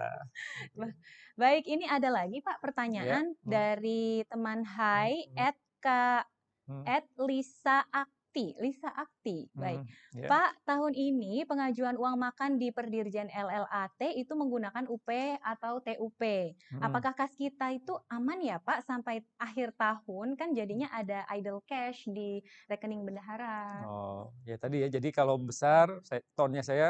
Baik, 1.42 1.66
ini 1.68 1.86
ada 1.90 2.10
lagi, 2.14 2.40
Pak, 2.44 2.62
Iya, 2.98 3.18
pertanyaan 3.18 3.36
mmm. 3.44 3.48
dari 3.50 4.24
teman 4.30 4.64
Hai, 4.68 5.26
mhm. 5.28 5.52
@ka 5.82 6.26
Mmm. 6.68 6.92
@Lisa 7.26 7.84
Akti 8.32 8.56
Lisa 8.64 8.88
Akti, 8.96 9.52
baik. 9.60 9.84
Mhm, 9.84 9.92
iya. 10.16 10.32
"Pak, 10.32 10.64
tahun 10.64 10.96
ini 10.96 11.44
pengajuan 11.44 12.00
uang 12.00 12.16
makan 12.16 12.56
di 12.56 12.72
Perdirjen 12.72 13.28
LLAT 13.28 14.16
itu 14.16 14.32
menggunakan 14.40 14.88
UP 14.88 15.36
atau 15.44 15.84
TUP. 15.84 16.56
Mhm. 16.72 16.80
Apakah 16.80 17.12
kas 17.12 17.36
kita 17.36 17.76
itu 17.76 17.92
aman 18.08 18.40
ya, 18.40 18.64
Pak, 18.64 18.88
sampai 18.88 19.28
akhir 19.36 19.76
tahun? 19.76 20.40
Kan 20.40 20.56
jadinya 20.56 20.88
ada 20.96 21.28
idle 21.36 21.60
cash 21.68 22.08
di 22.08 22.40
rekening 22.72 23.04
bendahara." 23.04 23.84
Oh, 23.84 24.36
ya 24.44 24.60
tadi 24.60 24.84
ya, 24.84 24.92
jadi 24.92 25.10
kalau 25.16 25.40
besar, 25.40 26.04
saya 26.04 26.20
tone-nya 26.36 26.60
saya, 26.60 26.88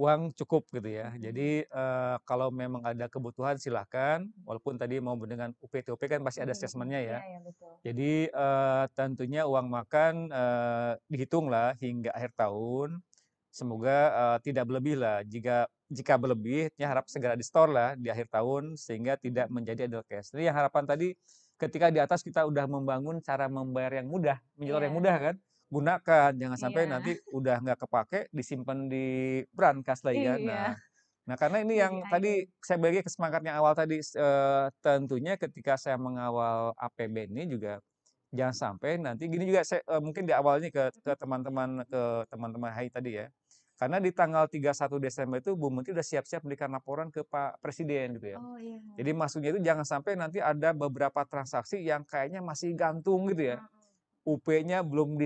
uang 0.00 0.34
cukup 0.38 0.66
gitu 0.74 0.88
ya. 0.90 1.14
Mhm. 1.18 1.20
Jadi, 1.20 1.64
eee, 1.66 2.14
kalau 2.26 2.50
memang 2.50 2.82
ada 2.86 3.06
kebutuhan 3.10 3.56
silahkan, 3.60 4.26
walaupun 4.46 4.76
tadi 4.80 4.98
mau 5.02 5.14
dengan 5.22 5.54
UP, 5.62 5.72
TUP 5.84 6.02
kan 6.10 6.20
pasti 6.26 6.42
ada 6.42 6.52
Mhm 6.52 6.58
mhm. 6.58 6.58
statement-nya 6.58 7.00
ya. 7.02 7.18
Iya 7.18 7.24
iya, 7.28 7.38
betul. 7.46 7.74
Jadi, 7.84 8.28
eee, 8.32 8.84
tentunya 8.96 9.44
uang 9.44 9.68
makan, 9.68 10.14
eee, 10.32 10.92
dihitunglah 11.12 11.76
hingga 11.80 12.10
akhir 12.16 12.32
tahun, 12.38 13.00
semoga, 13.52 13.98
eee, 14.12 14.36
tidak 14.52 14.64
berlebih 14.70 14.96
lah. 15.00 15.20
Jika 15.26 15.68
jika 15.92 16.14
berlebih, 16.18 16.72
ya 16.80 16.88
harap 16.90 17.06
segera 17.12 17.36
di-store 17.38 17.70
lah 17.70 17.88
di 17.94 18.08
akhir 18.08 18.32
tahun, 18.32 18.74
sehingga 18.80 19.20
tidak 19.20 19.46
menjadi 19.52 19.86
idle 19.86 20.02
cash. 20.08 20.32
Jadi 20.32 20.48
yang 20.48 20.56
harapan 20.56 20.84
tadi, 20.88 21.08
ketika 21.60 21.92
di 21.92 22.00
atas 22.02 22.24
kita 22.24 22.42
udah 22.48 22.64
membangun 22.66 23.20
cara 23.22 23.46
membayar 23.52 24.00
yang 24.02 24.08
mudah, 24.10 24.40
menyetor 24.58 24.82
yang 24.88 24.94
Iya. 24.94 24.98
mudah 24.98 25.16
kan, 25.20 25.34
gunakan, 25.74 26.30
jangan 26.40 26.58
sampai 26.60 26.82
Iya. 26.84 26.92
nanti 26.92 27.18
udah 27.34 27.56
nggak 27.64 27.78
kepake, 27.86 28.18
disimpan 28.36 28.78
di 28.92 28.98
brankas 29.56 30.00
lagi. 30.06 30.26
Nah 30.42 30.70
Iya. 30.70 30.80
nah 31.28 31.36
karena 31.40 31.58
ini 31.64 31.74
yang 31.80 31.94
tadi, 32.10 32.28
idle. 32.32 32.54
saya 32.64 32.78
balik 32.82 33.06
ke 33.08 33.12
semangat 33.12 33.42
yang 33.48 33.56
awal 33.60 33.74
tadi, 33.78 33.96
eee, 34.02 34.64
tentunya 34.84 35.34
ketika 35.40 35.74
saya 35.80 35.96
mengawal 36.00 36.72
APBN 36.76 37.30
ini 37.36 37.44
juga, 37.56 37.80
jangan 38.34 38.56
sampai 38.56 38.98
nanti 39.02 39.26
gini 39.32 39.44
juga 39.50 39.62
saya 39.66 39.82
eee, 39.86 40.00
mungkin 40.04 40.24
di 40.28 40.34
awal 40.36 40.60
nih 40.64 40.72
ke 40.74 40.84
ke 41.04 41.12
teman-teman 41.20 41.84
ke 41.88 42.02
teman-teman 42.32 42.70
Hai 42.74 42.88
tadi 42.92 43.20
ya. 43.22 43.26
Karena 43.80 43.98
di 44.02 44.10
tanggal 44.14 44.46
31 44.52 44.98
Desember 45.02 45.38
itu 45.42 45.52
Bu 45.58 45.68
Menteri 45.72 45.94
udah 45.98 46.06
siap-siap 46.06 46.42
memberikan 46.46 46.70
laporan 46.74 47.08
ke 47.14 47.22
Pak 47.26 47.60
Presiden 47.64 48.16
gitu 48.20 48.28
ya. 48.38 48.40
Oh, 48.40 48.56
iya. 48.58 48.80
Jadi 48.98 49.10
maksudnya 49.16 49.50
itu 49.56 49.60
jangan 49.64 49.86
sampai 49.88 50.14
nanti 50.20 50.38
ada 50.42 50.70
beberapa 50.76 51.22
transaksi 51.26 51.82
yang 51.82 52.02
kayaknya 52.06 52.40
masih 52.44 52.74
gantung 52.78 53.26
gitu 53.30 53.54
ya. 53.56 53.58
Mhm. 53.58 53.83
UP-nya 54.24 54.80
belum 54.86 55.20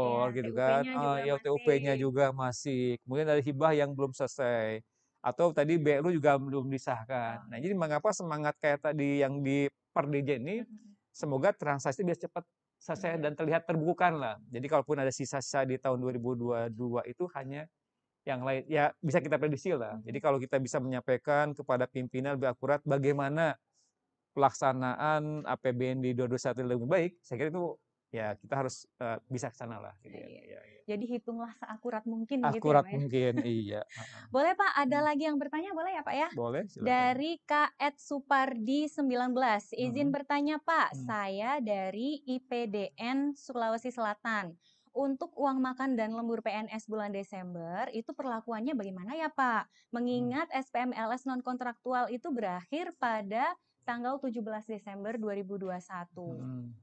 Iya, 0.00 0.24
di-store 0.24 0.32
gitu 0.36 0.50
kan, 0.56 0.88
eee, 0.88 1.16
juga 1.20 1.32
ya 1.32 1.34
TUP-nya 1.42 1.92
masih 1.92 2.00
juga 2.00 2.32
masih, 2.32 2.96
kemudian 3.04 3.28
ada 3.28 3.42
hibah 3.44 3.72
yang 3.76 3.92
belum 3.96 4.12
selesai, 4.16 4.80
atau 5.20 5.52
tadi 5.52 5.76
BLU 5.76 6.10
juga 6.14 6.36
belum 6.40 6.70
disahkan. 6.72 7.40
Oh, 7.40 7.44
Nah 7.50 7.58
iya. 7.58 7.62
jadi 7.62 7.74
mengapa 7.76 8.10
semangat 8.16 8.56
kayak 8.62 8.80
tadi 8.92 9.20
yang 9.24 9.42
di 9.44 9.68
Perdirjen 9.92 10.44
ini, 10.46 10.56
semoga 11.12 11.50
transaksi 11.56 12.06
bisa 12.06 12.28
cepat 12.30 12.44
selesai 12.78 13.18
Iya. 13.18 13.24
dan 13.24 13.34
terlihat 13.34 13.66
terbukukan 13.66 14.14
lah. 14.16 14.36
Jadi 14.48 14.66
kalaupun 14.70 15.02
ada 15.02 15.10
sisa-sisa 15.10 15.66
di 15.66 15.74
tahun 15.80 15.98
2022 16.00 17.02
itu 17.10 17.26
hanya 17.34 17.66
yang 18.28 18.44
lain 18.44 18.64
ya 18.68 18.92
bisa 19.00 19.18
kita 19.24 19.40
prediksi 19.40 19.72
lah. 19.74 19.98
Jadi 20.04 20.18
kalau 20.20 20.38
kita 20.38 20.60
bisa 20.60 20.78
menyampaikan 20.82 21.56
kepada 21.56 21.88
pimpinan 21.88 22.36
lebih 22.36 22.52
akurat 22.52 22.80
bagaimana 22.84 23.56
pelaksanaan 24.36 25.42
APBN 25.48 25.98
di 26.04 26.10
2021 26.14 26.68
lebih 26.76 26.88
baik, 26.88 27.12
saya 27.24 27.36
kira 27.42 27.50
itu 27.54 27.64
ya 28.16 28.34
kita 28.40 28.54
harus, 28.60 28.76
eee, 29.00 29.18
bisa 29.32 29.48
ke 29.52 29.56
sana 29.60 29.76
lah 29.84 29.94
gitu 30.04 30.16
ya. 30.24 30.28
Iya. 30.30 30.40
Iya 30.48 30.60
iya. 30.70 30.82
Jadi 30.88 31.04
hitunglah 31.04 31.52
seakurat 31.60 32.04
mungkin 32.08 32.48
gitu 32.48 32.72
ya, 32.72 32.80
Akurat 32.80 32.86
ya. 32.96 32.96
mungkin, 32.96 33.34
iya. 33.42 33.82
Boleh, 34.34 34.52
Pak, 34.56 34.72
ada 34.76 34.98
Mmm. 34.98 35.08
lagi 35.08 35.24
yang 35.28 35.40
bertanya 35.40 35.72
boleh 35.72 35.92
ya, 35.96 36.02
Pak, 36.04 36.16
ya? 36.16 36.30
Boleh, 36.30 36.64
silakan. 36.68 37.18
Dari 37.18 37.40
Kak 37.48 37.74
@Supardi19, 37.96 39.72
"Izin 39.74 40.08
Mhm. 40.08 40.16
bertanya, 40.16 40.60
Pak, 40.60 40.92
Mmm. 40.92 41.08
saya 41.08 41.58
dari 41.64 42.20
IPDN 42.28 43.32
Sulawesi 43.34 43.90
Selatan. 43.90 44.56
Untuk 44.92 45.32
uang 45.38 45.62
makan 45.62 45.96
dan 45.96 46.12
lembur 46.16 46.40
PNS 46.44 46.88
bulan 46.90 47.12
Desember, 47.14 47.88
itu 47.94 48.12
perlakuannya 48.12 48.74
bagaimana 48.76 49.16
ya, 49.16 49.28
Pak? 49.32 49.68
Mmm. 50.10 50.38
Mengingat 50.38 50.48
SPMLS 50.52 51.24
non-kontraktual 51.28 52.12
itu 52.12 52.28
berakhir 52.34 52.92
pada 53.00 53.56
tanggal 53.88 54.20
17 54.20 54.68
Desember 54.68 55.16
2021." 55.16 56.24
Mhm. 56.24 56.78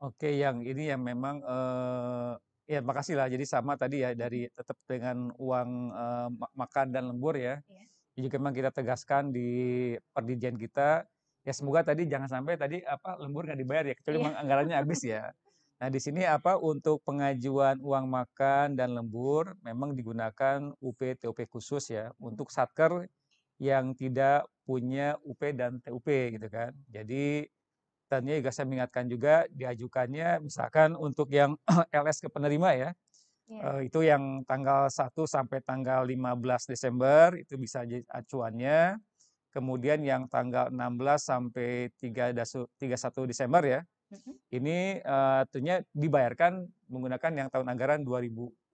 Oke, 0.00 0.32
yang 0.32 0.64
ini 0.64 0.88
yang 0.88 1.04
memang, 1.04 1.44
eee, 1.44 2.32
ya 2.72 2.80
makasih 2.80 3.20
lah. 3.20 3.28
Jadi 3.28 3.44
sama 3.44 3.76
tadi 3.76 4.00
ya, 4.00 4.16
dari 4.16 4.48
tetap 4.48 4.80
dengan 4.88 5.28
uang, 5.36 5.70
eee, 5.92 6.26
ma 6.40 6.46
makan 6.56 6.86
dan 6.88 7.04
lembur 7.12 7.36
ya. 7.36 7.60
Iya. 7.68 7.90
Juga 8.16 8.40
memang 8.40 8.56
kita 8.56 8.72
tegaskan 8.72 9.34
di 9.36 9.48
Perdirjen 10.16 10.56
kita, 10.56 11.04
ya 11.44 11.52
semoga 11.52 11.84
tadi 11.92 12.08
jangan 12.08 12.30
sampai 12.32 12.56
tadi, 12.56 12.80
apa, 12.86 13.20
lembur 13.20 13.44
nggak 13.48 13.60
dibayar 13.60 13.84
ya, 13.90 13.94
kecuali 13.98 14.16
Iya. 14.16 14.24
memang 14.24 14.36
anggarannya 14.40 14.76
habis 14.80 15.04
ya. 15.04 15.32
Nah 15.82 15.88
di 15.92 16.00
sini, 16.00 16.24
apa, 16.24 16.56
untuk 16.60 17.04
pengajuan 17.04 17.80
uang 17.84 18.06
makan 18.08 18.78
dan 18.80 18.96
lembur 18.96 19.56
memang 19.66 19.92
digunakan 19.98 20.72
UP, 20.80 21.00
TUP 21.18 21.44
khusus 21.50 21.92
ya, 21.92 22.14
Mhm. 22.18 22.30
untuk 22.30 22.52
Satker 22.54 23.08
yang 23.60 23.92
tidak 23.98 24.48
punya 24.64 25.16
UP 25.26 25.40
dan 25.56 25.80
TUP 25.84 26.08
gitu 26.08 26.48
kan. 26.48 26.72
Jadi 26.88 27.48
tentunya 28.10 28.42
juga 28.42 28.50
saya 28.54 28.66
mengingatkan 28.68 29.06
juga 29.08 29.34
diajukannya 29.54 30.42
misalkan 30.44 30.98
untuk 30.98 31.30
yang 31.32 31.54
LS 31.94 32.20
ke 32.26 32.28
penerima 32.34 32.70
ya, 32.76 32.90
Iya. 33.48 33.70
eee, 33.70 33.88
itu 33.92 34.00
yang 34.06 34.44
tanggal 34.48 34.88
1 34.92 35.24
sampai 35.30 35.60
tanggal 35.64 36.04
15 36.08 36.66
Desember 36.70 37.34
itu 37.38 37.56
bisa 37.60 37.84
jadi 37.88 38.04
acuannya. 38.10 38.98
Kemudian 39.54 40.02
yang 40.06 40.26
tanggal 40.30 40.70
16 40.74 41.26
sampai 41.28 41.90
tiga 41.98 42.30
dasu 42.36 42.66
31 42.80 43.24
Desember 43.30 43.62
ya, 43.66 43.80
Mhm. 44.10 44.40
ini, 44.54 45.00
eee, 45.02 45.40
tentunya 45.52 45.82
dibayarkan 45.96 46.68
menggunakan 46.92 47.32
yang 47.36 47.48
tahun 47.52 47.68
anggaran 47.72 48.00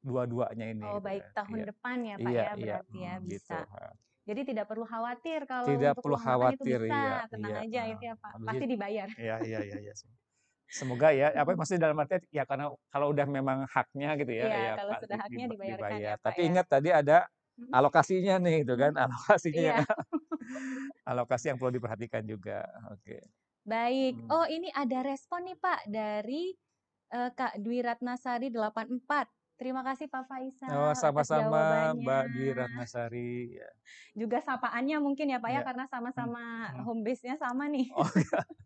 dua-duanya 0.05 0.66
ini 0.72 0.84
Oh, 0.84 1.01
gitu 1.01 1.09
baik 1.09 1.24
kan. 1.24 1.32
tahun 1.32 1.64
Iya. 1.64 1.66
depan 1.68 1.99
ya, 2.05 2.16
Pak, 2.20 2.34
Iya 2.34 2.43
ya 2.43 2.53
iya, 2.59 2.76
berarti 2.76 2.97
ya, 3.09 3.16
mhm, 3.16 3.24
gitu, 3.32 3.57
bisa. 3.57 3.66
heeh. 3.72 3.95
Jadi 4.29 4.41
tidak 4.51 4.66
perlu 4.70 4.85
khawatir 4.93 5.41
kalau 5.47 5.70
Tidak 5.70 5.93
untuk 5.93 6.03
perlu 6.03 6.14
makan 6.14 6.51
itu 6.55 6.64
khawatir, 6.66 6.79
bisa, 6.79 6.95
iya 6.95 7.16
tenang 7.31 7.55
iya, 7.55 7.59
aja 7.62 7.81
heeh. 7.81 7.91
itu 7.91 8.03
ya, 8.11 8.14
Pak, 8.22 8.35
pasti 8.47 8.64
dibayar. 8.72 9.09
iya 9.20 9.35
iya 9.49 9.59
iya 9.68 9.77
iya 9.85 9.93
sih. 10.01 10.11
Semoga 10.81 11.09
ya, 11.20 11.27
apa, 11.41 11.51
maksudnya 11.59 11.83
dalam 11.91 11.99
artian 12.03 12.22
ya 12.39 12.45
karena 12.51 12.66
kalau 12.93 13.07
udah 13.14 13.27
memang 13.39 13.59
haknya 13.74 14.09
gitu 14.20 14.33
ya, 14.43 14.47
Iya, 14.47 14.57
ya 14.66 14.72
kalau 14.77 14.93
Pak, 14.93 15.01
sudah 15.01 15.16
haknya 15.22 15.45
diba 15.49 15.49
dibayarkan 15.53 16.01
ya, 16.09 16.14
dibayar. 16.14 16.16
Pak, 16.24 16.37
Tapi 16.37 16.41
ya. 16.45 16.53
ingat 16.53 16.66
tadi 16.72 16.91
ada 16.95 17.27
alokasinya 17.74 18.35
nih 18.45 18.55
gitu 18.66 18.74
kan, 18.83 18.93
alokasinya 19.05 19.72
Iya. 19.72 19.87
alokasi 21.11 21.45
yang 21.53 21.59
perlu 21.61 21.72
diperhatikan 21.79 22.24
juga, 22.27 22.66
oke. 22.93 23.16
Baik. 23.66 24.14
Mmm. 24.14 24.37
Oh, 24.37 24.47
ini 24.47 24.70
ada 24.70 25.03
respon 25.03 25.41
nih, 25.51 25.59
Pak, 25.59 25.81
dari, 25.91 26.55
eee, 27.14 27.31
Kak 27.39 27.55
Dwi 27.64 27.79
Ratnasari 27.87 28.49
84. 28.55 29.27
Terima 29.57 29.80
kasih 29.80 30.07
Pak 30.12 30.28
Oh, 30.68 30.90
Faisal 30.90 31.07
atas 31.16 31.16
sama-sama 31.16 31.94
Mbak 31.94 32.24
Dwi. 32.34 32.50
Ratnasari, 32.59 33.54
ya. 33.59 33.68
Juga 34.16 34.38
sapaannya 34.40 34.96
mungkin 35.04 35.28
ya, 35.32 35.38
Pak, 35.44 35.50
ya, 35.52 35.61
Iya. 35.61 35.66
karena 35.66 35.84
sama-sama 35.92 36.72
mhm. 36.72 36.84
home 36.84 37.02
base-nya 37.07 37.36
sama 37.36 37.68
nih. 37.68 37.86
Oh, 37.90 38.11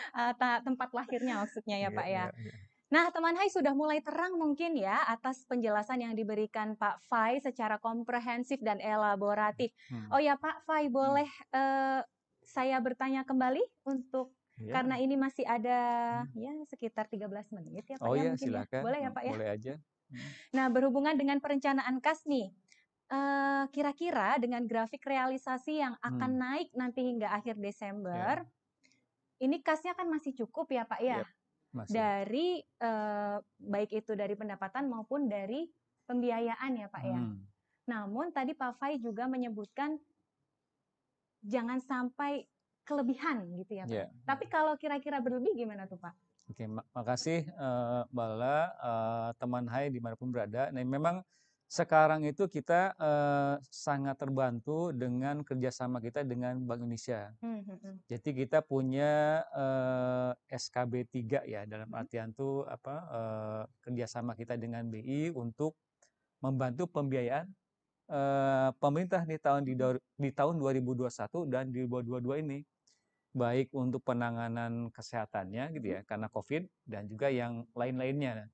ta 0.40 0.60
tempat 0.64 0.90
lahirnya 0.92 1.40
maksudnya 1.42 1.76
ya, 1.80 1.90
Iya 1.90 1.94
Pak, 1.94 2.06
ya. 2.08 2.24
iya 2.24 2.30
iya. 2.42 2.54
Nah, 2.92 3.10
teman 3.14 3.34
HAI 3.38 3.50
sudah 3.50 3.74
mulai 3.74 4.00
terang 4.04 4.36
mungkin 4.38 4.76
ya 4.78 5.02
atas 5.08 5.44
penjelasan 5.48 6.04
yang 6.04 6.14
diberikan 6.14 6.76
Pak 6.78 7.02
Fai 7.08 7.40
secara 7.42 7.80
komprehensif 7.80 8.60
dan 8.62 8.78
elaboratif. 8.80 9.72
Mhm. 9.90 10.10
Oh 10.12 10.20
ya, 10.20 10.36
Pak 10.38 10.64
Fai, 10.68 10.88
Mmm. 10.92 10.92
boleh, 10.92 11.28
eee, 11.52 12.00
saya 12.44 12.78
bertanya 12.84 13.24
kembali 13.24 13.62
untuk 13.88 14.36
Iya. 14.58 14.74
karena 14.74 14.96
ini 15.00 15.14
masih 15.20 15.44
ada 15.48 15.70
Mmm. 16.10 16.32
ya 16.36 16.52
sekitar 16.68 17.06
13 17.12 17.48
menit 17.54 17.84
ya, 17.90 17.98
Pak, 18.02 18.10
Oh, 18.10 18.16
ya, 18.16 18.24
iya, 18.24 18.36
ya? 18.40 18.42
silakan, 18.42 18.84
Boleh 18.84 18.98
ya, 19.04 19.10
mmm, 19.10 19.14
Pak, 19.14 19.24
ya? 19.28 19.36
boleh 19.36 19.46
aja. 19.54 19.74
Mhm. 20.12 20.32
Nah, 20.52 20.68
berhubungan 20.68 21.16
dengan 21.16 21.40
perencanaan 21.40 21.96
kas 22.04 22.28
nih, 22.28 22.52
eee, 23.08 23.62
kira-kira 23.72 24.36
dengan 24.36 24.64
grafik 24.68 25.00
realisasi 25.08 25.80
yang 25.80 25.96
akan 26.04 26.32
Mmm. 26.32 26.40
naik 26.40 26.68
nanti 26.76 27.00
hingga 27.08 27.32
akhir 27.32 27.56
Iya. 28.12 28.32
Desember, 28.36 28.44
ini 29.42 29.60
kasnya 29.64 29.94
kan 29.98 30.08
masih 30.10 30.32
cukup 30.36 30.70
ya, 30.74 30.84
Pak, 30.88 31.00
ya? 31.04 31.20
Yap, 31.20 31.28
masih. 31.72 32.04
Dari, 32.04 32.62
eee, 32.64 33.36
baik 33.60 33.90
itu 34.04 34.12
dari 34.18 34.34
pendapatan 34.38 34.88
maupun 34.92 35.28
dari 35.30 35.68
pembiayaan 36.08 36.72
ya, 36.80 36.88
Pak, 36.92 37.04
ya. 37.06 37.22
Mmm. 37.22 37.52
Namun 37.90 38.32
tadi 38.34 38.54
Pak 38.56 38.78
Fai 38.80 38.98
juga 39.02 39.26
menyebutkan 39.30 39.98
jangan 41.42 41.82
sampai 41.82 42.46
kelebihan 42.88 43.36
gitu 43.60 43.72
ya, 43.80 43.86
Pak. 43.92 44.02
Iya, 44.02 44.12
Tapi 44.28 44.44
kalau 44.54 44.74
kira-kira 44.82 45.18
berlebih 45.24 45.52
gimana 45.60 45.84
tuh, 45.90 45.98
Pak? 46.00 46.14
Oke, 46.50 46.66
ma 46.66 46.82
makasih, 46.92 47.46
eee, 47.48 48.00
Mbak 48.12 48.26
Lala, 48.34 48.56
eee, 48.82 49.28
teman 49.40 49.64
HAI 49.70 49.88
di 49.94 50.00
mana 50.02 50.14
pun 50.18 50.28
berada. 50.34 50.68
Nah, 50.74 50.82
memang 50.84 51.22
sekarang 51.70 52.26
itu 52.28 52.44
kita, 52.50 52.92
eee, 52.98 53.54
sangat 53.70 54.18
terbantu 54.20 54.90
dengan 54.92 55.40
kerjasama 55.46 56.02
kita 56.02 56.26
dengan 56.26 56.58
Bank 56.66 56.82
Indonesia. 56.84 57.32
Mmm, 57.42 57.64
mhm. 57.66 58.02
Jadi 58.10 58.30
kita 58.46 58.60
punya, 58.66 59.42
eee, 59.54 60.30
SKB 60.52 60.94
3 61.08 61.40
ya, 61.48 61.64
dalam 61.68 61.88
Mhm. 61.88 61.96
artian 61.96 62.34
tuh 62.36 62.66
apa, 62.68 62.94
eee, 63.16 63.62
kerjasama 63.84 64.34
kita 64.38 64.56
dengan 64.60 64.88
BI 64.92 65.30
untuk 65.34 65.78
membantu 66.44 66.86
pembiayaan, 66.90 67.50
eee, 68.10 68.70
pemerintah 68.82 69.22
di 69.28 69.36
tahun 69.40 69.62
di 69.68 69.74
di 70.20 70.30
tahun 70.34 70.56
2021 70.62 71.44
dan 71.50 71.70
di 71.74 71.84
2022 71.86 72.38
ini. 72.44 72.58
Baik 73.34 73.72
untuk 73.72 74.04
penanganan 74.04 74.92
kesehatannya 74.92 75.72
gitu 75.72 75.86
Mhm. 75.86 75.96
ya, 75.96 76.04
karena 76.04 76.28
Covid 76.28 76.68
dan 76.84 77.08
juga 77.08 77.32
yang 77.32 77.64
lain-lainnya. 77.72 78.44
Nah, 78.44 78.48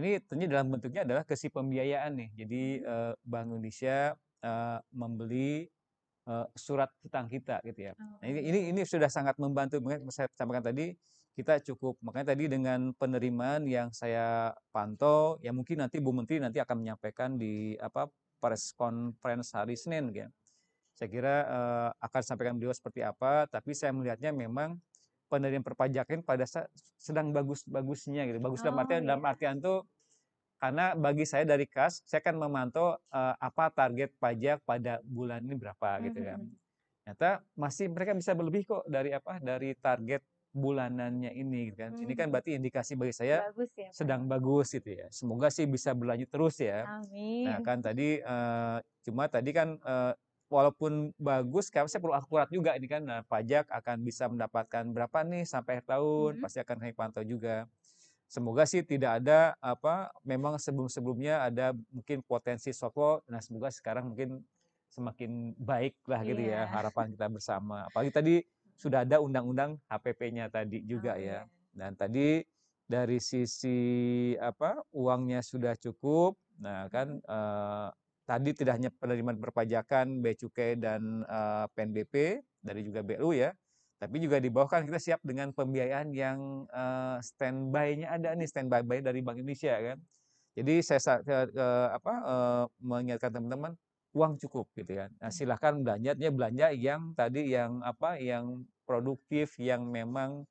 ini 0.00 0.24
tentunya 0.24 0.48
dalam 0.48 0.72
bentuknya 0.72 1.04
adalah 1.04 1.20
ke 1.28 1.36
si 1.36 1.52
pembiayaan 1.52 2.16
nih. 2.16 2.28
Jadi, 2.40 2.62
eee, 2.80 3.12
Bank 3.28 3.52
Indonesia, 3.52 4.16
eee, 4.40 4.78
membeli, 4.88 5.68
eee, 6.24 6.46
surat 6.56 6.88
hutang 7.04 7.28
kita 7.28 7.60
gitu 7.68 7.90
ya. 7.90 7.94
Nah, 8.22 8.26
ini 8.32 8.40
ini 8.48 8.60
Oh. 8.60 8.76
ini 8.76 8.82
sudah 8.88 9.12
sangat 9.12 9.36
membantu, 9.40 9.80
makanya 9.84 10.08
saya 10.14 10.28
sampaikan 10.36 10.64
tadi, 10.72 10.96
kita 11.36 11.60
cukup 11.72 12.00
makanya 12.04 12.32
tadi 12.36 12.44
dengan 12.48 12.92
penerimaan 12.96 13.68
yang 13.68 13.92
saya 13.92 14.56
pantau, 14.72 15.40
ya 15.44 15.52
mungkin 15.52 15.84
nanti 15.84 16.00
Bu 16.00 16.12
Menteri 16.16 16.40
nanti 16.40 16.60
akan 16.60 16.76
menyampaikan 16.84 17.36
di 17.40 17.76
apa, 17.80 18.08
press 18.40 18.72
conference 18.76 19.52
hari 19.56 19.76
Senin 19.76 20.12
ya. 20.16 20.28
Saya 21.02 21.10
kira, 21.10 21.34
eee, 21.50 21.88
akan 22.06 22.22
sampaikan 22.22 22.54
beliau 22.62 22.70
seperti 22.70 23.02
apa, 23.02 23.50
tapi 23.50 23.74
saya 23.74 23.90
melihatnya 23.90 24.30
memang 24.30 24.78
penerimaan 25.26 25.66
perpajakan 25.66 26.22
pada 26.22 26.46
saat 26.46 26.70
sedang 27.00 27.34
bagus-bagusnya 27.34 28.22
gitu. 28.30 28.38
Bagus 28.38 28.62
dalam 28.62 28.78
Oh, 28.78 28.86
artian 28.86 29.02
dalam 29.02 29.18
iya. 29.18 29.26
artian 29.26 29.58
tuh 29.58 29.82
karena 30.62 30.94
bagi 30.94 31.26
saya 31.26 31.42
dari 31.42 31.66
kas, 31.66 32.06
saya 32.06 32.22
kan 32.22 32.38
memantau, 32.38 32.94
eee, 33.10 33.34
apa 33.42 33.64
target 33.74 34.14
pajak 34.22 34.62
pada 34.62 35.02
bulan 35.02 35.42
ini 35.42 35.54
berapa 35.58 35.90
Mmm, 35.96 36.06
gitu 36.06 36.22
kan. 36.22 36.40
mhm. 36.40 36.56
Ternyata 37.04 37.42
masih 37.58 37.86
mereka 37.90 38.12
bisa 38.14 38.32
berlebih 38.38 38.62
kok 38.68 38.84
dari 38.90 39.10
apa, 39.14 39.38
dari 39.42 39.74
target 39.78 40.22
bulanannya 40.54 41.32
ini 41.34 41.72
gitu 41.72 41.78
kan. 41.88 41.92
Ini 41.98 42.12
Mmm, 42.12 42.18
kan 42.18 42.28
mhm. 42.30 42.34
berarti 42.34 42.58
indikasi 42.58 42.94
bagi 42.98 43.14
saya 43.16 43.38
Bagus 43.38 43.70
ya, 43.76 43.90
Pak, 43.98 44.10
ya. 44.14 44.20
sedang 44.20 44.26
bagus 44.30 44.72
gitu 44.74 44.90
ya. 44.90 45.06
Semoga 45.14 45.48
sih 45.50 45.66
bisa 45.70 45.92
berlanjut 45.96 46.30
terus 46.30 46.56
ya. 46.62 46.86
Nah, 47.46 47.58
Amin. 47.58 47.64
kan 47.64 47.80
tadi, 47.82 48.22
eee, 48.22 48.76
cuma 49.06 49.26
tadi 49.30 49.50
kan, 49.54 49.78
eee, 49.82 50.12
walaupun 50.52 51.16
bagus, 51.16 51.72
kan 51.72 51.88
saya 51.88 52.04
perlu 52.04 52.12
akurat 52.12 52.46
juga 52.52 52.76
ini 52.76 52.84
kan. 52.84 53.00
Nah, 53.00 53.24
pajak 53.24 53.72
akan 53.72 54.04
bisa 54.04 54.28
mendapatkan 54.28 54.84
berapa 54.92 55.18
nih 55.24 55.48
sampai 55.48 55.80
akhir 55.80 55.86
tahun, 55.96 56.32
Mhm. 56.36 56.42
pasti 56.44 56.58
akan 56.60 56.76
kami 56.84 56.92
pantau 56.92 57.24
juga. 57.24 57.64
Semoga 58.28 58.64
sih 58.68 58.80
tidak 58.84 59.24
ada 59.24 59.56
apa, 59.60 60.08
memang 60.24 60.56
sebelum-sebelumnya 60.60 61.48
ada 61.48 61.72
mungkin 61.92 62.20
potensi 62.24 62.72
shortfall, 62.72 63.20
nah 63.28 63.40
semoga 63.44 63.68
sekarang 63.72 64.12
mungkin 64.12 64.40
semakin 64.92 65.56
baiklah 65.56 66.20
gitu 66.24 66.40
ya, 66.44 66.64
Iya. 66.64 66.72
harapan 66.72 67.12
kita 67.12 67.26
bersama. 67.32 67.88
Apalagi 67.88 68.12
tadi 68.12 68.34
sudah 68.76 69.04
ada 69.08 69.20
undang-undang 69.20 69.80
HPP-nya 69.88 70.48
tadi 70.52 70.80
juga 70.84 71.16
Oh, 71.16 71.20
ya. 71.20 71.24
iya. 71.24 71.40
Dan 71.72 71.96
tadi 71.96 72.44
dari 72.88 73.16
sisi 73.20 73.78
apa, 74.36 74.80
uangnya 74.92 75.40
sudah 75.40 75.72
cukup, 75.76 76.36
nah 76.60 76.88
kan, 76.92 77.20
Mhm. 77.20 78.01
Tadi 78.28 78.50
tidak 78.56 78.78
hanya 78.80 78.90
penerimaan 78.94 79.38
perpajakan, 79.42 80.20
bea 80.24 80.34
cukai 80.38 80.78
dan, 80.80 81.24
eee, 81.26 81.64
PNBP, 81.74 82.14
dari 82.62 82.80
juga 82.86 83.00
BLU 83.06 83.32
ya, 83.36 83.50
tapi 84.02 84.18
juga 84.22 84.38
di 84.42 84.50
bawah 84.52 84.68
kan 84.70 84.82
kita 84.88 84.98
siap 85.02 85.20
dengan 85.26 85.50
pembiayaan 85.54 86.10
yang, 86.14 86.66
eee, 86.70 87.16
standby-nya 87.24 88.08
ada 88.14 88.34
nih, 88.38 88.48
standby 88.50 88.82
by 88.86 89.00
dari 89.04 89.20
Bank 89.24 89.38
Indonesia 89.42 89.74
kan. 89.78 89.98
Jadi 90.58 90.74
saya 90.84 91.00
eee, 91.48 91.88
apa, 91.96 92.14
eee, 92.24 92.64
mengingatkan 92.84 93.32
teman-teman, 93.36 93.72
uang 94.16 94.36
cukup 94.42 94.68
gitu 94.76 94.92
kan. 95.00 95.10
Nah, 95.22 95.28
Mmm. 95.28 95.34
silahkan 95.34 95.80
belanjanya 95.80 96.30
belanja 96.34 96.66
yang 96.76 97.14
tadi, 97.16 97.52
yang 97.54 97.80
apa, 97.84 98.18
yang 98.20 98.66
produktif, 98.88 99.56
yang 99.60 99.88
memang, 99.88 100.44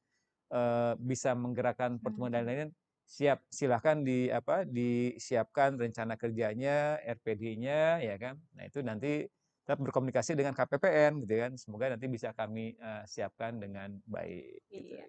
eee, 0.54 0.94
bisa 1.02 1.34
menggerakkan 1.38 2.00
pertumbuhan 2.04 2.34
dan 2.42 2.44
Mhm. 2.44 2.52
lain-lain, 2.52 2.72
siap. 3.08 3.46
Silahkan 3.52 3.98
di 4.08 4.30
apa, 4.32 4.64
disiapkan 4.68 5.78
rencana 5.80 6.16
kerjanya, 6.20 7.00
RPD-nya 7.04 8.02
ya 8.06 8.16
kan. 8.22 8.36
Nah, 8.58 8.64
itu 8.70 8.80
nanti 8.86 9.28
tetap 9.66 9.80
berkomunikasi 9.86 10.34
dengan 10.40 10.54
KPPN 10.58 11.14
gitu 11.26 11.34
kan. 11.42 11.52
Semoga 11.60 11.86
nanti 11.94 12.08
bisa 12.12 12.34
kami, 12.36 12.76
eee, 12.78 13.04
siapkan 13.10 13.58
dengan 13.62 14.00
baik 14.10 14.64
gitu 14.74 14.94
Iya. 14.94 15.04
ya. 15.04 15.08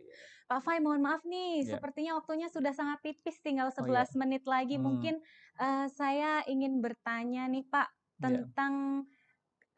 Pak 0.51 0.61
Fai, 0.67 0.79
mohon 0.83 1.01
maaf 1.07 1.23
nih, 1.25 1.63
Iya. 1.63 1.83
sepertinya 1.83 2.19
waktunya 2.19 2.51
sudah 2.51 2.75
sangat 2.75 3.01
tipis, 3.07 3.39
tinggal 3.41 3.71
Oh, 3.79 3.87
iya. 3.89 4.05
11 4.05 4.13
menit 4.19 4.43
lagi. 4.45 4.77
Mmm. 4.77 5.13
Mungkin, 5.17 5.23
eee, 5.63 5.87
saya 5.89 6.43
ingin 6.51 6.83
bertanya 6.85 7.47
nih, 7.49 7.65
Pak, 7.71 7.89
Iya. 8.19 8.53
tentang, 8.59 9.07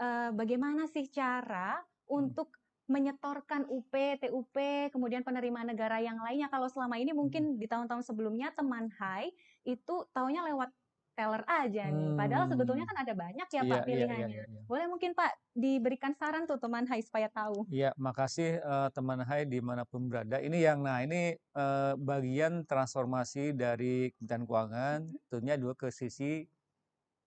eee, 0.00 0.30
bagaimana 0.36 0.86
sih 0.90 1.06
cara 1.10 1.82
Mmm. 2.16 2.34
untuk 2.34 2.56
menyetorkan 2.91 3.64
UP, 3.70 4.18
TUP, 4.20 4.55
kemudian 4.93 5.24
penerimaan 5.24 5.72
negara 5.72 5.99
yang 6.05 6.20
lainnya. 6.20 6.49
Kalau 6.53 6.68
selama 6.68 6.97
ini 7.01 7.12
mungkin 7.16 7.57
di 7.61 7.66
tahun-tahun 7.70 8.05
sebelumnya 8.07 8.53
teman 8.57 8.93
HAI 8.93 9.32
itu 9.64 9.95
taunya 10.12 10.45
lewat 10.45 10.70
teller 11.16 11.43
aja 11.47 11.89
nih, 11.95 12.11
padahal 12.18 12.51
sebetulnya 12.51 12.85
kan 12.91 13.07
ada 13.07 13.14
banyak 13.16 13.49
ya, 13.49 13.62
Iya 13.62 13.78
Pak, 13.78 13.87
iya 13.93 14.05
iya 14.14 14.24
pilihannya. 14.24 14.35
iya 14.35 14.43
iya. 14.53 14.62
Boleh 14.68 14.87
mungkin, 14.91 15.14
Pak, 15.16 15.32
diberikan 15.55 16.12
saran 16.18 16.45
tuh 16.51 16.59
teman 16.61 16.85
HAI 16.91 17.03
supaya 17.07 17.28
tahu. 17.32 17.68
Iya, 17.72 17.97
makasih, 17.97 18.61
eee, 18.61 18.89
teman 18.93 19.24
HAI 19.24 19.49
di 19.49 19.57
mana 19.64 19.89
pun 19.89 20.05
berada. 20.12 20.37
Ini 20.37 20.59
yang 20.68 20.85
nah 20.85 21.01
ini, 21.01 21.32
eee, 21.32 21.93
bagian 21.97 22.68
transformasi 22.68 23.57
dari 23.57 24.12
Kementerian 24.20 24.45
Keuangan, 24.45 25.01
Mhm. 25.01 25.18
tentunya 25.32 25.55
juga 25.57 25.74
ke 25.82 25.89
sisi 25.89 26.45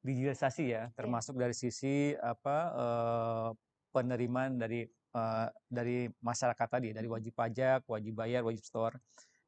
digitalisasi 0.06 0.64
ya, 0.72 0.84
Iya. 1.02 1.18
termasuk 1.18 1.36
dari 1.42 1.56
sisi 1.58 2.14
apa, 2.20 2.58
eee, 2.76 3.50
penerimaan 3.96 4.58
dari, 4.62 4.88
eee, 5.18 5.48
dari 5.70 5.98
masyarakat 6.22 6.68
tadi, 6.70 6.90
dari 6.98 7.08
wajib 7.10 7.34
pajak, 7.38 7.82
wajib 7.90 8.14
bayar, 8.22 8.42
wajib 8.46 8.64
store. 8.66 8.96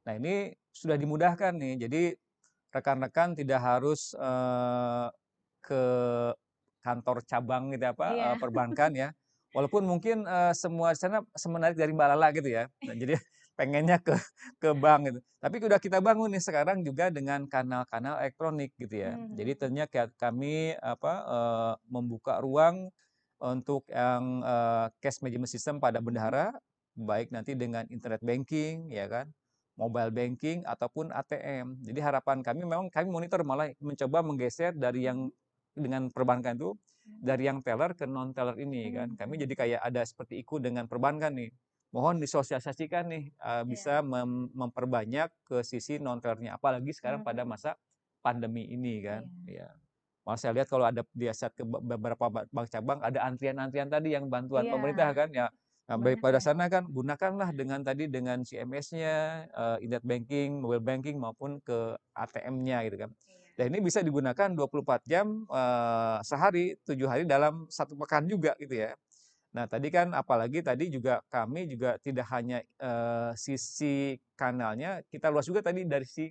Nah, 0.07 0.15
ini 0.19 0.53
sudah 0.73 0.97
dimudahkan 0.99 1.53
nih, 1.57 1.75
jadi 1.89 2.03
rekan-rekan 2.75 3.35
tidak 3.39 3.59
harus, 3.63 4.13
eee, 4.17 5.07
ke 5.65 5.83
kantor 6.83 7.17
cabang 7.27 7.71
gitu 7.75 7.85
apa, 7.91 8.07
Iya. 8.07 8.33
eee, 8.33 8.35
perbankan 8.39 8.91
ya. 8.95 9.09
Walaupun 9.55 9.83
mungkin, 9.87 10.23
eee, 10.27 10.53
semua 10.55 10.93
sana 10.95 11.25
semenarik 11.35 11.75
dari 11.79 11.91
Mbak 11.95 12.07
Lala 12.15 12.27
gitu 12.35 12.49
ya. 12.51 12.69
Nah, 12.85 12.95
jadi 12.95 13.15
pengennya 13.59 13.99
ke 13.99 14.15
ke 14.61 14.69
bank 14.77 15.01
gitu. 15.11 15.19
Tapi 15.43 15.55
udah 15.67 15.79
kita 15.83 15.99
bangun 15.99 16.31
nih 16.31 16.43
sekarang 16.43 16.79
juga 16.85 17.11
dengan 17.11 17.43
kanal-kanal 17.49 18.21
elektronik 18.23 18.71
gitu 18.79 18.95
ya. 19.03 19.19
Jadi 19.35 19.51
Mhm. 19.51 19.59
ternyata 19.59 20.07
kami 20.15 20.75
apa 20.79 21.13
uh, 21.27 21.73
membuka 21.91 22.39
ruang 22.39 22.87
untuk 23.39 23.87
yang 23.87 24.43
uh, 24.43 24.91
cash 24.99 25.23
management 25.23 25.49
system 25.51 25.79
pada 25.79 26.03
bendahara 26.03 26.51
baik 26.99 27.31
nanti 27.31 27.55
dengan 27.55 27.87
internet 27.87 28.19
banking 28.19 28.91
ya 28.91 29.07
kan, 29.07 29.31
mobile 29.79 30.11
banking 30.11 30.67
ataupun 30.67 31.15
ATM. 31.15 31.79
Jadi 31.79 31.99
harapan 32.03 32.43
kami 32.43 32.67
memang 32.67 32.91
kami 32.91 33.07
monitor 33.07 33.39
malah 33.47 33.71
mencoba 33.79 34.19
menggeser 34.19 34.75
dari 34.75 35.07
yang 35.07 35.31
dengan 35.71 36.11
perbankan 36.11 36.59
itu 36.59 36.75
dari 37.07 37.47
yang 37.47 37.63
teller 37.63 37.95
ke 37.95 38.03
non 38.03 38.35
teller 38.35 38.59
ini 38.59 38.91
kan. 38.91 39.15
Kami 39.15 39.39
jadi 39.39 39.53
kayak 39.55 39.81
ada 39.87 40.03
seperti 40.03 40.43
ikut 40.43 40.59
dengan 40.59 40.85
perbankan 40.91 41.31
nih. 41.39 41.51
Mohon 41.95 42.21
disosialisasikan 42.21 43.07
nih 43.09 43.23
uh, 43.41 43.63
bisa 43.65 44.03
mem 44.03 44.51
memperbanyak 44.53 45.31
ke 45.47 45.63
sisi 45.63 45.97
non 45.97 46.19
tellernya 46.19 46.59
apalagi 46.59 46.91
sekarang 46.93 47.23
pada 47.23 47.47
Mhm. 47.47 47.49
masa 47.49 47.71
pandemi 48.19 48.67
ini 48.67 48.99
kan. 49.01 49.23
Iya. 49.47 49.71
Ya. 49.71 49.88
Malah 50.29 50.37
saya 50.37 50.53
lihat 50.53 50.69
kalau 50.69 50.85
ada 50.85 51.01
di 51.09 51.25
saat 51.33 51.57
ke 51.57 51.65
be 51.65 51.81
beberapa 51.81 52.29
ba 52.29 52.45
bank 52.53 52.69
cabang 52.69 53.01
ada 53.01 53.17
antrian-antrian 53.25 53.89
tadi 53.89 54.13
yang 54.13 54.29
bantuan 54.29 54.69
Iya. 54.69 54.77
pemerintah 54.77 55.09
kan 55.17 55.29
ya. 55.33 55.49
Nah, 55.89 55.97
daripada 55.97 56.37
ya. 56.37 56.53
sana 56.53 56.69
kan 56.69 56.85
gunakanlah 56.85 57.49
dengan 57.49 57.81
tadi 57.81 58.05
dengan 58.05 58.45
CMS-nya, 58.45 59.49
uh, 59.57 59.77
internet 59.81 60.05
banking, 60.05 60.61
mobile 60.61 60.85
banking 60.85 61.17
maupun 61.17 61.57
ke 61.65 61.97
ATM-nya 62.13 62.85
gitu 62.85 62.97
kan. 63.01 63.09
Iya. 63.09 63.57
Dan 63.57 63.65
ini 63.73 63.79
bisa 63.81 64.05
digunakan 64.05 64.53
24 64.53 65.01
jam 65.09 65.49
uh, 65.49 66.21
sehari, 66.21 66.77
7 66.85 66.93
hari 67.09 67.23
dalam 67.25 67.65
satu 67.65 67.97
pekan 67.97 68.29
juga 68.29 68.53
gitu 68.61 68.85
ya. 68.85 68.93
Nah, 69.49 69.65
tadi 69.65 69.89
kan 69.89 70.13
apalagi 70.13 70.61
tadi 70.61 70.93
juga 70.93 71.25
kami 71.33 71.65
juga 71.65 71.97
tidak 71.97 72.29
hanya 72.37 72.61
uh, 72.77 73.33
sisi 73.33 74.13
kanalnya, 74.37 75.01
kita 75.09 75.33
luas 75.33 75.49
juga 75.49 75.65
tadi 75.65 75.89
dari 75.89 76.05
si 76.05 76.29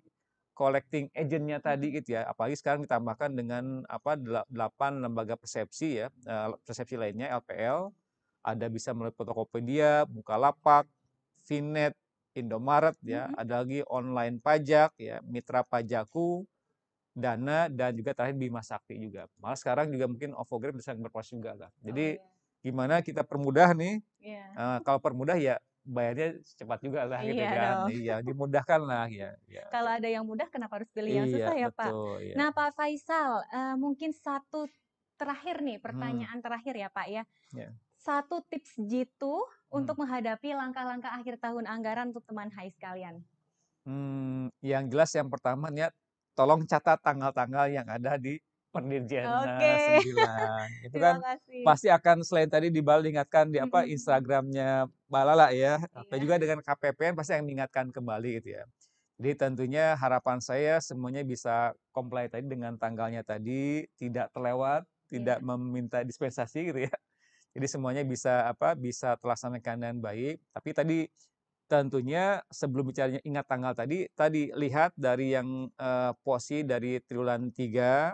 collecting 0.58 1.06
agent-nya 1.14 1.62
tadi 1.62 1.94
Mhm. 1.94 1.94
gitu 2.02 2.08
ya. 2.18 2.26
Apalagi 2.26 2.58
sekarang 2.58 2.82
ditambahkan 2.82 3.30
dengan 3.30 3.86
apa 3.86 4.18
dela- 4.18 4.48
delapan 4.50 4.98
lembaga 4.98 5.38
persepsi 5.38 6.02
ya, 6.02 6.10
uh, 6.26 6.58
persepsi 6.66 6.98
lainnya 6.98 7.30
LPL, 7.38 7.94
ada 8.42 8.66
bisa 8.66 8.90
melalui 8.90 9.14
Tokopedia, 9.14 10.02
Bukalapak, 10.10 10.90
Finet, 11.46 11.94
Indomaret 12.34 12.98
ya, 13.06 13.30
Mhm. 13.30 13.34
ada 13.38 13.54
lagi 13.62 13.80
online 13.86 14.36
pajak 14.42 14.98
ya, 14.98 15.22
Mitra 15.22 15.62
Pajaku, 15.62 16.42
Dana 17.18 17.66
dan 17.66 17.94
juga 17.98 18.14
terakhir 18.14 18.38
Bima 18.38 18.62
Sakti 18.62 18.94
juga. 18.98 19.26
Malah 19.42 19.58
sekarang 19.58 19.90
juga 19.90 20.06
mungkin 20.06 20.34
OVO 20.38 20.56
Grab 20.62 20.74
bisa 20.78 20.94
berproses 20.94 21.34
juga 21.34 21.54
kan. 21.58 21.70
Oh 21.70 21.82
Jadi 21.90 22.14
iya. 22.14 22.22
gimana 22.62 23.02
kita 23.02 23.26
permudah 23.26 23.74
nih, 23.74 23.98
Iya. 24.22 24.44
uh, 24.54 24.78
kalau 24.86 25.02
permudah 25.02 25.34
ya 25.34 25.58
bayarnya 25.94 26.28
cepat 26.58 26.78
juga 26.86 27.00
lah 27.10 27.20
gitu 27.30 27.42
Iya 27.42 27.48
kan. 27.56 27.74
dong. 27.74 27.92
Iya, 27.94 28.12
dimudahkan 28.26 28.80
lah 28.90 29.06
ya. 29.20 29.28
ya. 29.56 29.64
Kalau 29.72 29.90
ada 29.98 30.08
yang 30.08 30.24
mudah 30.30 30.48
kenapa 30.54 30.80
harus 30.80 30.90
pilih 30.96 31.12
yang 31.12 31.28
Iya, 31.28 31.28
susah 31.28 31.54
ya, 31.62 31.68
Pak? 31.68 31.92
betul 31.92 32.18
ya. 32.32 32.38
Nah, 32.38 32.48
Pak 32.56 32.70
Faisal, 32.76 33.30
uh, 33.52 33.76
mungkin 33.84 34.10
satu 34.16 34.60
terakhir 35.20 35.60
nih, 35.66 35.78
Hmm, 35.84 35.86
pertanyaan 35.86 36.38
terakhir 36.44 36.74
ya, 36.82 36.88
Pak 36.88 37.06
ya. 37.16 37.22
ya. 37.52 37.74
Satu 38.06 38.36
tips 38.50 38.72
jitu 38.90 39.34
untuk 39.78 39.96
Hmm. 39.96 40.02
menghadapi 40.02 40.50
langkah-langkah 40.60 41.12
akhir 41.18 41.36
tahun 41.44 41.64
anggaran 41.74 42.06
untuk 42.12 42.24
teman 42.28 42.50
HAI 42.54 42.70
sekalian. 42.76 43.16
Hmm, 43.88 44.52
yang 44.60 44.84
jelas 44.92 45.10
yang 45.16 45.28
pertama 45.32 45.72
niat 45.72 45.92
tolong 46.36 46.62
catat 46.68 46.98
tanggal-tanggal 47.00 47.66
yang 47.72 47.86
ada 47.88 48.12
di 48.20 48.36
Oke. 48.68 48.76
Perdirjenas 48.76 49.80
9. 50.04 50.84
Itu 50.84 50.96
kan 51.00 51.14
kasih. 51.24 51.64
pasti 51.64 51.88
akan 51.88 52.16
selain 52.20 52.50
tadi 52.52 52.68
Dibal 52.68 53.00
ingatkan 53.00 53.48
di 53.48 53.58
apa. 53.58 53.88
Instagramnya 53.88 54.86
Balala 55.08 55.50
ya, 55.56 55.80
apa 55.96 56.14
Iya. 56.16 56.20
juga 56.20 56.34
dengan 56.36 56.60
KPPN 56.60 57.16
pasti 57.16 57.32
akan 57.32 57.44
mengingatkan 57.48 57.88
kembali 57.88 58.30
gitu 58.44 58.60
ya. 58.60 58.64
Jadi 59.18 59.30
tentunya 59.34 59.96
harapan 59.98 60.38
saya 60.38 60.78
semuanya 60.78 61.24
bisa 61.24 61.72
comply 61.90 62.28
tadi 62.28 62.46
dengan 62.46 62.76
tanggalnya 62.78 63.24
tadi, 63.24 63.88
tidak 63.98 64.30
terlewat, 64.30 64.84
tidak 65.08 65.40
Iya. 65.40 65.46
meminta 65.48 65.98
dispensasi 66.04 66.70
gitu 66.70 66.80
ya. 66.86 66.92
Jadi 67.56 67.66
semuanya 67.66 68.04
bisa 68.04 68.46
apa 68.46 68.76
bisa 68.76 69.16
terlaksanakan 69.18 69.74
dengan 69.80 69.98
baik. 69.98 70.38
Tapi 70.52 70.70
tadi 70.76 70.98
tentunya 71.66 72.44
sebelum 72.52 72.92
bicaranya 72.92 73.20
ingat 73.24 73.44
tanggal 73.48 73.72
tadi, 73.74 74.06
tadi 74.12 74.52
lihat 74.54 74.92
dari 74.94 75.34
yang 75.34 75.66
uh, 75.80 76.12
posi 76.22 76.62
dari 76.62 77.00
triwulan 77.02 77.48
3 77.50 78.12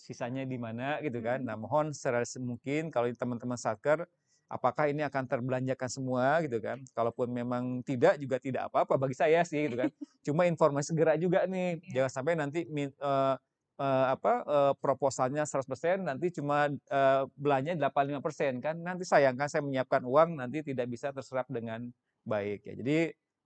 sisanya 0.00 0.48
di 0.48 0.56
mana 0.56 0.96
gitu 1.04 1.20
kan. 1.20 1.44
Mhm. 1.44 1.46
Nah, 1.46 1.56
mohon 1.60 1.86
serealistis 1.92 2.40
mungkin 2.40 2.88
kalau 2.88 3.12
teman-teman 3.12 3.60
satker 3.60 4.08
apakah 4.50 4.90
ini 4.90 5.06
akan 5.06 5.24
terbelanjakan 5.30 5.88
semua 5.92 6.42
gitu 6.42 6.58
kan. 6.58 6.82
Kalaupun 6.96 7.30
memang 7.30 7.84
tidak 7.86 8.18
juga 8.18 8.42
tidak 8.42 8.72
apa-apa 8.72 8.98
bagi 8.98 9.14
saya 9.14 9.44
sih 9.46 9.70
gitu 9.70 9.78
kan. 9.78 9.88
Cuma 10.26 10.48
informasi 10.48 10.90
segera 10.90 11.14
juga 11.14 11.46
nih. 11.46 11.78
Iya. 11.84 12.08
Jangan 12.08 12.10
sampai 12.10 12.32
nanti 12.34 12.60
uh, 12.66 13.36
uh, 13.78 14.06
apa 14.10 14.32
uh, 14.44 14.72
proposalnya 14.76 15.46
100% 15.48 16.04
nanti 16.04 16.28
cuma 16.28 16.68
uh, 16.68 17.22
belanja 17.38 17.72
85% 17.78 18.60
kan. 18.60 18.76
Nanti 18.76 19.06
sayang 19.06 19.38
kan 19.38 19.48
saya 19.48 19.62
menyiapkan 19.64 20.02
uang 20.04 20.36
nanti 20.36 20.60
tidak 20.60 20.90
bisa 20.90 21.14
terserap 21.14 21.48
dengan 21.48 21.88
baik 22.26 22.66
ya. 22.68 22.74
Jadi 22.76 22.98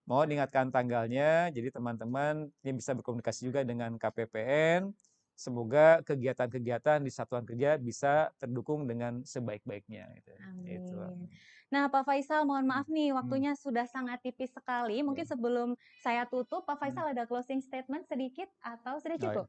mohon 0.08 0.32
ingatkan 0.34 0.74
tanggalnya. 0.74 1.52
Jadi 1.54 1.68
teman-teman 1.70 2.50
ini 2.64 2.72
bisa 2.74 2.96
berkomunikasi 2.96 3.52
juga 3.52 3.60
dengan 3.62 3.94
KPPN. 4.00 4.90
Semoga 5.34 5.98
kegiatan-kegiatan 6.06 7.02
di 7.02 7.10
satuan 7.10 7.42
kerja 7.42 7.74
bisa 7.78 8.30
terdukung 8.38 8.86
dengan 8.86 9.22
sebaik-baiknya. 9.26 10.06
Gitu. 10.22 10.34
Itu. 10.64 10.98
Amin. 11.02 11.30
Nah, 11.70 11.86
Pak 11.90 12.06
Faisal, 12.06 12.42
mohon 12.46 12.66
maaf 12.66 12.86
nih, 12.90 13.14
Hmm. 13.18 13.18
waktunya 13.18 13.52
sudah 13.58 13.86
sangat 13.86 14.22
tipis 14.22 14.50
sekali. 14.54 15.02
Mungkin 15.02 15.24
Ya. 15.24 15.30
sebelum 15.32 15.68
saya 15.98 16.26
tutup, 16.26 16.66
Pak 16.66 16.76
Hmm. 16.80 16.80
Faisal 16.82 17.06
ada 17.14 17.24
closing 17.26 17.62
statement 17.62 18.06
sedikit 18.06 18.50
atau 18.62 18.98
sudah 19.02 19.18
Oh, 19.18 19.18
cukup? 19.18 19.46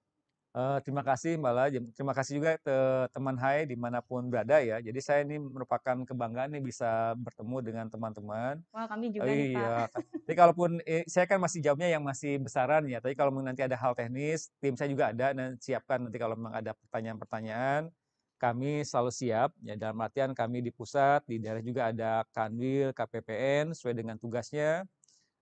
Uh, 0.56 0.80
terima 0.88 1.03
kasih 1.03 1.36
Mbak 1.36 1.51
La. 1.51 1.68
Terima 1.68 2.16
kasih 2.16 2.39
juga 2.39 2.56
ke 2.56 2.78
teman 3.12 3.36
Hai 3.36 3.68
di 3.68 3.76
mana 3.76 3.99
pun 3.99 4.24
berada 4.32 4.64
ya. 4.64 4.80
Jadi 4.80 4.99
saya 5.03 5.28
ini 5.28 5.36
merupakan 5.36 6.08
kebanggaan 6.08 6.56
nih 6.56 6.64
bisa 6.64 7.12
bertemu 7.20 7.58
dengan 7.60 7.86
teman-teman. 7.91 8.64
Wah, 8.72 8.88
kami 8.88 9.12
juga 9.12 9.28
nih, 9.28 9.51
Pak. 9.51 9.60
iya. 9.60 9.76
Tapi 9.91 10.32
kalaupun 10.32 10.80
eh, 10.88 11.03
saya 11.12 11.28
kan 11.28 11.43
masih 11.43 11.60
jawabnya 11.60 11.91
yang 11.91 12.08
masih 12.08 12.39
besaran 12.39 12.88
ya. 12.88 13.03
Tapi 13.03 13.20
kalau 13.20 13.36
nanti 13.43 13.68
ada 13.68 13.76
hal 13.76 13.99
teknis, 13.99 14.47
tim 14.64 14.80
saya 14.80 14.88
juga 14.88 15.12
ada 15.12 15.36
dan 15.36 15.60
siapkan 15.60 16.08
nanti 16.08 16.16
kalau 16.16 16.39
memang 16.39 16.56
ada 16.56 16.72
pertanyaan-pertanyaan, 16.88 17.91
kami 18.39 18.88
selalu 18.88 19.12
siap. 19.12 19.51
Ya 19.60 19.76
dalam 19.76 19.99
artian 19.99 20.32
kami 20.32 20.64
di 20.64 20.72
pusat, 20.72 21.20
di 21.28 21.36
daerah 21.36 21.60
juga 21.60 21.91
ada 21.91 22.24
Kanwil, 22.32 22.95
KPPN 22.95 23.76
sesuai 23.76 23.91
dengan 23.91 24.16
tugasnya. 24.16 24.88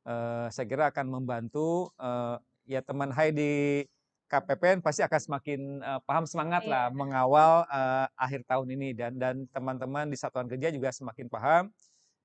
Uh, 0.09 0.49
saya 0.49 0.65
kira 0.65 0.89
akan 0.89 1.21
membantu 1.21 1.93
uh, 2.01 2.41
ya 2.65 2.81
teman 2.81 3.13
Hai 3.13 3.29
di 3.29 3.85
KPPN 4.33 4.81
pasti 4.81 5.05
akan 5.05 5.19
semakin 5.21 5.59
uh, 5.85 6.01
paham 6.01 6.25
semangat 6.25 6.65
lah 6.65 6.89
Iya. 6.89 6.97
mengawal 6.97 7.69
uh, 7.69 8.09
akhir 8.17 8.41
tahun 8.49 8.67
ini 8.73 8.89
dan 8.97 9.13
dan 9.13 9.35
teman-teman 9.53 10.09
di 10.09 10.17
satuan 10.17 10.49
kerja 10.49 10.73
juga 10.73 10.89
semakin 10.89 11.29
paham 11.29 11.69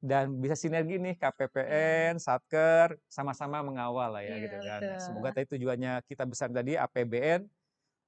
dan 0.01 0.33
bisa 0.41 0.57
sinergi 0.57 0.97
nih 0.97 1.15
Iya. 1.15 1.29
KPPN, 1.29 2.13
Satker 2.17 2.97
sama-sama 3.13 3.61
mengawal 3.61 4.17
lah 4.17 4.23
ya 4.25 4.41
Iya, 4.41 4.43
gitu 4.49 4.57
kan. 4.65 4.81
betul. 4.81 4.99
Semoga 5.05 5.29
tadi 5.37 5.47
tujuannya 5.53 5.93
kita 6.09 6.25
besar 6.25 6.49
tadi 6.49 6.73
APBN 6.75 7.41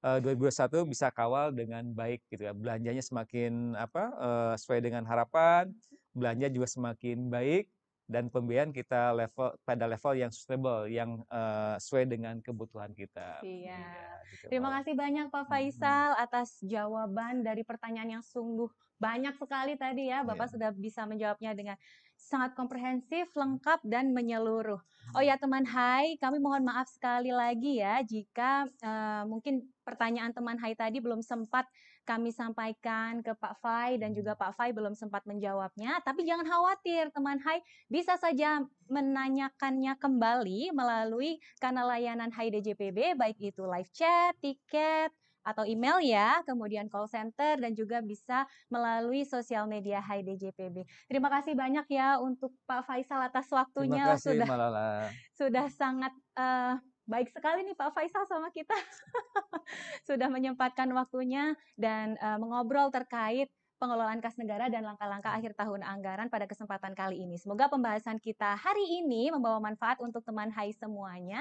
uh, 0.01 0.19
2021 0.25 0.89
bisa 0.89 1.13
kawal 1.13 1.53
dengan 1.53 1.85
baik 1.93 2.25
gitu 2.33 2.49
ya. 2.49 2.57
Belanjanya 2.57 3.05
semakin 3.05 3.77
apa 3.77 4.05
uh, 4.17 4.53
sesuai 4.57 4.81
dengan 4.81 5.05
harapan, 5.05 5.69
belanja 6.17 6.49
juga 6.49 6.67
semakin 6.67 7.29
baik 7.29 7.69
dan 8.11 8.27
pembiayaan 8.27 8.75
kita 8.75 9.15
level 9.15 9.55
pada 9.63 9.87
level 9.87 10.13
yang 10.19 10.35
sustainable 10.35 10.91
yang 10.91 11.23
uh, 11.31 11.79
sesuai 11.79 12.11
dengan 12.11 12.43
kebutuhan 12.43 12.91
kita. 12.91 13.39
Iya. 13.47 13.87
gitu, 14.35 14.51
Terima 14.51 14.75
kasih 14.75 14.99
banyak 14.99 15.31
Pak. 15.31 15.47
Faisal 15.47 16.19
atas 16.19 16.59
jawaban 16.67 17.47
dari 17.47 17.63
pertanyaan 17.63 18.19
yang 18.19 18.25
sungguh 18.27 18.67
banyak 18.99 19.39
sekali 19.39 19.79
tadi 19.79 20.11
ya. 20.11 20.27
Bapak 20.27 20.51
Iya. 20.51 20.53
sudah 20.59 20.71
bisa 20.75 21.07
menjawabnya 21.07 21.55
dengan 21.55 21.77
sangat 22.21 22.53
komprehensif, 22.53 23.33
lengkap 23.33 23.81
dan 23.89 24.13
menyeluruh. 24.13 24.79
Oh 25.17 25.25
ya 25.25 25.41
teman 25.41 25.67
Hai, 25.67 26.15
kami 26.21 26.39
mohon 26.39 26.63
maaf 26.63 26.87
sekali 26.87 27.35
lagi 27.35 27.81
ya 27.81 28.05
jika 28.05 28.69
eh, 28.69 29.25
mungkin 29.27 29.67
pertanyaan 29.83 30.31
teman 30.31 30.61
Hai 30.61 30.79
tadi 30.79 31.03
belum 31.03 31.25
sempat 31.25 31.67
kami 32.07 32.35
sampaikan 32.35 33.23
ke 33.23 33.35
Pak 33.39 33.63
Fai 33.63 33.95
dan 34.01 34.11
juga 34.17 34.35
Pak 34.35 34.55
Fai 34.59 34.71
belum 34.75 34.95
sempat 34.95 35.23
menjawabnya. 35.27 36.03
Tapi 36.03 36.27
jangan 36.27 36.47
khawatir 36.47 37.11
teman 37.15 37.39
Hai, 37.43 37.63
bisa 37.91 38.15
saja 38.19 38.63
menanyakannya 38.91 39.95
kembali 39.99 40.75
melalui 40.75 41.39
kanal 41.59 41.91
layanan 41.91 42.31
Hai 42.31 42.51
DJPB 42.51 43.19
baik 43.19 43.39
itu 43.39 43.63
live 43.67 43.91
chat, 43.95 44.35
tiket, 44.43 45.11
atau 45.41 45.65
email 45.65 45.99
ya, 46.05 46.45
kemudian 46.45 46.87
call 46.93 47.09
center 47.09 47.57
dan 47.57 47.73
juga 47.73 48.05
bisa 48.05 48.45
melalui 48.69 49.25
sosial 49.25 49.65
media 49.65 50.01
Hai 50.01 50.21
DJPB. 50.21 50.85
Terima 51.09 51.33
kasih 51.33 51.57
banyak 51.57 51.87
ya 51.89 52.21
untuk 52.21 52.53
Pak 52.69 52.85
Faisal 52.85 53.25
atas 53.25 53.49
Terima 53.49 53.65
waktunya 53.65 54.05
kasih 54.15 54.37
sudah 54.37 54.47
Mbak 54.49 54.59
Lala. 54.59 54.89
sudah 55.35 55.67
sangat 55.73 56.13
eh, 56.37 56.75
baik 57.09 57.29
sekali 57.33 57.67
nih 57.67 57.77
Pak 57.77 57.91
Faisal 57.97 58.25
sama 58.29 58.53
kita. 58.53 58.75
sudah 60.09 60.29
menyempatkan 60.29 60.89
waktunya 60.93 61.57
dan 61.81 62.21
eh, 62.21 62.39
mengobrol 62.39 62.93
terkait 62.93 63.49
pengelolaan 63.81 64.21
kas 64.21 64.37
negara 64.37 64.69
dan 64.69 64.85
langkah-langkah 64.85 65.33
akhir 65.33 65.57
tahun 65.57 65.81
anggaran 65.81 66.29
pada 66.29 66.45
kesempatan 66.45 66.93
kali 66.93 67.25
ini. 67.25 67.41
Semoga 67.41 67.73
pembahasan 67.73 68.21
kita 68.21 68.53
hari 68.61 69.01
ini 69.01 69.33
membawa 69.33 69.57
manfaat 69.57 70.05
untuk 70.05 70.21
teman 70.21 70.53
HAI 70.53 70.77
semuanya. 70.77 71.41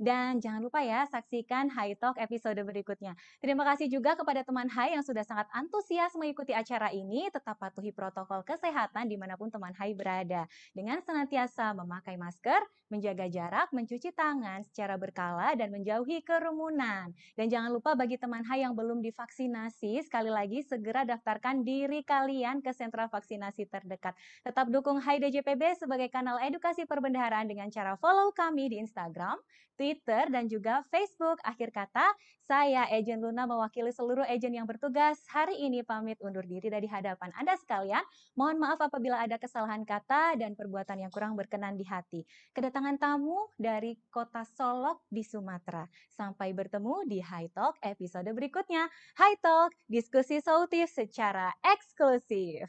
Dan 0.00 0.40
jangan 0.40 0.64
lupa 0.64 0.80
ya, 0.80 1.04
saksikan 1.04 1.68
HAI 1.68 1.92
Talk 2.00 2.16
episode 2.16 2.56
berikutnya. 2.64 3.12
Terima 3.36 3.68
kasih 3.68 3.92
juga 3.92 4.16
kepada 4.16 4.40
teman 4.40 4.64
HAI 4.64 4.96
yang 4.96 5.04
sudah 5.04 5.20
sangat 5.20 5.44
antusias 5.52 6.16
mengikuti 6.16 6.56
acara 6.56 6.88
ini. 6.88 7.28
Tetap 7.28 7.60
patuhi 7.60 7.92
protokol 7.92 8.40
kesehatan 8.40 9.12
di 9.12 9.20
mana 9.20 9.36
pun 9.36 9.52
teman 9.52 9.76
HAI 9.76 9.92
berada. 9.92 10.48
Dengan 10.72 11.04
senantiasa 11.04 11.76
memakai 11.76 12.16
masker, 12.16 12.64
menjaga 12.88 13.28
jarak, 13.28 13.68
mencuci 13.76 14.08
tangan 14.16 14.64
secara 14.64 14.96
berkala, 14.96 15.52
dan 15.52 15.68
menjauhi 15.68 16.24
kerumunan. 16.24 17.12
Dan 17.36 17.52
jangan 17.52 17.68
lupa 17.68 17.92
bagi 17.92 18.16
teman 18.16 18.40
HAI 18.40 18.64
yang 18.64 18.72
belum 18.72 19.04
divaksinasi, 19.04 20.00
sekali 20.00 20.32
lagi 20.32 20.64
segera 20.64 21.04
daftarkan 21.04 21.60
diri 21.60 22.00
kalian 22.08 22.64
ke 22.64 22.72
sentra 22.72 23.04
vaksinasi 23.12 23.68
terdekat. 23.68 24.16
Tetap 24.48 24.72
dukung 24.72 24.96
HAI 24.96 25.20
DJPB 25.20 25.76
sebagai 25.76 26.08
kanal 26.08 26.40
edukasi 26.40 26.88
perbendaharaan 26.88 27.52
dengan 27.52 27.68
cara 27.68 28.00
follow 28.00 28.32
kami 28.32 28.72
di 28.72 28.80
Instagram, 28.80 29.36
Twitter, 29.80 30.28
dan 30.28 30.44
juga 30.44 30.84
Facebook. 30.92 31.40
Akhir 31.40 31.72
kata, 31.72 32.12
saya 32.44 32.84
Ejen 32.92 33.24
Luna 33.24 33.48
mewakili 33.48 33.88
seluruh 33.88 34.28
ejen 34.28 34.52
yang 34.52 34.68
bertugas 34.68 35.16
hari 35.32 35.56
ini 35.56 35.80
pamit 35.80 36.20
undur 36.20 36.44
diri 36.44 36.68
dari 36.68 36.84
hadapan 36.84 37.32
Anda 37.32 37.56
sekalian. 37.56 38.04
Mohon 38.36 38.60
maaf 38.60 38.84
apabila 38.84 39.24
ada 39.24 39.40
kesalahan 39.40 39.88
kata 39.88 40.36
dan 40.36 40.52
perbuatan 40.52 41.00
yang 41.00 41.08
kurang 41.08 41.32
berkenan 41.32 41.80
di 41.80 41.88
hati. 41.88 42.28
Kedatangan 42.52 43.00
tamu 43.00 43.48
dari 43.56 43.96
kota 44.12 44.44
Solok 44.44 45.00
di 45.08 45.24
Sumatera. 45.24 45.88
Sampai 46.12 46.52
bertemu 46.52 47.08
di 47.08 47.24
High 47.24 47.48
Talk 47.56 47.80
episode 47.80 48.28
berikutnya. 48.36 48.84
High 49.16 49.40
Talk, 49.40 49.72
diskusi 49.88 50.44
sautif 50.44 50.92
secara 50.92 51.56
eksklusif. 51.64 52.68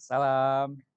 Salam. 0.00 0.89